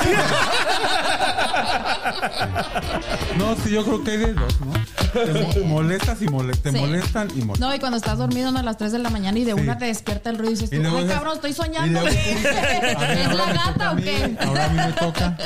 [3.39, 4.73] No, sí, yo creo que hay de dos, ¿no?
[5.13, 6.73] Te mo- molestas y molestas.
[6.73, 6.85] Te Sí.
[6.85, 7.69] molestan y molestan.
[7.69, 8.59] No, y cuando estás dormido ¿no?
[8.61, 9.61] a las 3 de la mañana y de Sí.
[9.61, 12.01] una te despierta el ruido y dices, Y tú, luego ay cabrón, estoy soñando.
[12.09, 14.37] ¿Es la gata o qué?
[14.41, 15.37] Ahora a mí me toca.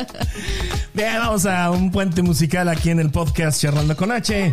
[0.95, 4.53] Bien, vamos a un puente musical aquí en el podcast Charlando con H.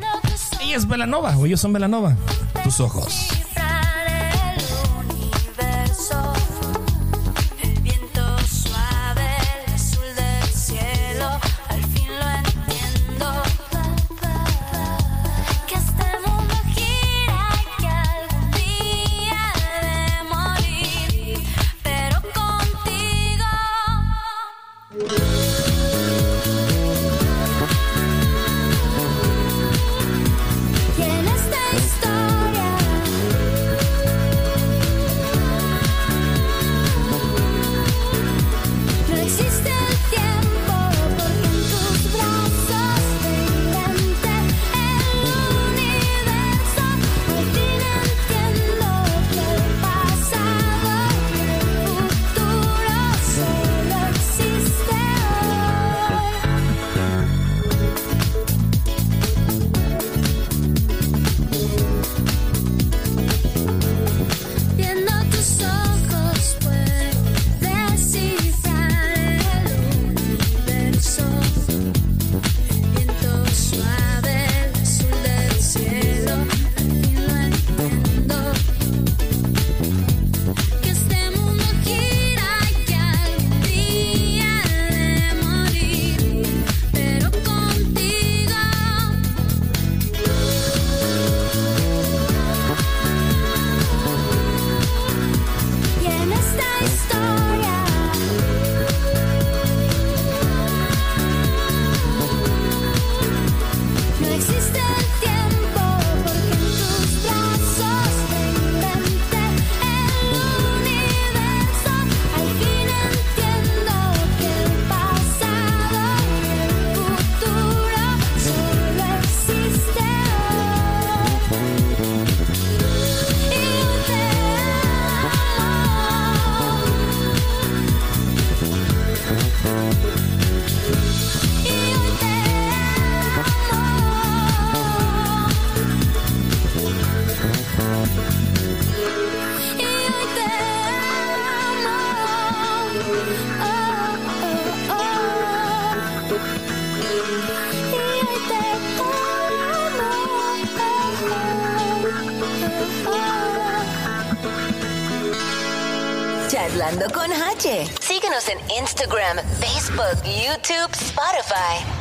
[0.62, 2.16] Ella es Velanova, o ellos son Velanova.
[2.64, 3.28] Tus ojos.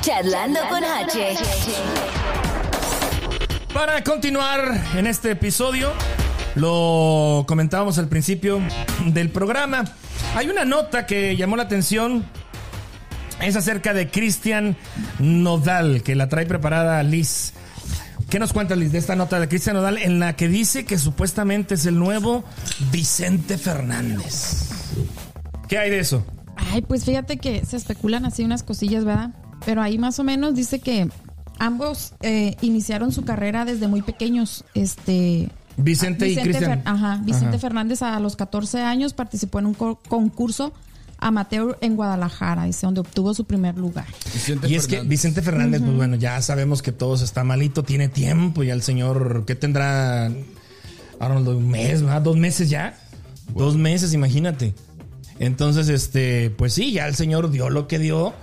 [0.04, 1.34] Charlando con H.
[3.72, 5.94] Para continuar en este episodio,
[6.56, 8.60] lo comentábamos al principio
[9.06, 9.84] del programa.
[10.36, 12.22] Hay una nota que llamó la atención.
[13.40, 14.76] Es acerca de Cristian
[15.20, 17.54] Nodal, que la trae preparada Liz.
[18.28, 20.98] ¿Qué nos cuentas, Liz, de esta nota de Cristian Nodal en la que dice que
[20.98, 22.44] supuestamente es el nuevo
[22.92, 24.68] Vicente Fernández?
[25.66, 26.26] ¿Qué hay de eso?
[26.56, 29.30] Ay, pues fíjate que se especulan así unas cosillas, ¿verdad?
[29.64, 31.08] Pero ahí más o menos dice que
[31.58, 34.64] ambos eh, iniciaron su carrera desde muy pequeños.
[34.74, 35.48] Este.
[35.76, 36.70] Vicente y Cristian.
[36.70, 37.58] Fer- Ajá, Vicente Ajá.
[37.58, 40.72] Fernández a los 14 años participó en un co- concurso
[41.18, 44.04] amateur en Guadalajara, dice, donde obtuvo su primer lugar.
[44.68, 48.62] y es que Vicente Fernández, pues bueno, ya sabemos que todos está malito, tiene tiempo,
[48.62, 50.30] ya el señor, ¿qué tendrá?
[51.18, 52.20] Ahora un mes, ¿verdad?
[52.22, 52.98] dos meses ya.
[53.54, 54.74] Dos meses, imagínate.
[55.38, 58.34] Entonces, este, pues sí, ya el señor dio lo que dio.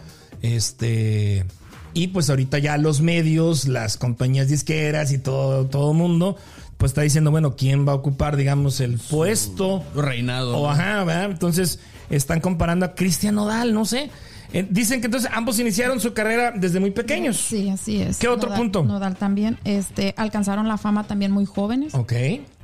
[0.42, 1.46] Este.
[1.94, 6.38] Y pues ahorita ya los medios, las compañías disqueras y todo, todo mundo,
[6.78, 9.84] pues está diciendo, bueno, ¿quién va a ocupar, digamos, el puesto?
[9.94, 10.58] Reinado.
[10.58, 11.26] O ajá, ¿verdad?
[11.26, 11.80] Entonces
[12.10, 14.10] están comparando a Cristian Nodal, no sé.
[14.54, 17.38] Eh, dicen que entonces ambos iniciaron su carrera desde muy pequeños.
[17.38, 18.18] Sí, así es.
[18.18, 18.84] ¿Qué otro Nodal- punto?
[18.84, 19.58] Nodal también.
[19.64, 21.96] Este, alcanzaron la fama también muy jóvenes.
[21.96, 22.14] Ok.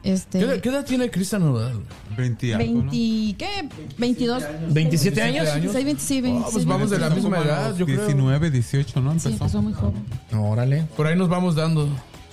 [0.04, 1.82] Este, ¿Qué, edad- qué edad tiene Cristian Nodal?
[2.16, 3.70] 20 20, ¿qué?
[3.98, 4.44] 22.
[4.70, 5.46] 27 años.
[5.46, 8.06] 26, 27, Ah, pues vamos de la misma edad, yo creo.
[8.06, 9.12] 19, 18, ¿no?
[9.12, 9.44] Sí, Empezó.
[9.44, 10.04] empezó muy joven.
[10.38, 10.84] Órale.
[10.96, 11.90] Por ahí nos vamos dando.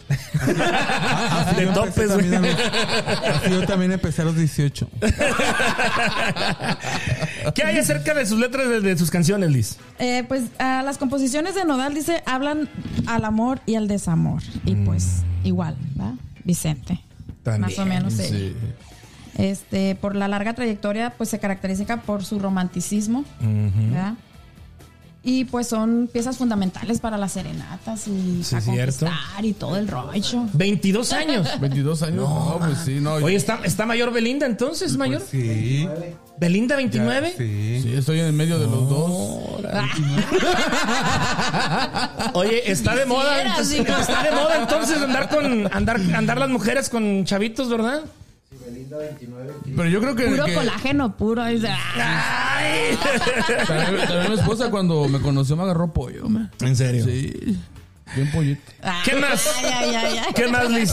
[0.09, 2.53] Así De yo empecé topes, también güey.
[2.53, 4.89] Así yo también empecé a los 18.
[7.55, 9.79] ¿Qué hay acerca de sus letras de, de sus canciones, Liz?
[9.99, 12.69] Eh, pues ah, las composiciones de Nodal dice hablan
[13.07, 14.43] al amor y al desamor.
[14.65, 16.15] Y pues igual, ¿va?
[16.45, 17.01] Vicente.
[17.43, 18.13] También, Más o menos.
[18.15, 18.55] Sí.
[19.37, 24.15] Este, por la larga trayectoria, pues se caracteriza por su romanticismo, ¿verdad?
[25.27, 28.63] Y pues son piezas fundamentales para las serenatas y Sí, para
[29.47, 30.43] y todo el rollo.
[30.53, 31.49] 22 años.
[31.61, 32.29] 22 años.
[32.29, 33.15] No, pues sí, no.
[33.15, 34.91] Oye, ¿está, ¿está mayor Belinda entonces?
[34.91, 35.21] ¿Es mayor?
[35.21, 35.89] Pues sí.
[36.39, 37.35] ¿Belinda Ya, 29?
[37.39, 37.81] sí.
[37.83, 39.65] Sí, estoy en medio de los dos.
[42.35, 43.43] Oye, está de moda.
[43.43, 48.03] Entonces- está de moda entonces andar con andar andar las mujeres con chavitos, ¿verdad?
[49.77, 50.27] Pero yo creo que.
[50.27, 51.45] Puro que- colágeno puro.
[51.47, 52.61] dice, ah.
[53.67, 56.29] También, también mi esposa cuando me conoció me agarró pollo.
[56.29, 56.49] me.
[56.61, 57.05] ¿En serio?
[57.05, 57.59] Sí.
[58.15, 58.61] Bien pollito.
[59.05, 59.47] ¿Qué más?
[59.59, 60.33] Ay, ay, ay, ay.
[60.35, 60.93] ¿Qué más, Liz?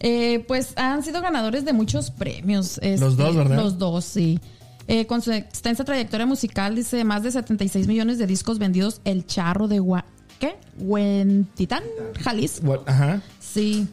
[0.00, 2.78] Eh, pues han sido ganadores de muchos premios.
[2.78, 3.56] este, Los dos, ¿verdad?
[3.56, 4.40] Los dos, sí.
[4.88, 9.00] Eh, con su extensa trayectoria musical, dice más de 76 millones de discos vendidos.
[9.04, 10.04] El charro de Gua
[10.38, 10.56] ¿Qué?
[10.78, 11.82] Huentitán,
[12.22, 12.66] Jalisco.
[12.66, 12.80] What?
[12.86, 13.20] Ajá.
[13.40, 13.86] Sí.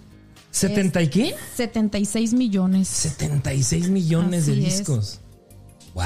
[0.63, 1.35] ¿70 y qué?
[1.55, 2.87] 76 millones.
[2.87, 4.77] 76 millones de Así es.
[4.79, 5.19] discos.
[5.93, 6.05] Wow.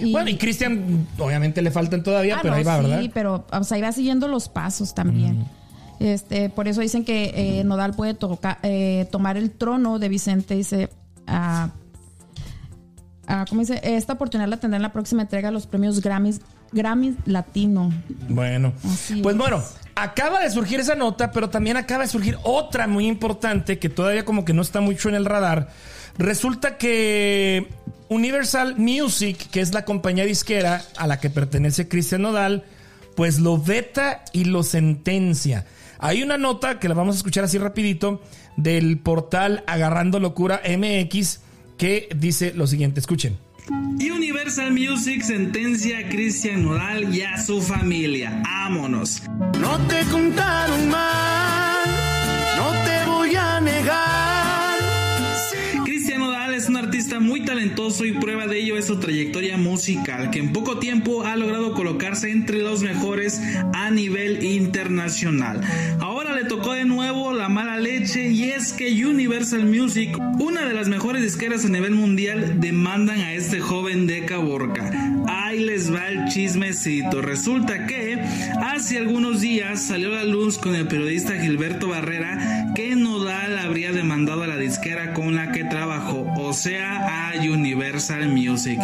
[0.00, 3.02] Y- Bueno, y Cristian, obviamente le faltan todavía, Ah, pero no, ahí va, sí, ¿verdad?
[3.02, 3.10] Mm.
[3.12, 5.44] pero o sea, ahí va siguiendo los pasos también.
[5.98, 10.54] Este, por eso dicen que eh, Nodal puede toca- eh, tomar el trono de Vicente,
[10.56, 10.88] dice.
[11.26, 11.70] ah,
[13.30, 13.80] ah, ¿Cómo dice?
[13.82, 16.40] Esta oportunidad la tendrá en la próxima entrega de los premios Grammys,
[16.72, 17.92] Grammys Latino.
[18.28, 19.38] Bueno, Así pues es.
[19.38, 19.62] bueno,
[19.94, 24.24] acaba de surgir esa nota, pero también acaba de surgir otra muy importante que todavía
[24.24, 25.68] como que no está mucho en el radar.
[26.18, 27.68] Resulta que
[28.08, 32.64] Universal Music, que es la compañía disquera a la que pertenece Cristian Nodal,
[33.14, 35.66] pues lo veta y lo sentencia.
[35.98, 38.22] Hay una nota que la vamos a escuchar así rapidito
[38.56, 41.40] del portal Agarrando Locura MX
[41.80, 43.38] que dice lo siguiente, escuchen.
[43.98, 48.42] Universal Music sentencia a Cristian Nodal y a su familia.
[48.44, 49.22] Vámonos.
[49.58, 51.59] No te contaron mal,
[56.80, 61.24] artista muy talentoso y prueba de ello es su trayectoria musical, que en poco tiempo
[61.24, 63.40] ha logrado colocarse entre los mejores
[63.74, 65.60] a nivel internacional.
[66.00, 70.74] Ahora le tocó de nuevo la mala leche y es que Universal Music, una de
[70.74, 74.90] las mejores disqueras a nivel mundial, demandan a este joven de Caborca.
[75.28, 77.20] Ahí les va el chismecito.
[77.20, 78.18] Resulta que
[78.62, 83.92] hace algunos días salió a la luz con el periodista Gilberto Barrera que Nodal habría
[83.92, 88.78] demandado a la disquera con la que trabajó, sea, a Universal Music,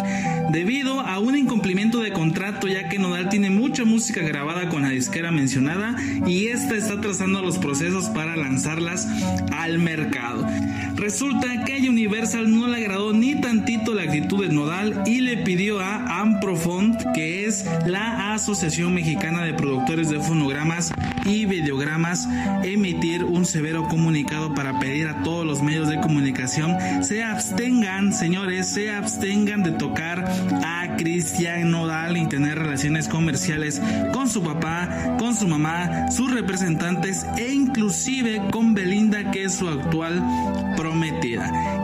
[0.51, 4.89] debido a un incumplimiento de contrato ya que Nodal tiene mucha música grabada con la
[4.89, 5.95] disquera mencionada
[6.25, 9.07] y esta está trazando los procesos para lanzarlas
[9.51, 10.47] al mercado.
[10.97, 15.37] Resulta que a Universal no le agradó ni tantito la actitud de Nodal y le
[15.37, 20.91] pidió a Amprofond, que es la Asociación Mexicana de Productores de Fonogramas
[21.23, 22.27] y Videogramas,
[22.63, 28.67] emitir un severo comunicado para pedir a todos los medios de comunicación se abstengan señores,
[28.67, 30.25] se abstengan de tocar
[30.65, 33.81] a Cristian Nodal y tener relaciones comerciales
[34.13, 39.67] con su papá, con su mamá, sus representantes e inclusive con Belinda, que es su
[39.67, 40.23] actual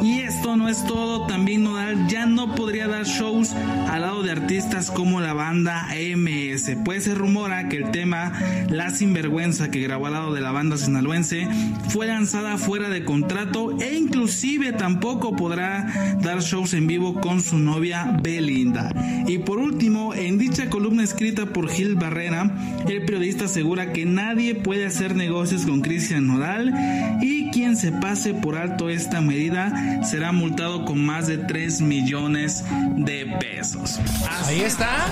[0.02, 4.32] Y esto no es todo, también Nodal ya no podría dar shows al lado de
[4.32, 8.34] artistas como la banda MS, pues se rumora que el tema
[8.70, 11.48] La Sinvergüenza que grabó al lado de la banda sinaloense
[11.90, 17.58] fue lanzada fuera de contrato e inclusive tampoco podrá dar shows en vivo con su
[17.60, 18.92] novia Belinda.
[19.28, 22.52] Y por último, en dicha columna escrita por Gil Barrera,
[22.88, 26.74] el periodista asegura que nadie puede hacer negocios con Cristian Nodal
[27.22, 32.64] y quien se pase por alto esta medida será multado con más de 3 millones
[32.96, 34.00] de pesos.
[34.46, 35.06] Ahí está.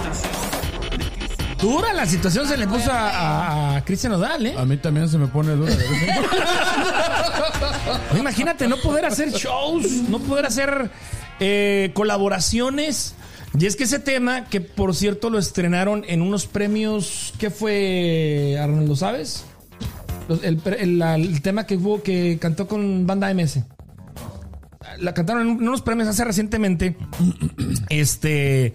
[1.59, 4.55] Dura la situación se le puso a, a- a Cristian Nodal, ¿eh?
[4.57, 5.71] A mí también se me pone dura.
[8.17, 10.89] Imagínate no poder hacer shows, no poder hacer
[11.39, 13.15] eh, colaboraciones.
[13.59, 18.57] Y es que ese tema, que por cierto lo estrenaron en unos premios, ¿qué fue,
[18.59, 18.87] Arnold?
[18.87, 19.43] ¿Lo sabes?
[20.43, 23.59] El, el- la- el tema que hubo que cantó con banda MS.
[24.99, 26.95] La cantaron en unos premios hace recientemente.
[27.89, 28.73] Este,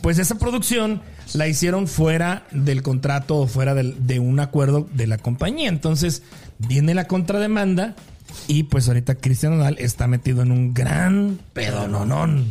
[0.00, 1.02] pues esa producción
[1.34, 5.68] la hicieron fuera del contrato o fuera del- de un acuerdo de la compañía.
[5.68, 6.22] Entonces
[6.58, 7.94] viene la contrademanda
[8.48, 12.46] y pues ahorita Cristian Nodal está metido en un gran pedononón.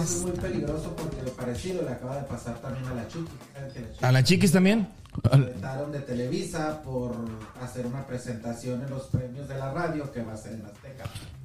[0.00, 3.30] Es muy peligroso porque lo parecido le acaba de pasar también a la Chucky.
[3.54, 4.88] ¿Saben que la Chucky A la chiquis también.
[5.22, 7.14] Vetaron de Televisa por
[7.62, 11.04] hacer una presentación en los premios de la radio que va a ser en Azteca.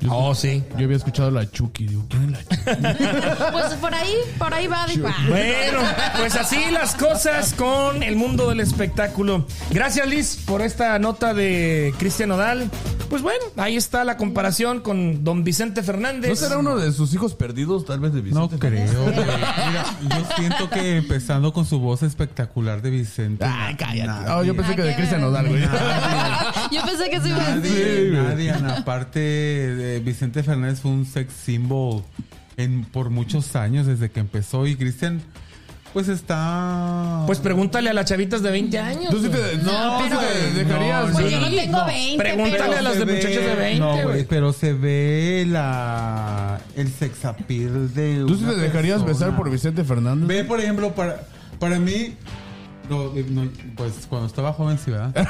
[0.09, 0.63] Oh, sí.
[0.77, 1.87] Yo había escuchado la Chucky.
[1.87, 3.51] Digo, ¿quién es la Chucky?
[3.51, 4.85] Pues por ahí, por ahí va.
[4.87, 5.25] digo, ah.
[5.29, 5.79] Bueno,
[6.17, 9.45] pues así las cosas con el mundo del espectáculo.
[9.71, 12.69] Gracias, Liz, por esta nota de Cristian Nodal.
[13.09, 16.29] Pues bueno, ahí está la comparación con don Vicente Fernández.
[16.29, 18.59] ¿No será uno de sus hijos perdidos, tal vez de No Vicente?
[18.59, 19.03] creo.
[19.03, 19.15] güey.
[19.15, 23.45] Mira, yo siento que empezando con su voz espectacular de Vicente.
[23.67, 24.07] Ay, cállate.
[24.07, 25.61] nadie- Oh, yo pensé que de Cristian Nodal, güey.
[26.71, 28.11] Yo pensé que se iba a decir.
[28.13, 28.77] Nadie, Ana.
[28.79, 32.03] Aparte, de Vicente Fernández fue un sex symbol
[32.57, 34.65] en, por muchos años desde que empezó.
[34.67, 35.21] Y Cristian,
[35.93, 37.23] pues está.
[37.27, 39.11] Pues pregúntale a las chavitas de 20 años.
[39.11, 39.57] Tú sí te, güey.
[39.63, 40.09] no, tú sí
[40.53, 41.03] te dejarías.
[41.11, 41.85] Pues no, yo no tengo no.
[41.85, 42.17] 20.
[42.23, 44.25] Pregúntale pero- a las de muchachos de 20, No, güey.
[44.25, 48.23] pero se ve la el sex appeal de.
[48.27, 49.27] ¿Tú sí te dejarías persona.
[49.27, 50.27] besar por Vicente Fernández?
[50.27, 51.21] Ve, por ejemplo, para,
[51.59, 52.15] para mí.
[52.89, 55.13] No, eh, no, pues cuando estaba joven, sí, ¿verdad?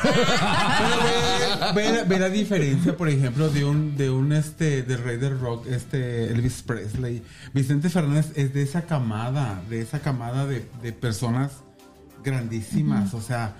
[1.65, 4.97] Pero ve, ve la- ve la diferencia, por ejemplo, de un, de un este, de
[4.97, 7.21] rey del rock, este Elvis Presley.
[7.53, 11.51] Vicente Fernández es de esa camada, de esa camada de, de personas
[12.23, 13.13] grandísimas.
[13.13, 13.55] O sea,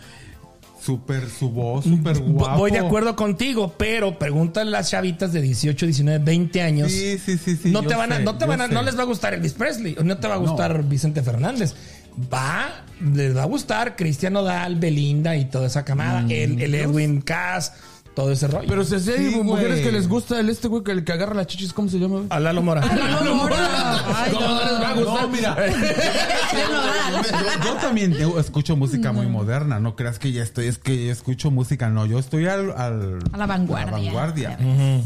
[0.82, 2.58] súper su voz, súper guapo.
[2.58, 6.92] Voy de acuerdo contigo, pero pregúntale a las chavitas de 18, 19, 20 años.
[6.92, 7.72] Sí, sí, sí, sí.
[7.72, 8.74] no te van a, sé, no te van a, sé.
[8.74, 10.46] no les va a gustar Elvis Presley, no te va a No.
[10.48, 11.74] gustar Vicente Fernández.
[12.32, 17.22] Va, les va a gustar Cristian Nodal, Belinda y toda esa camada, el, el Edwin
[17.22, 17.74] Cass,
[18.16, 18.68] todo ese rollo.
[18.68, 21.12] Pero si así hay Sí, mujeres que les gusta el este güey que el que
[21.14, 22.16] agarra las chichis, ¿cómo se llama?
[22.18, 22.28] güey?
[22.30, 22.82] a Lalo Mora.
[22.84, 25.22] Ay, ¿Cómo no les va a gustar?
[25.24, 25.56] No, mira.
[26.54, 29.80] yo, yo también escucho música muy moderna.
[29.80, 31.90] No creas que ya estoy, es que yo escucho música.
[31.90, 33.88] No, yo estoy al, al- A la vanguardia.
[33.88, 34.58] a la vanguardia.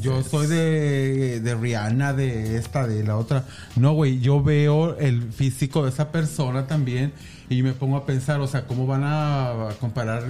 [0.01, 3.43] Yo soy de, de Rihanna, de esta, de la otra.
[3.75, 7.13] No, güey, yo veo el físico de esa persona también
[7.49, 10.23] y me pongo a pensar, o sea, cómo van a comparar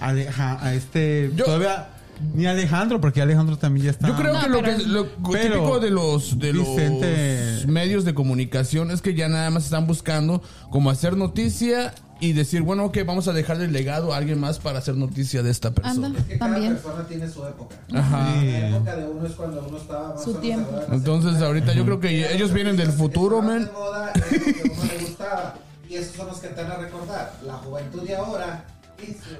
[0.00, 1.30] a, a este.
[1.34, 1.88] Yo- todavía.
[2.34, 4.08] Ni Alejandro, porque Alejandro también ya está.
[4.08, 7.66] Yo creo No, que lo pero- que lo Pero típico de los de Vicente- los
[7.66, 12.62] medios de comunicación es que ya nada más están buscando como hacer noticia y decir,
[12.62, 15.72] bueno, ok, vamos a dejarle el legado a alguien más para hacer noticia de esta
[15.72, 16.06] persona.
[16.06, 16.74] Anda, Es que cada también.
[16.76, 17.76] persona tiene su época.
[17.92, 18.34] Ajá.
[18.36, 20.70] La época de uno es cuando uno estaba más Su tiempo.
[20.90, 23.66] Entonces ahorita yo creo que ellos vienen del futuro, man.
[23.66, 25.54] de moda, es lo que a uno le gustaba.
[25.90, 27.32] Y esos son los que te van a recordar.
[27.46, 28.64] La juventud de ahora.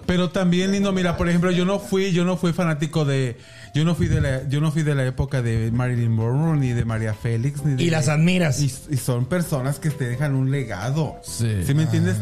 [0.06, 3.38] Pero también, lindo, mira, por ejemplo, yo no fui, yo no fui fanático de,
[3.74, 6.72] yo no fui de la, yo no fui de la época de Marilyn Monroe ni
[6.72, 8.60] de María Félix ni de, Y las admiras.
[8.60, 11.16] y, y son personas que te dejan un legado.
[11.22, 11.46] Sí.
[11.74, 12.16] me entiendes?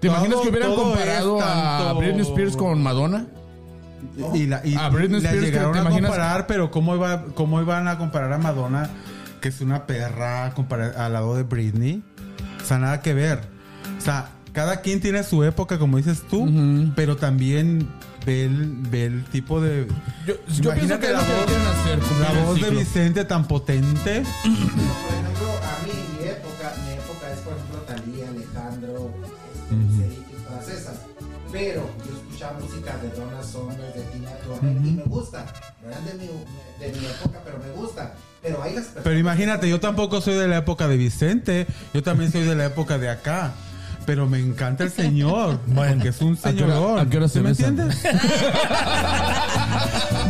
[0.00, 3.26] ¿Te Todo- imaginas que hubieran comparado a Britney Spears con Madonna?
[4.34, 6.10] y la, y A Britney la Spears, llegaron ¿te a imaginas?
[6.10, 8.88] comparar, pero cómo iba, cómo iban a comparar a Madonna,
[9.40, 12.02] que es una perra, comparar al lado de Britney,
[12.62, 13.40] o sea, nada que ver.
[13.98, 16.50] O sea, cada quien tiene su época, como dices tú,
[16.96, 17.86] pero también
[18.24, 19.86] ve el, ve el tipo de.
[20.26, 21.98] Yo, yo pienso que la que voz, quieren hacer.
[22.22, 22.70] la voz de.
[22.70, 24.22] Vicente tan potente.
[24.22, 29.12] Por ejemplo, a mí, mi época, mi época es, por ejemplo, Talía, Alejandro,
[29.64, 31.00] este, y todas esas.
[31.52, 35.52] Pero yo escuchaba escuchaba música de Donna Summer, de Tina Turner, y me gusta.
[35.82, 36.26] No eran de mi,
[36.80, 38.14] de mi época, pero me gusta.
[38.40, 39.04] Pero hay las personas...
[39.04, 41.66] Pero imagínate, yo tampoco soy de la época de Vicente.
[41.92, 43.52] Yo también soy de la época de acá.
[44.06, 45.58] Pero me encanta el señor.
[45.74, 46.98] Porque es un qué hora- señorón.
[47.00, 47.98] a qué hora ¿Sí se me entiendes?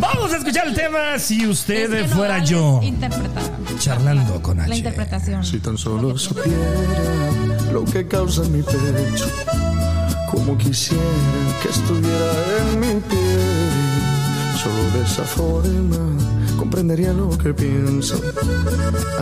[0.01, 2.81] Vamos a escuchar el tema Si usted Es que fuera Nodal yo.
[3.79, 4.77] Charlando con la H.
[4.77, 5.45] interpretación.
[5.45, 6.51] Si tan solo supiera
[7.73, 9.27] lo que causa mi pecho,
[10.31, 11.03] como quisiera
[11.63, 12.33] que estuviera
[12.73, 13.71] en mi piel.
[14.63, 16.17] Solo de esa forma
[16.67, 18.17] comprendería lo que pienso.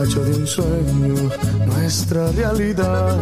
[0.01, 1.15] Hecho de un sueño
[1.67, 3.15] nuestra realidad.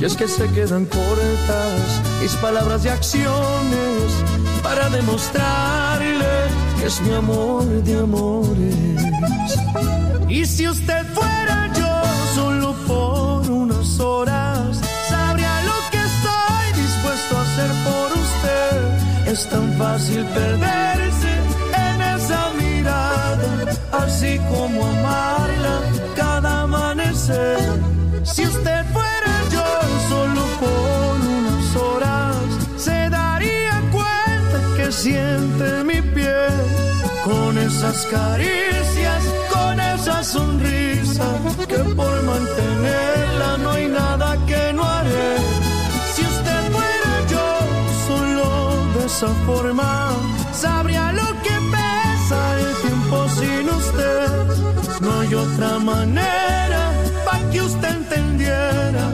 [0.00, 1.80] Y es que se quedan cortas
[2.20, 4.06] mis palabras y acciones
[4.62, 6.34] para demostrarle
[6.78, 9.02] que es mi amor de amores.
[10.28, 11.94] Y si usted fuera yo
[12.36, 19.32] solo por unas horas, sabría lo que estoy dispuesto a hacer por usted.
[19.32, 21.03] Es tan fácil mirada,
[23.92, 25.80] así como amarla
[26.16, 27.58] cada amanecer.
[28.22, 29.66] Si usted fuera yo
[30.08, 32.36] solo por unas horas,
[32.76, 36.52] se daría cuenta que siente mi piel
[37.24, 39.22] con esas caricias,
[39.52, 41.26] con esa sonrisa,
[41.68, 45.36] que por mantenerla no hay nada que no haré.
[46.14, 47.46] Si usted fuera yo,
[48.06, 48.46] solo
[48.98, 50.12] de esa forma,
[50.52, 51.53] sabría lo que
[53.28, 54.28] sin usted.
[55.00, 56.82] No hay otra manera
[57.24, 59.04] para que usted entendiera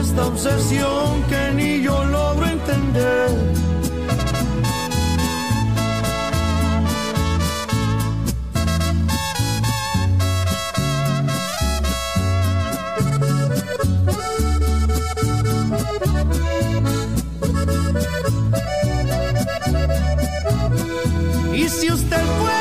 [0.00, 3.30] esta obsesión que ni yo logro entender.
[21.54, 22.55] Y si usted fuera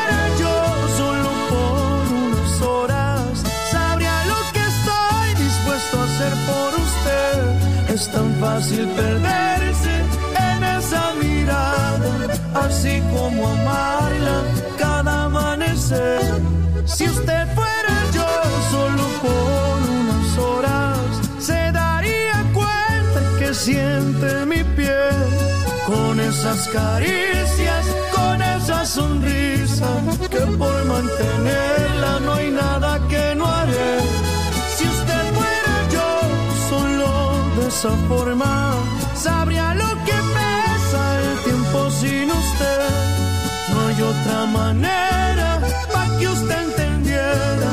[8.39, 9.95] fácil perderse
[10.49, 12.11] en esa mirada,
[12.53, 14.43] así como amarla
[14.77, 16.21] cada amanecer.
[16.85, 18.27] Si usted fuera yo
[18.71, 20.97] solo por unas horas,
[21.39, 25.27] se daría cuenta que siente mi piel
[25.87, 29.87] con esas caricias, con esa sonrisa,
[30.29, 31.84] que por mantenerla
[37.77, 38.73] esa forma,
[39.15, 42.79] sabría lo que pesa el tiempo sin usted.
[43.71, 45.59] No hay otra manera
[45.91, 47.71] para que usted entendiera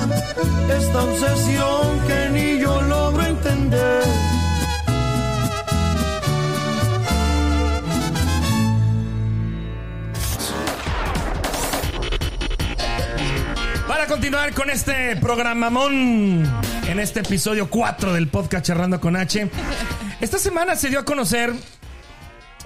[0.77, 4.03] esta obsesión que ni yo logro entender.
[13.87, 19.49] Para continuar con este programamón en este episodio 4 del podcast Charlando con H.
[20.21, 21.53] Esta semana se dio a conocer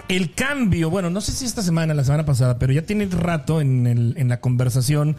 [0.08, 3.60] el cambio, bueno, no sé si esta semana, la semana pasada, pero ya tiene rato
[3.60, 5.16] en, el- en la conversación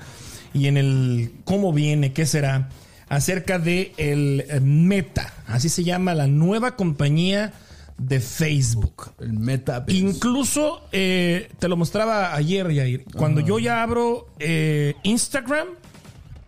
[0.53, 2.69] y en el cómo viene, qué será,
[3.07, 7.53] acerca de el eh, Meta, así se llama la nueva compañía
[7.97, 9.11] de Facebook.
[9.19, 9.85] El Meta.
[9.87, 13.05] Incluso eh, te lo mostraba ayer, Yair.
[13.15, 15.67] Cuando yo ya abro eh, Instagram,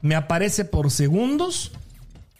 [0.01, 1.71] me aparece por segundos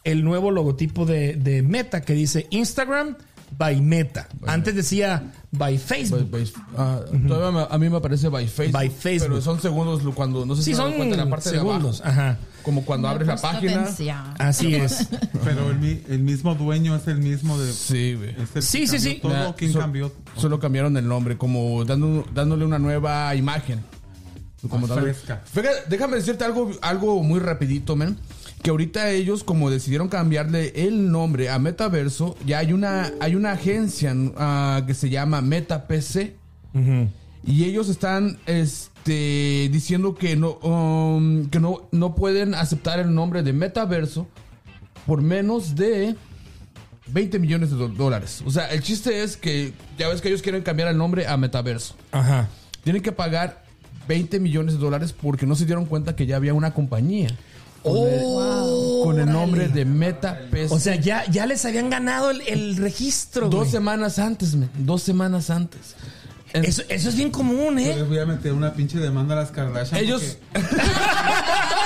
[0.03, 3.15] el nuevo logotipo de, de Meta que dice Instagram
[3.57, 4.27] by Meta.
[4.45, 6.29] Antes decía by Facebook.
[6.77, 8.73] Ah, todavía me- a mí me parece by Facebook.
[8.73, 9.29] By Facebook.
[9.31, 12.03] Pero son segundos cuando no sé Sí, si son cuenta en la parte segundos, de
[12.05, 12.21] abajo.
[12.21, 12.37] ajá.
[12.63, 13.81] Como cuando abres la página.
[13.81, 14.17] atención.
[14.37, 15.07] Así es.
[15.43, 17.73] Pero el, mi- el mismo dueño es el mismo de.
[17.73, 18.29] Sí, güey.
[18.39, 19.19] es el Sí, sí, sí.
[19.21, 20.11] Todo, Ya, ¿quién so- cambió?
[20.37, 23.83] Solo cambiaron el nombre, como dando, dándole una nueva imagen.
[24.61, 25.41] Como Más dándole- fresca.
[25.45, 28.17] Fíjate, déjame decirte algo, algo muy rapidito, man.
[28.61, 33.53] Que ahorita ellos, como decidieron cambiarle el nombre a Metaverso, ya hay una, hay una
[33.53, 36.35] agencia ah, que se llama Meta PC.
[37.45, 43.43] Y ellos están este, diciendo que no, um, que no, no pueden aceptar el nombre
[43.43, 44.27] de Metaverso
[45.05, 46.15] por menos de
[47.07, 48.43] 20 millones de dólares.
[48.45, 51.37] O sea, el chiste es que ya ves que ellos quieren cambiar el nombre a
[51.37, 51.95] Metaverso.
[52.11, 52.49] Ajá.
[52.83, 53.63] Tienen que pagar
[54.07, 57.29] 20 millones de dólares porque no se dieron cuenta que ya había una compañía.
[57.83, 58.21] Con, el,
[59.03, 60.71] con el nombre de MetaPC.
[60.71, 63.47] O sea, ya, ya les habían ganado el, el registro.
[63.49, 63.71] dos güey.
[63.71, 65.95] semanas antes, man, dos semanas antes.
[66.51, 67.95] En- Eso, eso es bien común, Yo ¿eh?
[67.95, 70.01] les voy a meter una pinche demanda a las Kardashian.
[70.01, 70.67] ellos, porque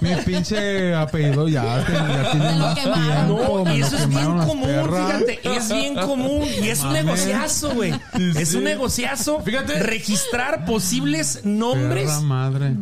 [0.00, 3.64] Mi pinche apellido ya, te- ya tiene más tiempo.
[3.64, 5.06] No, y eso es bien común, perras.
[5.24, 7.92] fíjate, es bien común y es un negociazo, güey.
[8.36, 9.40] Es un negociazo.
[9.42, 9.80] Fíjate.
[9.82, 12.72] registrar posibles nombres Perra madre.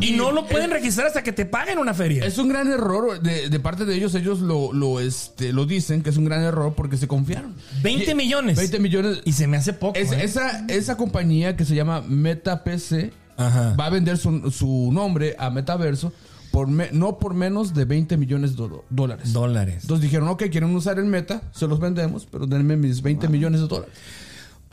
[0.00, 2.24] y no lo pueden registrar hasta que te paguen una feria.
[2.24, 4.14] Es un gran error de, de parte de ellos.
[4.14, 7.54] Ellos lo, lo, este, lo dicen que es un gran error porque se confiaron.
[7.82, 8.56] 20 millones.
[8.56, 9.20] 20 millones.
[9.24, 9.98] Y se me hace poco.
[9.98, 10.20] Es- ¿eh?
[10.24, 13.74] esa, esa compañía que se llama MetaPC Ajá.
[13.78, 16.12] va a vender su, su nombre a Metaverso
[16.50, 19.32] por me- no por menos de 20 millones de do- dólares.
[19.32, 19.78] Dólares.
[19.82, 23.60] Entonces dijeron, ok, quieren usar el Meta, se los vendemos, pero denme mis 20 millones
[23.60, 23.94] de dólares.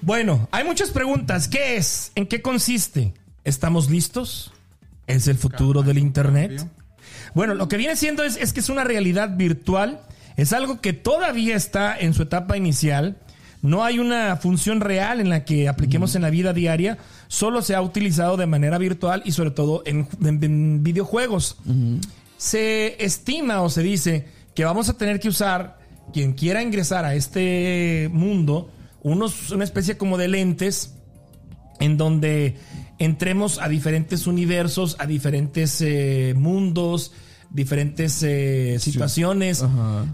[0.01, 1.47] Bueno, hay muchas preguntas.
[1.47, 2.11] ¿Qué es?
[2.15, 3.13] ¿En qué consiste?
[3.43, 4.51] ¿Estamos listos?
[5.07, 6.67] ¿Es el futuro del Internet?
[7.33, 10.01] Bueno, lo que viene siendo es, es que es una realidad virtual.
[10.35, 13.17] Es algo que todavía está en su etapa inicial.
[13.63, 16.97] No hay una función real en la que apliquemos en la vida diaria.
[17.27, 21.57] Solo se ha utilizado de manera virtual y sobre todo en, en- en videojuegos.
[22.37, 25.77] Se estima o se dice que vamos a tener que usar,
[26.13, 28.69] quien quiera ingresar a este mundo,
[29.03, 30.93] unos, una especie como de lentes
[31.79, 32.57] en donde
[32.99, 37.11] entremos a diferentes universos, a diferentes eh, mundos,
[37.49, 39.63] diferentes eh, situaciones.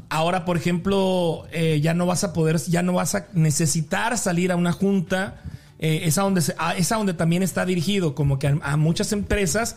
[0.09, 4.51] Ahora, por ejemplo, eh, ya no vas a poder, ya no vas a necesitar salir
[4.51, 5.41] a una junta.
[5.83, 6.41] Eh, es, a donde
[6.95, 9.75] donde también está dirigido, como que a, a muchas empresas,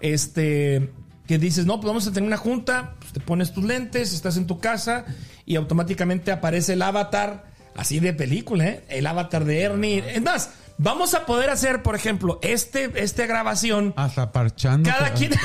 [0.00, 0.90] este,
[1.26, 4.36] que dices, no, pues vamos a tener una junta, pues te pones tus lentes, estás
[4.36, 5.06] en tu casa
[5.46, 8.84] y automáticamente aparece el avatar, así de película, ¿eh?
[8.90, 10.04] el avatar de Ernie.
[10.06, 13.94] Es más, vamos a poder hacer, por ejemplo, este, esta grabación.
[13.96, 14.90] Hasta parchando.
[14.90, 15.32] Cada quien,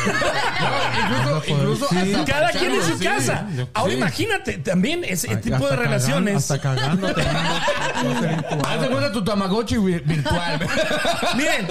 [1.03, 3.03] incluso, incluso hasta cada quien en su sí.
[3.05, 3.47] casa.
[3.55, 3.97] Yo- Ahora sí.
[3.97, 6.36] imagínate también ese Ay, tipo de cagando- relaciones.
[6.38, 7.07] hasta cagando.
[8.67, 10.59] Haz de cuenta tu Tamagotchi vi- virtual.
[11.38, 11.67] Miren,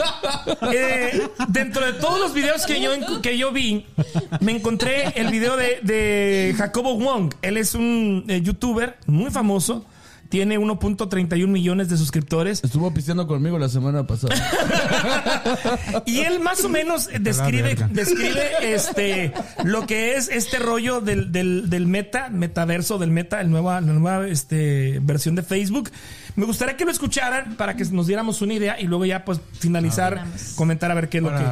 [0.72, 2.92] eh, dentro de todos los videos que yo,
[3.22, 3.86] que yo vi,
[4.40, 7.34] me encontré el video de, de Jacobo Wong.
[7.42, 9.84] Él es un eh, youtuber muy famoso.
[10.30, 12.62] Tiene 1.31 millones de suscriptores.
[12.62, 14.34] Estuvo pisteando conmigo la semana pasada.
[16.06, 19.32] Y él más o menos describe, describe este
[19.64, 23.92] lo que es este rollo del, del, del meta, metaverso del meta, el nueva, la
[23.92, 25.90] nueva este, versión de Facebook.
[26.36, 29.40] Me gustaría que lo escucharan para que nos diéramos una idea y luego ya pues
[29.58, 30.24] finalizar,
[30.54, 31.42] comentar a ver qué es lo que.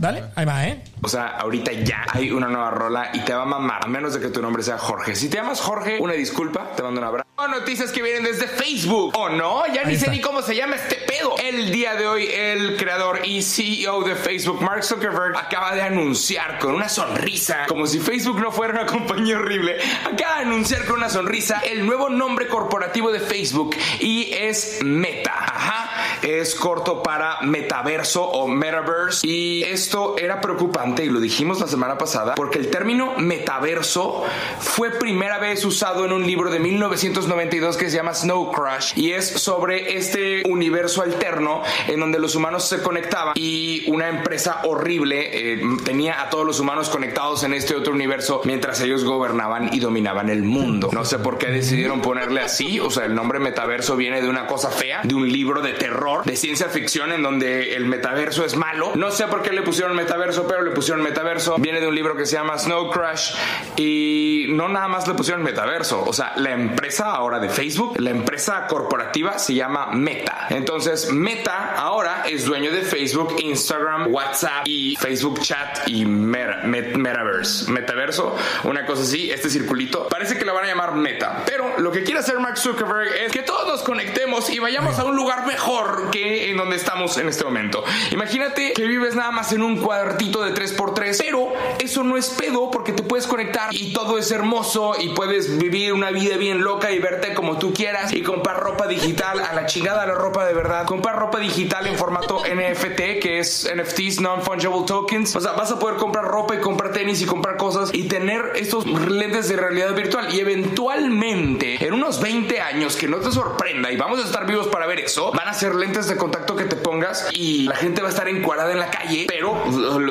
[0.00, 0.84] Dale, ahí va, ¿eh?
[1.02, 4.14] O sea, ahorita ya hay una nueva rola y te va a mamar, a menos
[4.14, 5.14] de que tu nombre sea Jorge.
[5.14, 7.28] Si te llamas Jorge, una disculpa, te mando un abrazo.
[7.36, 9.12] Oh, noticias que vienen desde Facebook.
[9.16, 11.36] Oh, no, ya Ahí ni sé ni cómo se llama este pedo.
[11.38, 16.58] El día de hoy, el creador y CEO de Facebook, Mark Zuckerberg, acaba de anunciar
[16.58, 20.96] con una sonrisa, como si Facebook no fuera una compañía horrible, acaba de anunciar con
[20.96, 25.32] una sonrisa el nuevo nombre corporativo de Facebook y es Meta.
[25.36, 29.26] Ajá, es corto para metaverso o metaverse.
[29.26, 34.24] Y esto era preocupante y lo dijimos la semana pasada porque el término metaverso
[34.58, 39.12] fue primera vez usado en un libro de 1992 que se llama Snow Crash y
[39.12, 45.54] es sobre este universo alterno en donde los humanos se conectaban y una empresa horrible
[45.54, 49.80] eh, tenía a todos los humanos conectados en este otro universo mientras ellos gobernaban y
[49.80, 50.90] dominaban el mundo.
[50.92, 54.46] No sé por qué decidieron ponerle así, o sea, el nombre metaverso viene de una
[54.46, 58.56] cosa fea, de un libro de terror, de ciencia ficción en donde el metaverso es
[58.56, 58.92] malo.
[58.94, 61.56] No sé por qué le pusieron metaverso, pero le pusieron metaverso.
[61.58, 63.34] Viene de un libro que se llama Snow Crash
[63.76, 68.12] y no nada más le pusieron metaverso, o sea, la empresa ahora de Facebook, la
[68.12, 70.46] empresa corporativa se llama Meta.
[70.50, 76.94] Entonces, Meta ahora es dueño de Facebook, Instagram, WhatsApp y Facebook Chat y Meta- Met-
[76.96, 77.70] Metaverse.
[77.70, 80.08] Metaverso, una cosa así, este circulito.
[80.08, 83.32] Parece que lo van a llamar Meta, pero lo que quiere hacer Mark Zuckerberg es
[83.32, 87.28] que todos nos conectemos y vayamos a un lugar mejor que en donde estamos en
[87.28, 87.84] este momento.
[88.12, 92.70] Imagínate que vives nada más en un cuadratito de 3x3, pero eso no es pedo
[92.70, 96.92] porque te puedes conectar y todo es hermoso y puedes vivir una vida bien loca
[96.92, 100.54] y verte como tú quieras y comprar ropa digital a la chingada la ropa de
[100.54, 100.86] verdad.
[100.86, 105.34] Comprar ropa digital en formato NFT, que es NFTs, Non-Fungible Tokens.
[105.34, 108.52] O sea, vas a poder comprar ropa y comprar tenis y comprar cosas y tener
[108.56, 110.32] estos lentes de realidad virtual.
[110.34, 114.68] Y eventualmente, en unos 20 años, que no te sorprenda y vamos a estar vivos
[114.68, 118.02] para ver eso, van a ser lentes de contacto que te pongas y la gente
[118.02, 119.62] va a estar encuadrada en la calle, pero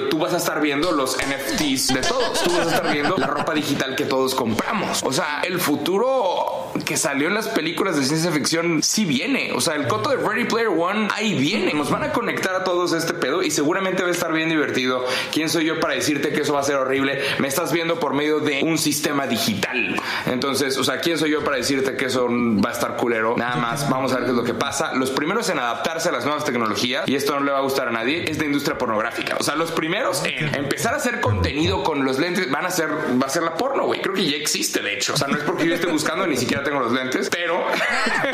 [0.09, 2.43] tú vas a estar viendo los NFTs de todos.
[2.43, 5.01] Tú vas a estar viendo la ropa digital que todos compramos.
[5.03, 9.51] O sea, el futuro que salió en las películas de ciencia ficción sí viene.
[9.53, 11.73] O sea, el coto de Ready Player One ahí viene.
[11.73, 15.05] Nos van a conectar a todos este pedo y seguramente va a estar bien divertido.
[15.31, 17.21] ¿Quién soy yo para decirte que eso va a ser horrible?
[17.39, 20.01] Me estás viendo por medio de un sistema digital.
[20.25, 23.35] Entonces, o sea, ¿quién soy yo para decirte que eso va a estar culero?
[23.37, 24.93] Nada más, vamos a ver qué es lo que pasa.
[24.95, 27.87] Los primeros en adaptarse a las nuevas tecnologías, y esto no le va a gustar
[27.89, 29.35] a nadie, es la industria pornográfica.
[29.39, 32.89] O sea, los primeros en empezar a hacer contenido con los lentes van a ser,
[33.21, 34.01] va a ser la porno, güey.
[34.01, 35.13] Creo que ya existe, de hecho.
[35.13, 37.64] O sea, no es porque yo esté buscando, ni siquiera tengo los lentes, pero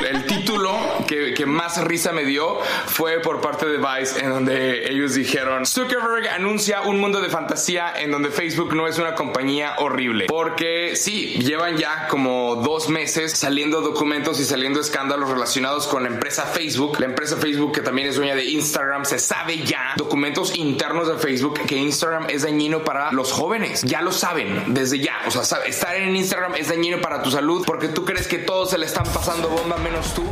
[0.09, 0.77] el título
[1.07, 5.65] que, que más risa me dio fue por parte de Vice, en donde ellos dijeron:
[5.65, 10.25] Zuckerberg anuncia un mundo de fantasía en donde Facebook no es una compañía horrible.
[10.27, 16.09] Porque sí, llevan ya como dos meses saliendo documentos y saliendo escándalos relacionados con la
[16.09, 16.99] empresa Facebook.
[16.99, 21.17] La empresa Facebook, que también es dueña de Instagram, se sabe ya documentos internos de
[21.17, 23.81] Facebook que Instagram es dañino para los jóvenes.
[23.83, 25.19] Ya lo saben desde ya.
[25.27, 28.71] O sea, estar en Instagram es dañino para tu salud porque tú crees que todos
[28.71, 30.23] se le están pasando bomba menos tú.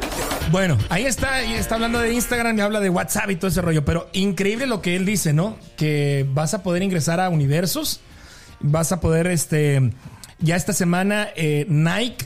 [0.52, 3.62] Bueno, ahí está, ahí está hablando de Instagram y habla de WhatsApp y todo ese
[3.62, 3.86] rollo.
[3.86, 5.58] Pero increíble lo que él dice, ¿no?
[5.78, 8.02] Que vas a poder ingresar a universos.
[8.60, 9.92] Vas a poder, este.
[10.40, 12.26] Ya esta semana, eh, Nike,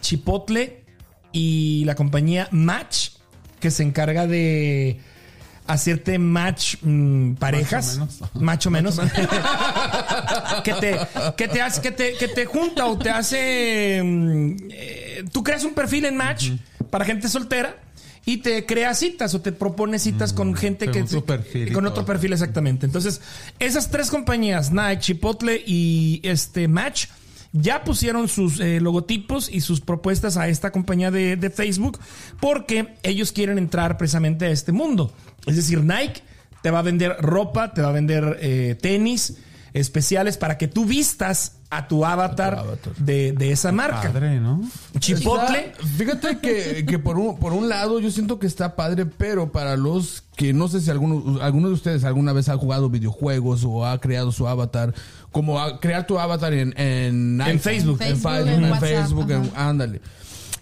[0.00, 0.84] Chipotle
[1.32, 3.10] y la compañía Match,
[3.58, 5.00] que se encarga de
[5.66, 8.00] hacerte match mm, parejas.
[8.34, 8.98] Macho menos.
[10.64, 10.98] que te,
[11.36, 14.02] que te hace, que te, que te junta o te hace.
[14.02, 16.50] mm, eh, tú creas un perfil en Match
[16.90, 17.76] para gente soltera
[18.26, 21.04] y te crea citas o te propone citas con gente que.
[21.04, 22.86] perfil con otro perfil, exactamente.
[22.86, 23.20] Entonces,
[23.58, 27.06] esas tres compañías, Nike, Chipotle y este Match.
[27.56, 32.00] Ya pusieron sus eh, logotipos y sus propuestas a esta compañía de, de Facebook
[32.40, 35.12] porque ellos quieren entrar precisamente a este mundo.
[35.46, 36.22] Es decir, Nike
[36.62, 39.36] te va a vender ropa, te va a vender eh, tenis
[39.72, 42.62] especiales para que tú vistas a tu avatar,
[42.98, 44.02] De, de esa marca.
[44.02, 44.62] Padre, ¿no?
[45.00, 45.72] Chipotle.
[45.72, 49.50] Está- fíjate que, que por, un, por un lado yo siento que está padre, pero
[49.50, 53.64] para los que no sé si alguno, alguno de ustedes alguna vez ha jugado videojuegos
[53.64, 54.94] o ha creado su avatar,
[55.34, 58.00] como a crear tu avatar en, en, Facebook.
[58.00, 59.68] En Facebook, Facebook, en en Facebook, en- ajá.
[59.68, 60.00] ándale.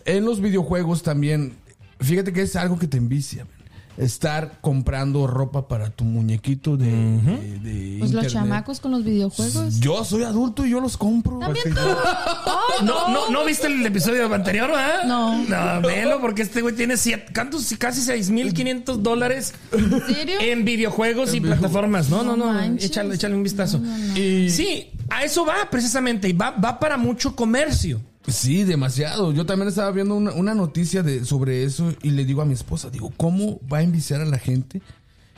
[0.06, 1.52] En los videojuegos también,
[2.00, 3.44] fíjate que es algo que te envicia.
[3.44, 3.61] man.
[3.98, 8.30] Estar comprando ropa para tu muñequito de, de- de Pues los internet.
[8.32, 9.80] chamacos con los videojuegos.
[9.80, 11.38] Yo soy adulto y yo los compro.
[11.38, 11.80] También tú.
[11.80, 15.04] Ay, No, no, ¿No viste el episodio anterior, verdad?
[15.04, 15.44] No.
[15.44, 17.72] No, velo, porque este güey tiene siete, ¿cuántos?
[17.78, 20.36] Casi 6.500 dólares ¿En serio?
[20.40, 22.08] en videojuegos y plataformas.
[22.08, 22.52] No, no, No no.
[22.54, 22.86] manches.
[22.90, 23.80] échale, échale un vistazo.
[24.16, 26.28] Y- Sí, a eso va precisamente.
[26.28, 28.00] Y va, va para mucho comercio.
[28.26, 29.32] Sí, demasiado.
[29.32, 32.54] Yo también estaba viendo una, una noticia de, sobre eso y le digo a mi
[32.54, 34.80] esposa, digo, ¿cómo va a enviciar a la gente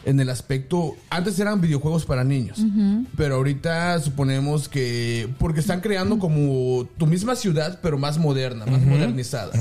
[0.05, 0.95] en el aspecto...
[1.11, 2.61] Antes eran videojuegos para niños,
[3.17, 5.29] pero ahorita suponemos que...
[5.39, 9.53] Porque están creando como tu misma ciudad, pero más moderna, más modernizada.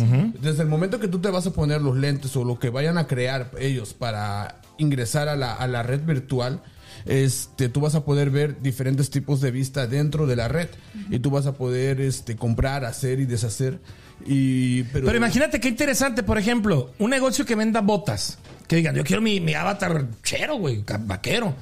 [0.41, 2.97] Desde el momento que tú te vas a poner los lentes o lo que vayan
[2.97, 6.61] a crear ellos para ingresar a la, a la red virtual,
[7.05, 10.69] este, tú vas a poder ver diferentes tipos de vista dentro de la red
[11.09, 13.79] y tú vas a poder este, comprar, hacer y deshacer.
[14.25, 18.37] Y, pero, Pero imagínate qué interesante, por ejemplo, un negocio que venda botas.
[18.67, 21.55] Que digan, yo quiero mi, mi avatar chero, güey, vaquero.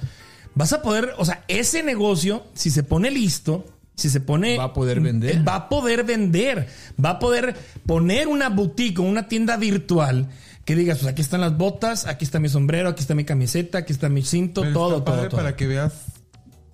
[0.54, 3.66] Vas a poder, o sea, ese negocio, si se pone listo,
[3.96, 4.58] si se pone.
[4.58, 5.48] Va a poder vender.
[5.48, 6.68] Va a poder vender.
[7.04, 7.56] Va a poder
[7.86, 10.28] poner una boutique o una tienda virtual
[10.66, 13.80] que digas, pues aquí están las botas, aquí está mi sombrero, aquí está mi camiseta,
[13.80, 15.38] aquí está mi cinto, Pero todo, está todo, todo.
[15.38, 15.94] para que veas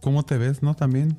[0.01, 0.75] cómo te ves, ¿no?
[0.75, 1.17] También.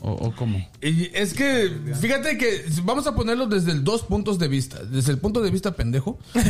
[0.00, 0.66] O, o cómo.
[0.80, 1.70] y es que,
[2.00, 4.78] fíjate que vamos a ponerlo desde el dos puntos de vista.
[4.82, 6.18] Desde el punto de vista pendejo.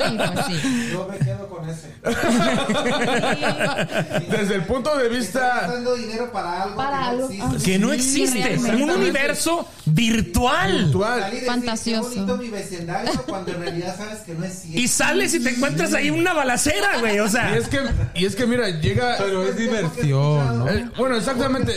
[0.00, 0.88] Sí, pues sí.
[0.92, 1.94] Yo me quedo con ese.
[4.30, 5.66] Desde el punto de vista...
[5.68, 7.60] dando dinero para algo Para que algo, no existe.
[7.70, 8.58] Que no existe.
[8.82, 10.84] Un universo virtual.
[10.84, 11.32] virtual.
[11.46, 12.10] Fantasioso.
[12.10, 14.80] "Qué bonito mi vecindario cuando en realidad sabes que no es cierto.
[14.80, 17.18] Y sales y te encuentras ahí una balacera, güey.
[17.20, 17.54] O sea.
[17.54, 17.78] Y es que,
[18.14, 19.16] y es que mira, llega...
[19.18, 20.68] Pero es diversión, ¿no?
[20.78, 21.74] Eh, bueno, exactamente.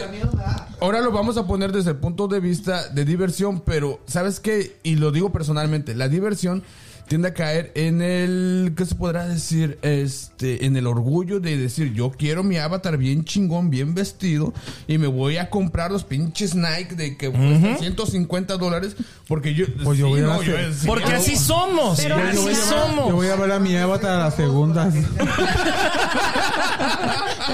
[0.79, 4.77] Ahora lo vamos a poner desde el punto de vista de diversión, pero ¿sabes qué?
[4.83, 6.63] Y lo digo personalmente, la diversión
[7.07, 9.77] tiende a caer en el, ¿qué se podrá decir?
[9.81, 14.53] Este, en el orgullo de decir, yo quiero mi avatar bien chingón, bien vestido,
[14.87, 18.95] y me voy a comprar los pinches Nike de que cuestan 150 dólares,
[19.27, 19.65] porque yo...
[19.83, 21.99] Pues yo voy a hacer- yo- sí, Porque yo- así somos.
[21.99, 23.09] Pero así así somos.
[23.09, 24.93] Yo voy a ver a mi avatar a las segundas.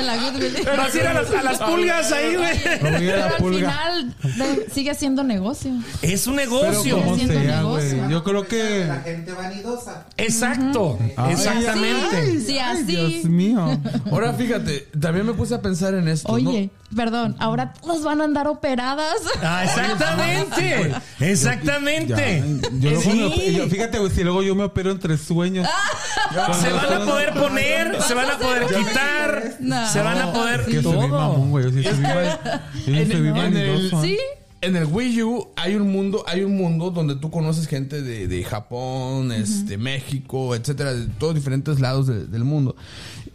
[0.06, 0.64] La Building.
[0.66, 2.58] Vas a las, a las pulgas ahí, güey.
[2.82, 3.72] Pero la al pulga.
[3.72, 5.72] final de- sigue siendo negocio.
[6.02, 6.98] Es un Pero negocio.
[6.98, 7.98] como Haciendo sea, negocio.
[7.98, 8.12] güey.
[8.12, 9.12] Yo creo La que.
[9.12, 10.06] gente vanidosa.
[10.18, 10.98] Exacto.
[11.18, 12.40] Ay, Exactamente.
[12.42, 12.84] Sí, así.
[12.84, 13.80] Dios mío.
[14.12, 16.32] Ahora fíjate, también me puse a pensar en esto.
[16.32, 19.16] Oye, perdón, ahora todas van a andar operadas.
[19.42, 20.94] Ah, exactamente.
[21.20, 22.44] Exactamente.
[22.80, 23.10] Yo luego Sí.
[23.38, 25.68] me- yo- fíjate, güey, si luego yo me opero entre sueños.
[26.62, 29.88] Se van a poder poner, se van a poder quitar, No.
[29.90, 31.46] se van a poder Es que soy bien mamón, todo.
[31.50, 31.64] güey.
[31.66, 34.02] Yo sí soy bien- yo sí En, soy bien en el, vanidoso.
[34.04, 34.18] Sí.
[34.62, 38.28] En el Wii U hay un mundo, hay un mundo donde tú conoces gente de,
[38.28, 42.76] de Japón, este, México, etcétera, de todos diferentes lados de- del mundo.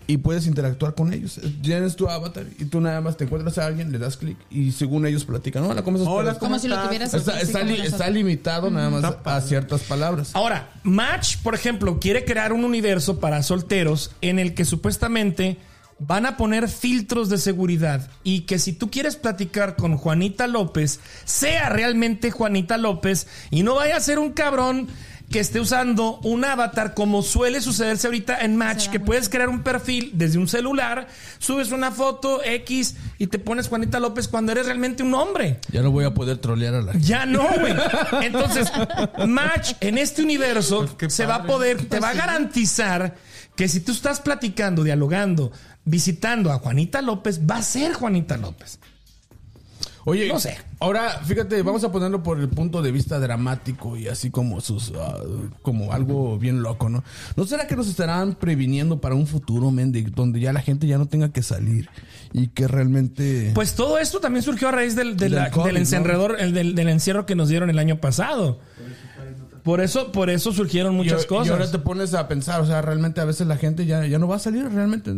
[0.07, 1.41] Y puedes interactuar con ellos.
[1.63, 4.73] Tienes tu avatar y tú nada más te encuentras a alguien, le das clic y
[4.73, 5.65] según ellos platican.
[5.65, 6.13] Hola, ¿cómo estás?
[6.13, 10.33] Hola, Como si lo tuvieras Está, está, li- está limitado nada más a ciertas palabras.
[10.35, 15.57] Ahora, Match, por ejemplo, quiere crear un universo para solteros en el que supuestamente
[15.99, 21.01] van a poner filtros de seguridad y que si tú quieres platicar con Juanita López,
[21.25, 24.89] sea realmente Juanita López y no vaya a ser un cabrón
[25.31, 29.63] que esté usando un avatar como suele sucederse ahorita en Match, que puedes crear un
[29.63, 31.09] perfil desde un celular,
[31.39, 35.61] subes una foto X y te pones Juanita López cuando eres realmente un hombre.
[35.73, 37.07] Ya no voy a poder trolear a la gente.
[37.07, 37.75] Ya no, güey.
[38.23, 38.71] Entonces,
[39.27, 43.17] Match en este universo qué se va a poder, te va a garantizar
[43.57, 45.53] que si tú estás platicando, dialogando,
[45.85, 48.79] visitando a Juanita López, va a ser Juanita López.
[50.07, 50.59] Oye, No sé.
[50.81, 54.93] Ahora, fíjate, vamos a ponerlo por el punto de vista dramático y así como sus
[55.01, 55.17] ah,
[55.63, 57.03] como algo bien loco, ¿no?
[57.37, 60.87] ¿No será que nos estarán previniendo para un futuro, men, de- donde ya la gente
[60.87, 61.89] ya no tenga que salir
[62.35, 65.73] y que realmente Pues todo esto también surgió a raíz del, del- Del del COVID,
[65.73, 65.79] ¿no?
[65.79, 68.59] encerrador, el del, del encierro que nos dieron el año pasado.
[69.63, 71.47] Por eso, por eso surgieron muchas y, cosas.
[71.47, 74.19] Y ahora te pones a pensar, o sea, realmente a veces la gente ya, ya
[74.19, 75.13] no va a salir, realmente.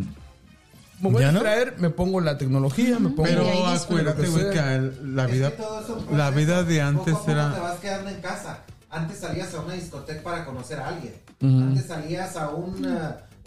[1.01, 1.41] Me voy ¿Ya a no?
[1.41, 3.25] distraer, me pongo la tecnología, me pongo...
[3.25, 7.27] Pero acuérdate, güey, que la vida, todo eso la vida de Poco a antes poco
[7.27, 7.49] te era.
[7.49, 8.61] vas quedando en casa.
[8.89, 11.15] Antes salías a una discoteca para conocer a alguien.
[11.43, 12.99] Antes salías a un, uh,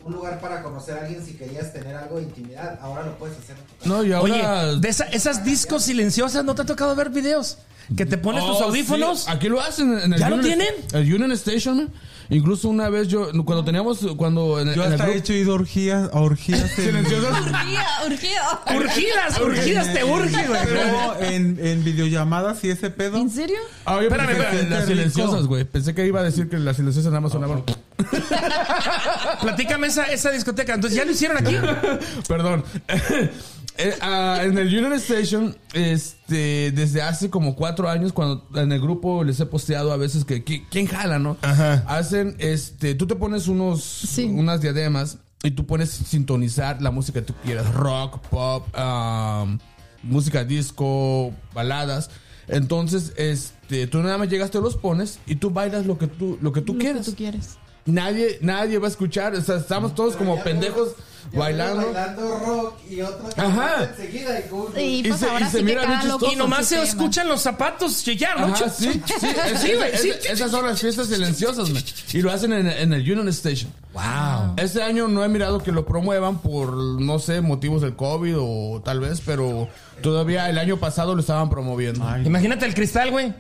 [0.06, 2.78] un lugar para conocer a alguien si querías tener algo de intimidad.
[2.82, 3.56] Ahora lo puedes hacer.
[3.84, 4.76] No, y Oye, ahora...
[4.76, 7.58] de esa- esas discos silenciosas, ¿no te ha tocado ver videos?
[7.98, 9.22] Que te pones tus Oh, audífonos.
[9.22, 9.32] sí.
[9.32, 10.68] Aquí lo hacen en el ¿Ya lo tienen?
[10.94, 11.90] El Union Station.
[12.32, 15.34] Incluso una vez yo, cuando teníamos, cuando en, Yo en el hasta he grupo- hecho
[15.34, 17.32] ido a orgías, a orgías en, silenciosas.
[17.42, 18.42] Urgía, urgía.
[18.78, 20.60] Urgidas, urgidas, te urge, güey.
[20.92, 23.18] No, en, en videollamadas y ese pedo.
[23.18, 23.58] ¿En serio?
[23.84, 24.70] Ah, yo Espérame, pensé que espérame.
[24.70, 25.64] las silenciosas, güey.
[25.66, 27.64] Pensé que iba a decir que las silenciosas nada más sonaban.
[29.42, 30.76] Platícame esa, esa discoteca.
[30.76, 31.56] Entonces, ¿ya lo hicieron aquí?
[32.28, 32.64] Perdón.
[33.82, 38.82] Eh, ah, en el Union Station, este, desde hace como cuatro años, cuando en el
[38.82, 41.38] grupo les he posteado a veces que, que- ¿quién jala, no?
[41.42, 41.86] Ajá.
[41.88, 44.26] Hacen, este, tú te pones unos, Sí.
[44.26, 49.58] unas diademas y tú pones sintonizar la música que tú quieras, rock, pop, um,
[50.04, 52.10] música disco, baladas.
[52.50, 56.38] Entonces, este, tú nada más llegas, te los pones y tú bailas lo que tú,
[56.42, 57.06] lo que tú Lo que quieras.
[57.06, 57.59] tú quieres.
[57.94, 60.90] Nadie, nadie va a escuchar, o sea, estamos todos como pendejos
[61.34, 61.86] bailando.
[61.92, 63.84] bailando rock y otro que Ajá.
[63.84, 64.44] enseguida y.
[64.44, 66.34] Sí, Y pues se- y ahora se sí que mira bien cada loco chistoso.
[66.34, 68.48] Y nomás se escuchan los zapatos chillar, ¿no?
[68.54, 70.10] Ajá, sí, sí, es- Sí, güey, es- sí.
[70.10, 71.84] es- esas son las fiestas silenciosas, man.
[72.14, 73.72] Y lo hacen en, en el Union Station.
[73.94, 74.54] Wow.
[74.58, 78.82] Este año no he mirado que lo promuevan por, no sé, motivos del COVID o
[78.86, 79.68] tal vez, pero
[80.04, 82.08] todavía el año pasado lo estaban promoviendo.
[82.08, 83.34] Ay, Imagínate el cristal, güey.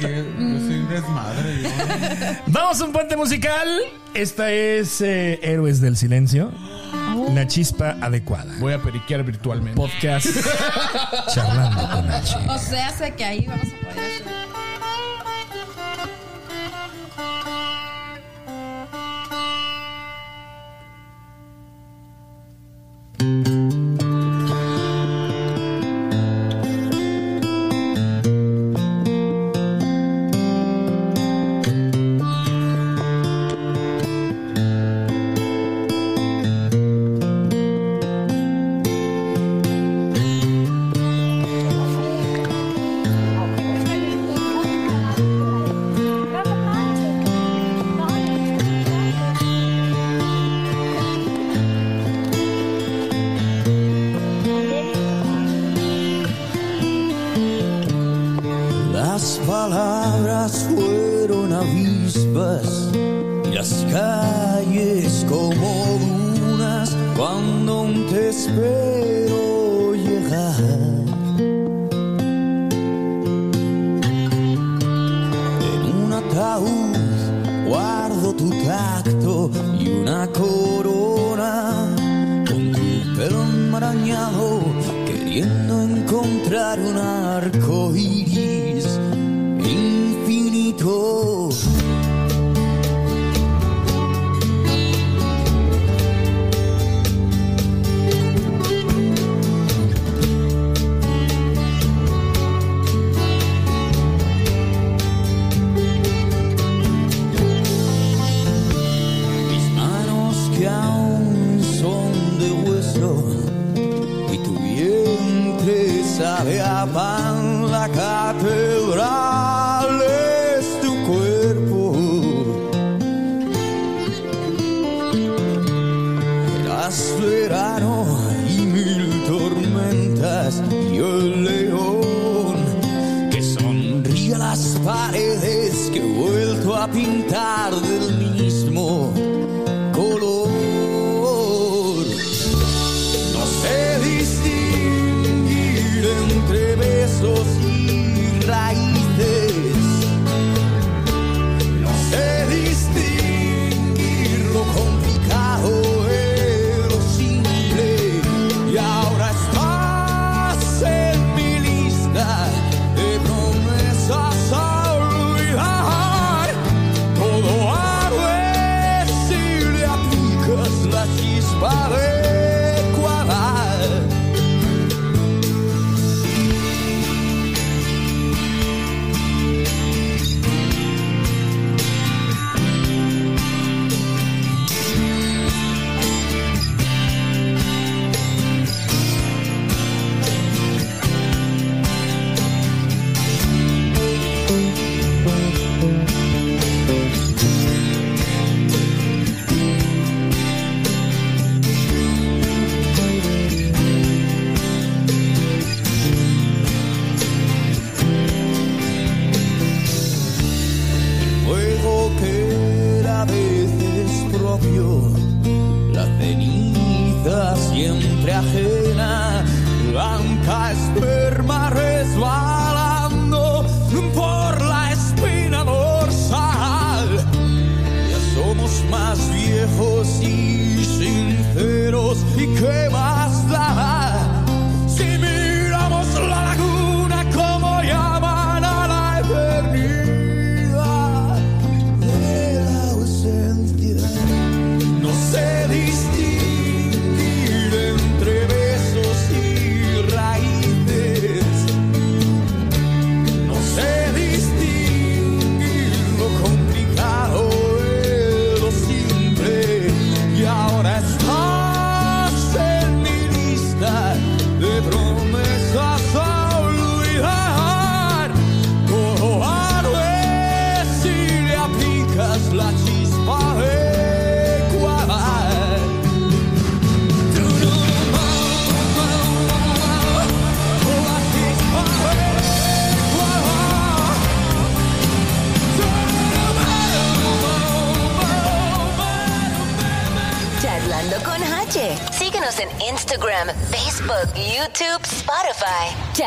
[0.00, 1.62] yo no desmadre.
[1.62, 1.68] yo.
[2.46, 3.68] Vamos a un puente musical.
[4.14, 6.52] Esta es eh, Héroes del Silencio.
[7.34, 8.52] La chispa adecuada.
[8.58, 9.76] Voy a periquear virtualmente.
[9.76, 10.26] Podcast
[11.34, 12.36] Charlando con H.
[12.48, 14.26] O sea, sé que ahí vamos a poder hacer.
[23.18, 23.55] Las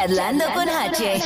[0.09, 1.21] Charlando con H.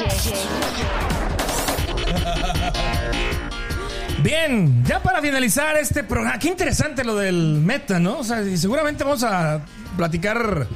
[4.21, 8.19] Bien, ya para finalizar este programa, qué interesante lo del meta, ¿no?
[8.19, 9.61] O sea, y seguramente vamos a
[9.95, 10.67] platicar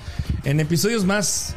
[0.45, 1.53] en episodios más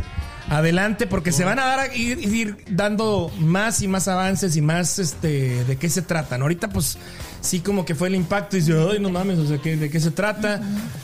[0.51, 4.99] adelante porque se van a dar ir, ir dando más y más avances y más
[4.99, 6.43] este de qué se tratan.
[6.43, 6.99] Ahorita pues
[7.41, 9.89] sí como que fue el impacto y dice, ay, no mames, o sea, ¿qué- ¿de
[9.89, 10.61] qué se trata?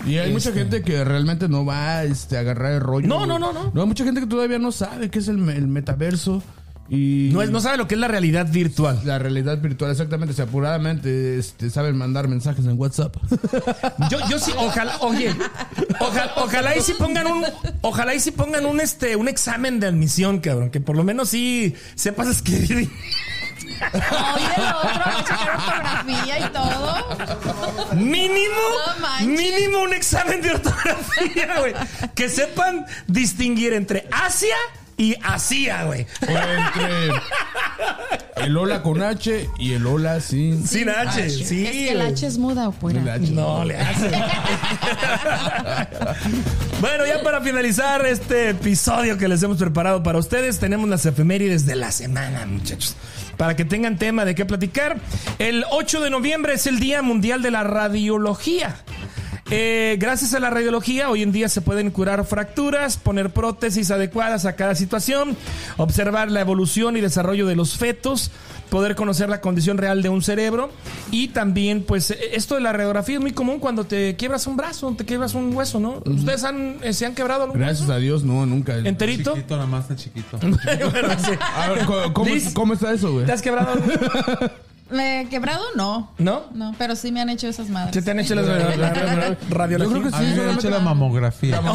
[0.06, 3.06] Y hay mucha Este, gente que realmente no va este, a agarrar el rollo.
[3.09, 3.70] No, no, no, no.
[3.73, 6.43] No, hay mucha gente que todavía no sabe qué es el metaverso.
[6.88, 9.00] Y No, es- no sabe lo que es la realidad virtual.
[9.04, 10.32] La realidad virtual, exactamente.
[10.32, 13.16] O sea, apuradamente este, saben mandar mensajes en WhatsApp.
[14.10, 15.34] Yo, yo sí, ojalá, oye,
[16.00, 17.44] ojalá, ojalá y si pongan un,
[17.80, 21.30] ojalá y si pongan un este, un examen de admisión, cabrón, que por lo menos
[21.30, 22.88] sí sepas escribir.
[23.92, 27.94] Oye, el otro va a checar ortografía y todo.
[27.96, 28.54] Mínimo,
[29.20, 31.74] No mínimo un examen de ortografía, güey.
[32.14, 34.54] Que sepan distinguir entre Asia
[34.97, 36.06] y Asia, güey.
[36.20, 37.10] Entre
[38.36, 41.66] el hola con H y el hola sin, Sin H, sí.
[41.66, 42.01] es que el.
[42.01, 43.01] H es muda o fuera.
[43.01, 43.32] El H.
[43.32, 44.09] No le hace.
[46.81, 51.66] bueno, ya para finalizar este episodio que les hemos preparado para ustedes, tenemos las efemérides
[51.66, 52.97] de la semana, muchachos.
[53.36, 54.98] Para que tengan tema de qué platicar.
[55.39, 58.77] El 8 de noviembre es el Día Mundial de la Radiología.
[59.51, 64.44] Eh, gracias a la radiología, hoy en día se pueden curar fracturas, poner prótesis adecuadas
[64.44, 65.36] a cada situación,
[65.77, 68.32] observar la evolución y desarrollo de los fetos,
[68.70, 70.70] poder conocer la condición real de un cerebro
[71.12, 74.56] y también, pues, eh, esto de la radiografía es muy común cuando te quiebras un
[74.56, 76.02] brazo, te quiebras un hueso, ¿no?
[76.05, 78.77] ¿Ustedes han, eh, se han quebrado algún Gracias a Dios, no, nunca.
[78.78, 79.32] ¿Enterito?
[79.35, 80.39] Chiquito, nada más tan chiquito.
[80.90, 81.31] Bueno, sí.
[81.56, 83.27] A ver, ¿cómo, cómo- Liz, cómo está eso, güey?
[83.27, 83.74] ¿Te has quebrado
[84.92, 85.62] he quebrado?
[85.76, 86.12] No.
[86.18, 86.44] ¿No?
[86.54, 87.92] No, pero sí me han hecho esas madres.
[87.92, 90.16] ¿Qué te han hecho las la- la- la- radiología?
[90.16, 91.60] A mí me han hecho la mamografía.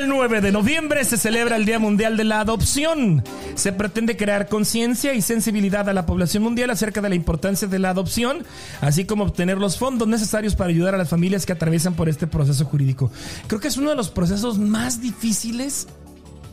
[0.00, 3.22] El 9 de noviembre se celebra el Día Mundial de la Adopción.
[3.54, 7.78] Se pretende crear conciencia y sensibilidad a la población mundial acerca de la importancia de
[7.78, 8.44] la adopción,
[8.80, 12.26] así como obtener los fondos necesarios para ayudar a las familias que atraviesan por este
[12.26, 13.10] proceso jurídico.
[13.46, 15.88] Creo que es uno de los procesos más difíciles.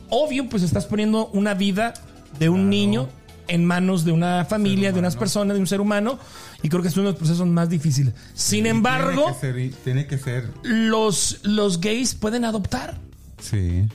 [0.09, 1.93] Obvio, pues estás poniendo una vida
[2.39, 3.09] de un niño
[3.47, 6.17] en manos de una familia, de unas personas, de un ser humano,
[6.61, 8.13] y creo que es uno de los procesos más difíciles.
[8.33, 9.83] Sin embargo, Tiene que ser.
[9.83, 12.97] tiene que ser- los, los gays pueden adoptar.
[13.41, 13.87] Sí.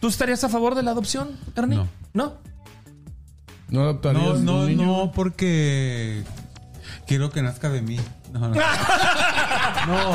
[0.00, 1.76] ¿Tú estarías a favor de la adopción, Ernie?
[1.78, 1.88] No.
[2.12, 2.34] ¿No?
[3.68, 4.84] No adoptarías No, un no, niño?
[4.84, 6.22] no, porque
[7.06, 7.98] quiero que nazca de mí.
[8.32, 8.54] No, no.
[9.86, 10.12] No,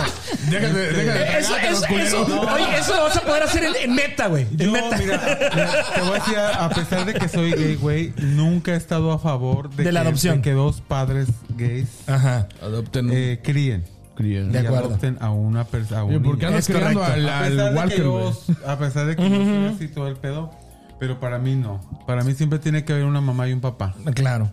[0.50, 1.38] Déjate, déjate.
[1.40, 2.22] Eso, eso, eso,
[2.54, 4.44] oye, eso lo vas a poder hacer en, en meta, güey.
[4.52, 4.98] En Yo, meta.
[4.98, 5.22] mira,
[5.56, 9.12] mira, te voy a decir, a pesar de que soy gay, güey, nunca he estado
[9.12, 10.36] a favor de, De la que, adopción.
[10.38, 12.48] de que dos padres gays Ajá.
[12.62, 13.10] Adopten.
[13.12, 13.86] eh, críen.
[14.16, 14.52] Críen.
[14.52, 14.88] De acuerdo.
[14.90, 16.06] adopten a una persona.
[16.06, 17.22] Oye, ¿por qué andas Es criando correcto.
[17.22, 18.34] al, a al pesar, de que Walker, güey?
[18.68, 20.52] a pesar de que yo soy así todo el pedo,
[21.00, 21.82] pero para mí no.
[22.08, 23.94] Para mí siempre tiene que haber una mamá y un papá.
[24.14, 24.52] Claro.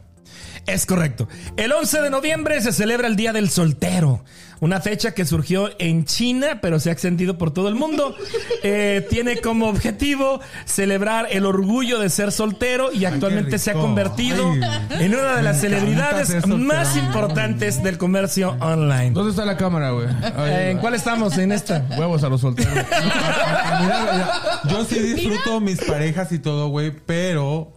[0.66, 1.28] Es correcto.
[1.57, 4.24] El 11 de noviembre se celebra el Día del Soltero,
[4.61, 8.15] una fecha que surgió en China, pero se ha extendido por todo el mundo.
[8.65, 14.53] Eh, tiene como objetivo celebrar el orgullo de ser soltero y actualmente se ha convertido
[14.53, 19.11] Ay, en una de las celebridades más importantes del comercio online.
[19.11, 20.07] ¿Dónde está la cámara, güey?
[20.47, 21.36] ¿En cuál estamos?
[21.39, 21.85] En esta.
[21.99, 22.73] Huevos a los solteros.
[22.73, 27.73] Mira, mira, yo sí disfruto mis parejas y todo, güey, pero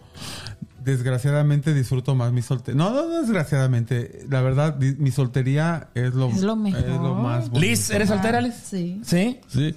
[0.85, 2.77] desgraciadamente disfruto más mi soltería.
[2.77, 4.25] No, no, no, desgraciadamente.
[4.29, 6.79] La verdad, mi soltería es lo, Es lo mejor.
[6.79, 7.59] es lo más bonito.
[7.59, 8.53] Liz, ¿eres soltera, Liz?
[8.63, 9.01] Sí.
[9.03, 9.39] ¿Sí?
[9.47, 9.75] Sí.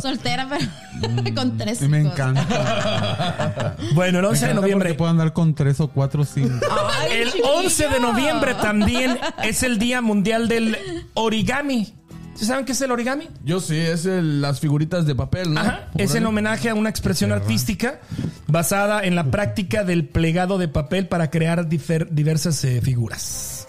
[0.00, 3.74] Soltera, pero con tres me encanta.
[3.94, 4.94] Bueno, el 11 de noviembre.
[4.94, 6.64] puedo andar con tres o cuatro o cinco.
[7.00, 7.52] Ay, El chiquillo.
[7.64, 10.76] 11 de noviembre también es el Día Mundial del
[11.14, 11.94] Origami.
[12.36, 13.28] ¿Sí saben qué es el origami?
[13.44, 15.60] Yo sí, es el- las figuritas de papel, ¿no?
[15.60, 15.88] Ajá.
[15.96, 18.00] Es en homenaje a una expresión artística
[18.46, 23.66] basada en la práctica del plegado de papel para crear difer- diversas eh, figuras.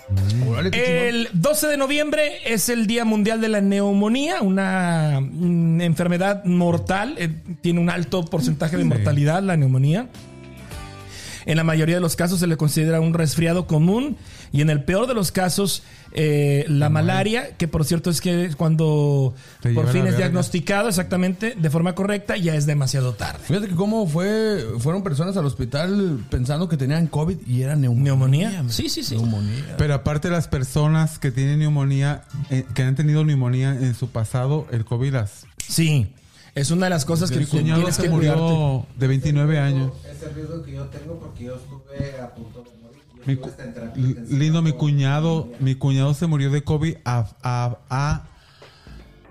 [0.74, 7.16] El 12 de noviembre es el Día Mundial de la Neumonía, una mm, enfermedad mortal.
[7.18, 7.30] eh,
[7.62, 10.08] tiene un alto porcentaje de mortalidad la neumonía.
[11.48, 14.18] En la mayoría de los casos se le considera un resfriado común
[14.52, 18.52] y en el peor de los casos eh, la malaria, que por cierto es que
[18.58, 20.18] cuando Te por fin es verga.
[20.18, 23.40] diagnosticado exactamente de forma correcta ya es demasiado tarde.
[23.44, 28.08] Fíjate que cómo fue, fueron personas al hospital pensando que tenían COVID y era neumonía.
[28.50, 28.64] Neumonía.
[28.70, 29.16] Sí, sí, sí.
[29.16, 29.76] Neumonía.
[29.78, 34.68] Pero aparte las personas que tienen neumonía, eh, que han tenido neumonía en su pasado,
[34.72, 35.46] el COVID las...
[35.66, 36.08] Sí,
[36.60, 38.42] es una de las cosas que Mi tú cuñado tienes se que cuidarte.
[38.42, 39.92] murió de 29 años.
[40.10, 43.40] Es el riesgo que yo tengo porque yo estuve a punto de morir.
[43.96, 48.24] Mi Lindo, mi cuñado, mi cuñado se murió de COVID a, a- a-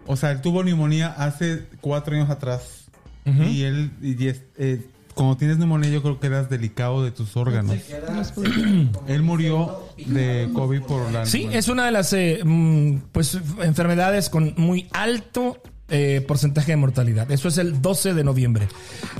[0.06, 2.84] o sea, él tuvo neumonía hace cuatro años atrás.
[3.24, 7.36] Y él, y es- eh, cuando tienes neumonía, yo creo que eras delicado de tus
[7.36, 7.74] órganos.
[9.08, 14.28] Él murió de COVID por la Sí, es una de las eh, mm, pues enfermedades
[14.30, 15.56] con muy alto
[15.88, 17.30] eh, porcentaje de mortalidad.
[17.30, 18.68] Eso es el 12 de noviembre.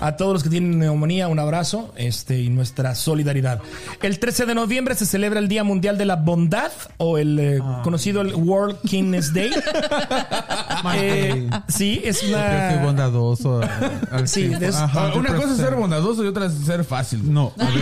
[0.01, 3.60] A todos los que tienen neumonía, un abrazo este, y nuestra solidaridad.
[4.02, 7.60] El 13 de noviembre se celebra el Día Mundial de la Bondad o el eh,
[7.62, 7.80] Ah.
[7.84, 9.51] conocido el World Kindness Day.
[10.94, 12.80] Eh, sí, es Yo soy una...
[12.84, 13.60] bondadoso.
[14.10, 17.32] al Sí, Ajá, Ah, una yo cosa es ser bondadoso y otra es ser fácil.
[17.32, 17.74] No, a ver,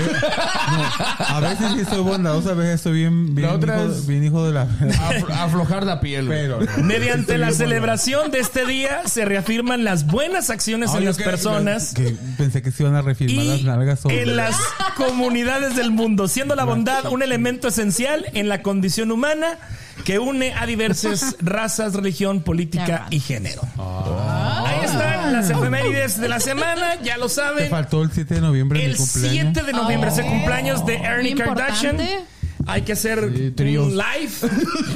[0.72, 4.06] no, a veces sí soy bondadoso, a veces soy bien, bien, La otra hijo, es-
[4.06, 4.66] bien hijo de la...
[4.66, 6.26] Aflo- aflojar la piel.
[6.28, 8.73] Pero, Mediante la celebración de este día
[9.06, 11.92] se reafirman las buenas acciones Ay, en las que- personas.
[11.94, 14.56] que pensé que se iban a refirmar las nalgas sobre- en las
[14.96, 19.58] comunidades del mundo, siendo la bondad un elemento esencial en la condición humana
[20.04, 23.62] que une a diversas razas, religión, política y género.
[23.78, 27.70] Ahí están las efemérides de la semana, ya lo Te saben.
[27.70, 29.52] faltó el 7 de noviembre El mi cumpleaños.
[29.54, 31.94] 7 de noviembre es el cumpleaños de Ernie Kardashian.
[32.00, 32.24] importante.
[32.66, 33.86] Hay que hacer Sí, tríos.
[33.86, 34.30] un live.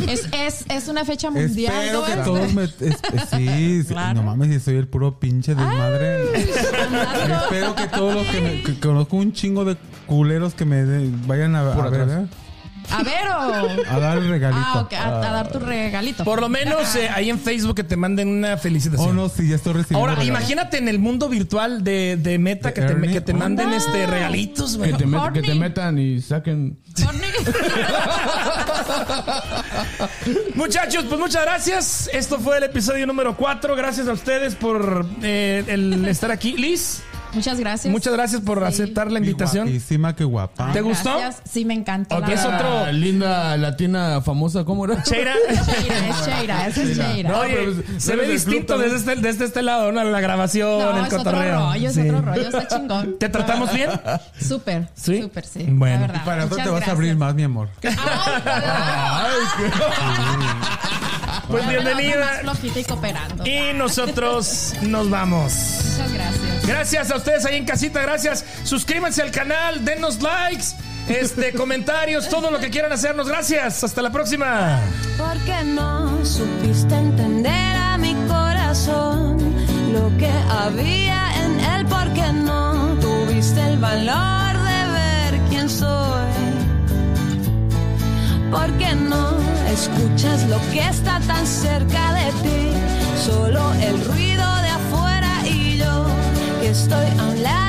[0.09, 1.75] Es, es, es una fecha mundial.
[1.85, 2.07] Espero ¿no?
[2.07, 2.65] que todos me...
[2.65, 2.99] es- es-
[3.31, 4.15] sí, Claro.
[4.15, 6.23] no mames, si soy el puro pinche desmadre.
[6.35, 9.77] Espero que todos los que, me, que conozco un chingo de
[10.07, 12.29] culeros que me de- vayan a, ver.
[12.91, 13.91] A ver o.
[13.91, 14.63] A dar el regalito.
[14.65, 16.25] Ah, ok, a, a dar tu regalito.
[16.25, 19.11] Por lo menos eh, ahí en Facebook que te manden una felicitación.
[19.11, 19.99] Oh, no, sí, ya estoy recibiendo.
[20.01, 20.39] Ahora, regalos.
[20.39, 24.77] imagínate en el mundo virtual de, de Meta que te, que te manden este regalitos,
[24.77, 24.93] güey.
[24.93, 26.79] Que te, met- que te metan y saquen.
[30.55, 32.11] Muchachos, pues muchas gracias.
[32.13, 33.77] Esto fue el episodio número 4.
[33.77, 36.53] Gracias a ustedes por eh, el estar aquí.
[36.57, 37.03] Liz,
[37.35, 37.93] Muchas gracias.
[37.93, 39.65] muchas gracias por aceptar la invitación.
[39.67, 40.73] Guapísima, qué guapa.
[40.73, 41.19] ¿Te gustó?
[41.19, 41.43] Gracias.
[41.51, 42.19] Sí, me encantó.
[42.19, 45.03] la Ok, es otro- linda latina famosa, ¿cómo era?
[45.03, 45.35] Cheira.
[45.65, 47.31] Cheira, es Cheira, es Cheira.
[47.31, 50.03] No, oye, se ve distinto club desde este, desde este lado, ¿no?
[50.05, 51.61] La grabación, No, el es otro cotorreo.
[51.73, 52.01] rollo, es Sí.
[52.01, 53.19] otro rollo, está chingón.
[53.19, 53.91] ¿Te tratamos bien?
[54.41, 55.23] Súper, ¿Sí?
[55.23, 55.67] súper, sí.
[55.69, 56.01] Bueno.
[56.01, 56.23] la verdad.
[56.23, 57.69] Y para otro Muchas te vas a abrir más, mi amor.
[57.83, 57.97] Ya me
[61.57, 62.27] la ando bienvenida.
[62.27, 63.47] Más flojita y cooperando.
[63.47, 65.53] Y nosotros nos vamos.
[65.53, 66.67] Muchas gracias.
[66.67, 68.45] Gracias a ustedes ahí en casita, gracias.
[68.65, 70.67] Suscríbanse al canal, denos likes,
[71.09, 73.29] este, comentarios, todo lo que quieran hacernos.
[73.29, 73.83] Gracias.
[73.85, 74.81] Hasta la próxima.
[75.17, 79.39] Porque no supiste entender a mi corazón
[79.93, 84.48] lo que había en él, porque no tuviste el valor
[88.51, 89.37] Porque no
[89.71, 92.73] escuchas lo que está tan cerca de ti,
[93.27, 96.07] solo el ruido de afuera y yo
[96.61, 97.68] que estoy a un lado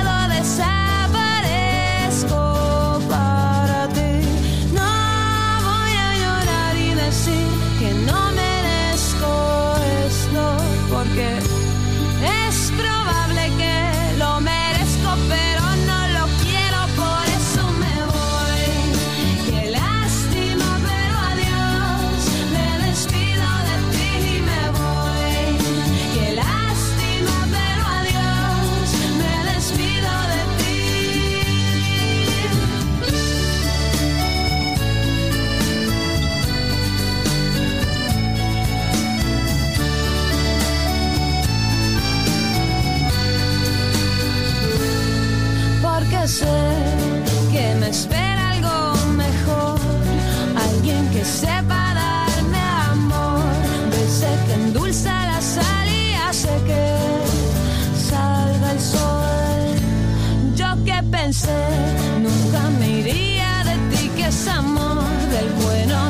[65.39, 66.08] del bueno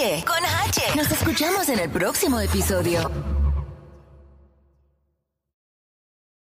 [0.00, 0.96] Con H.
[0.96, 3.39] Nos escuchamos en el próximo episodio.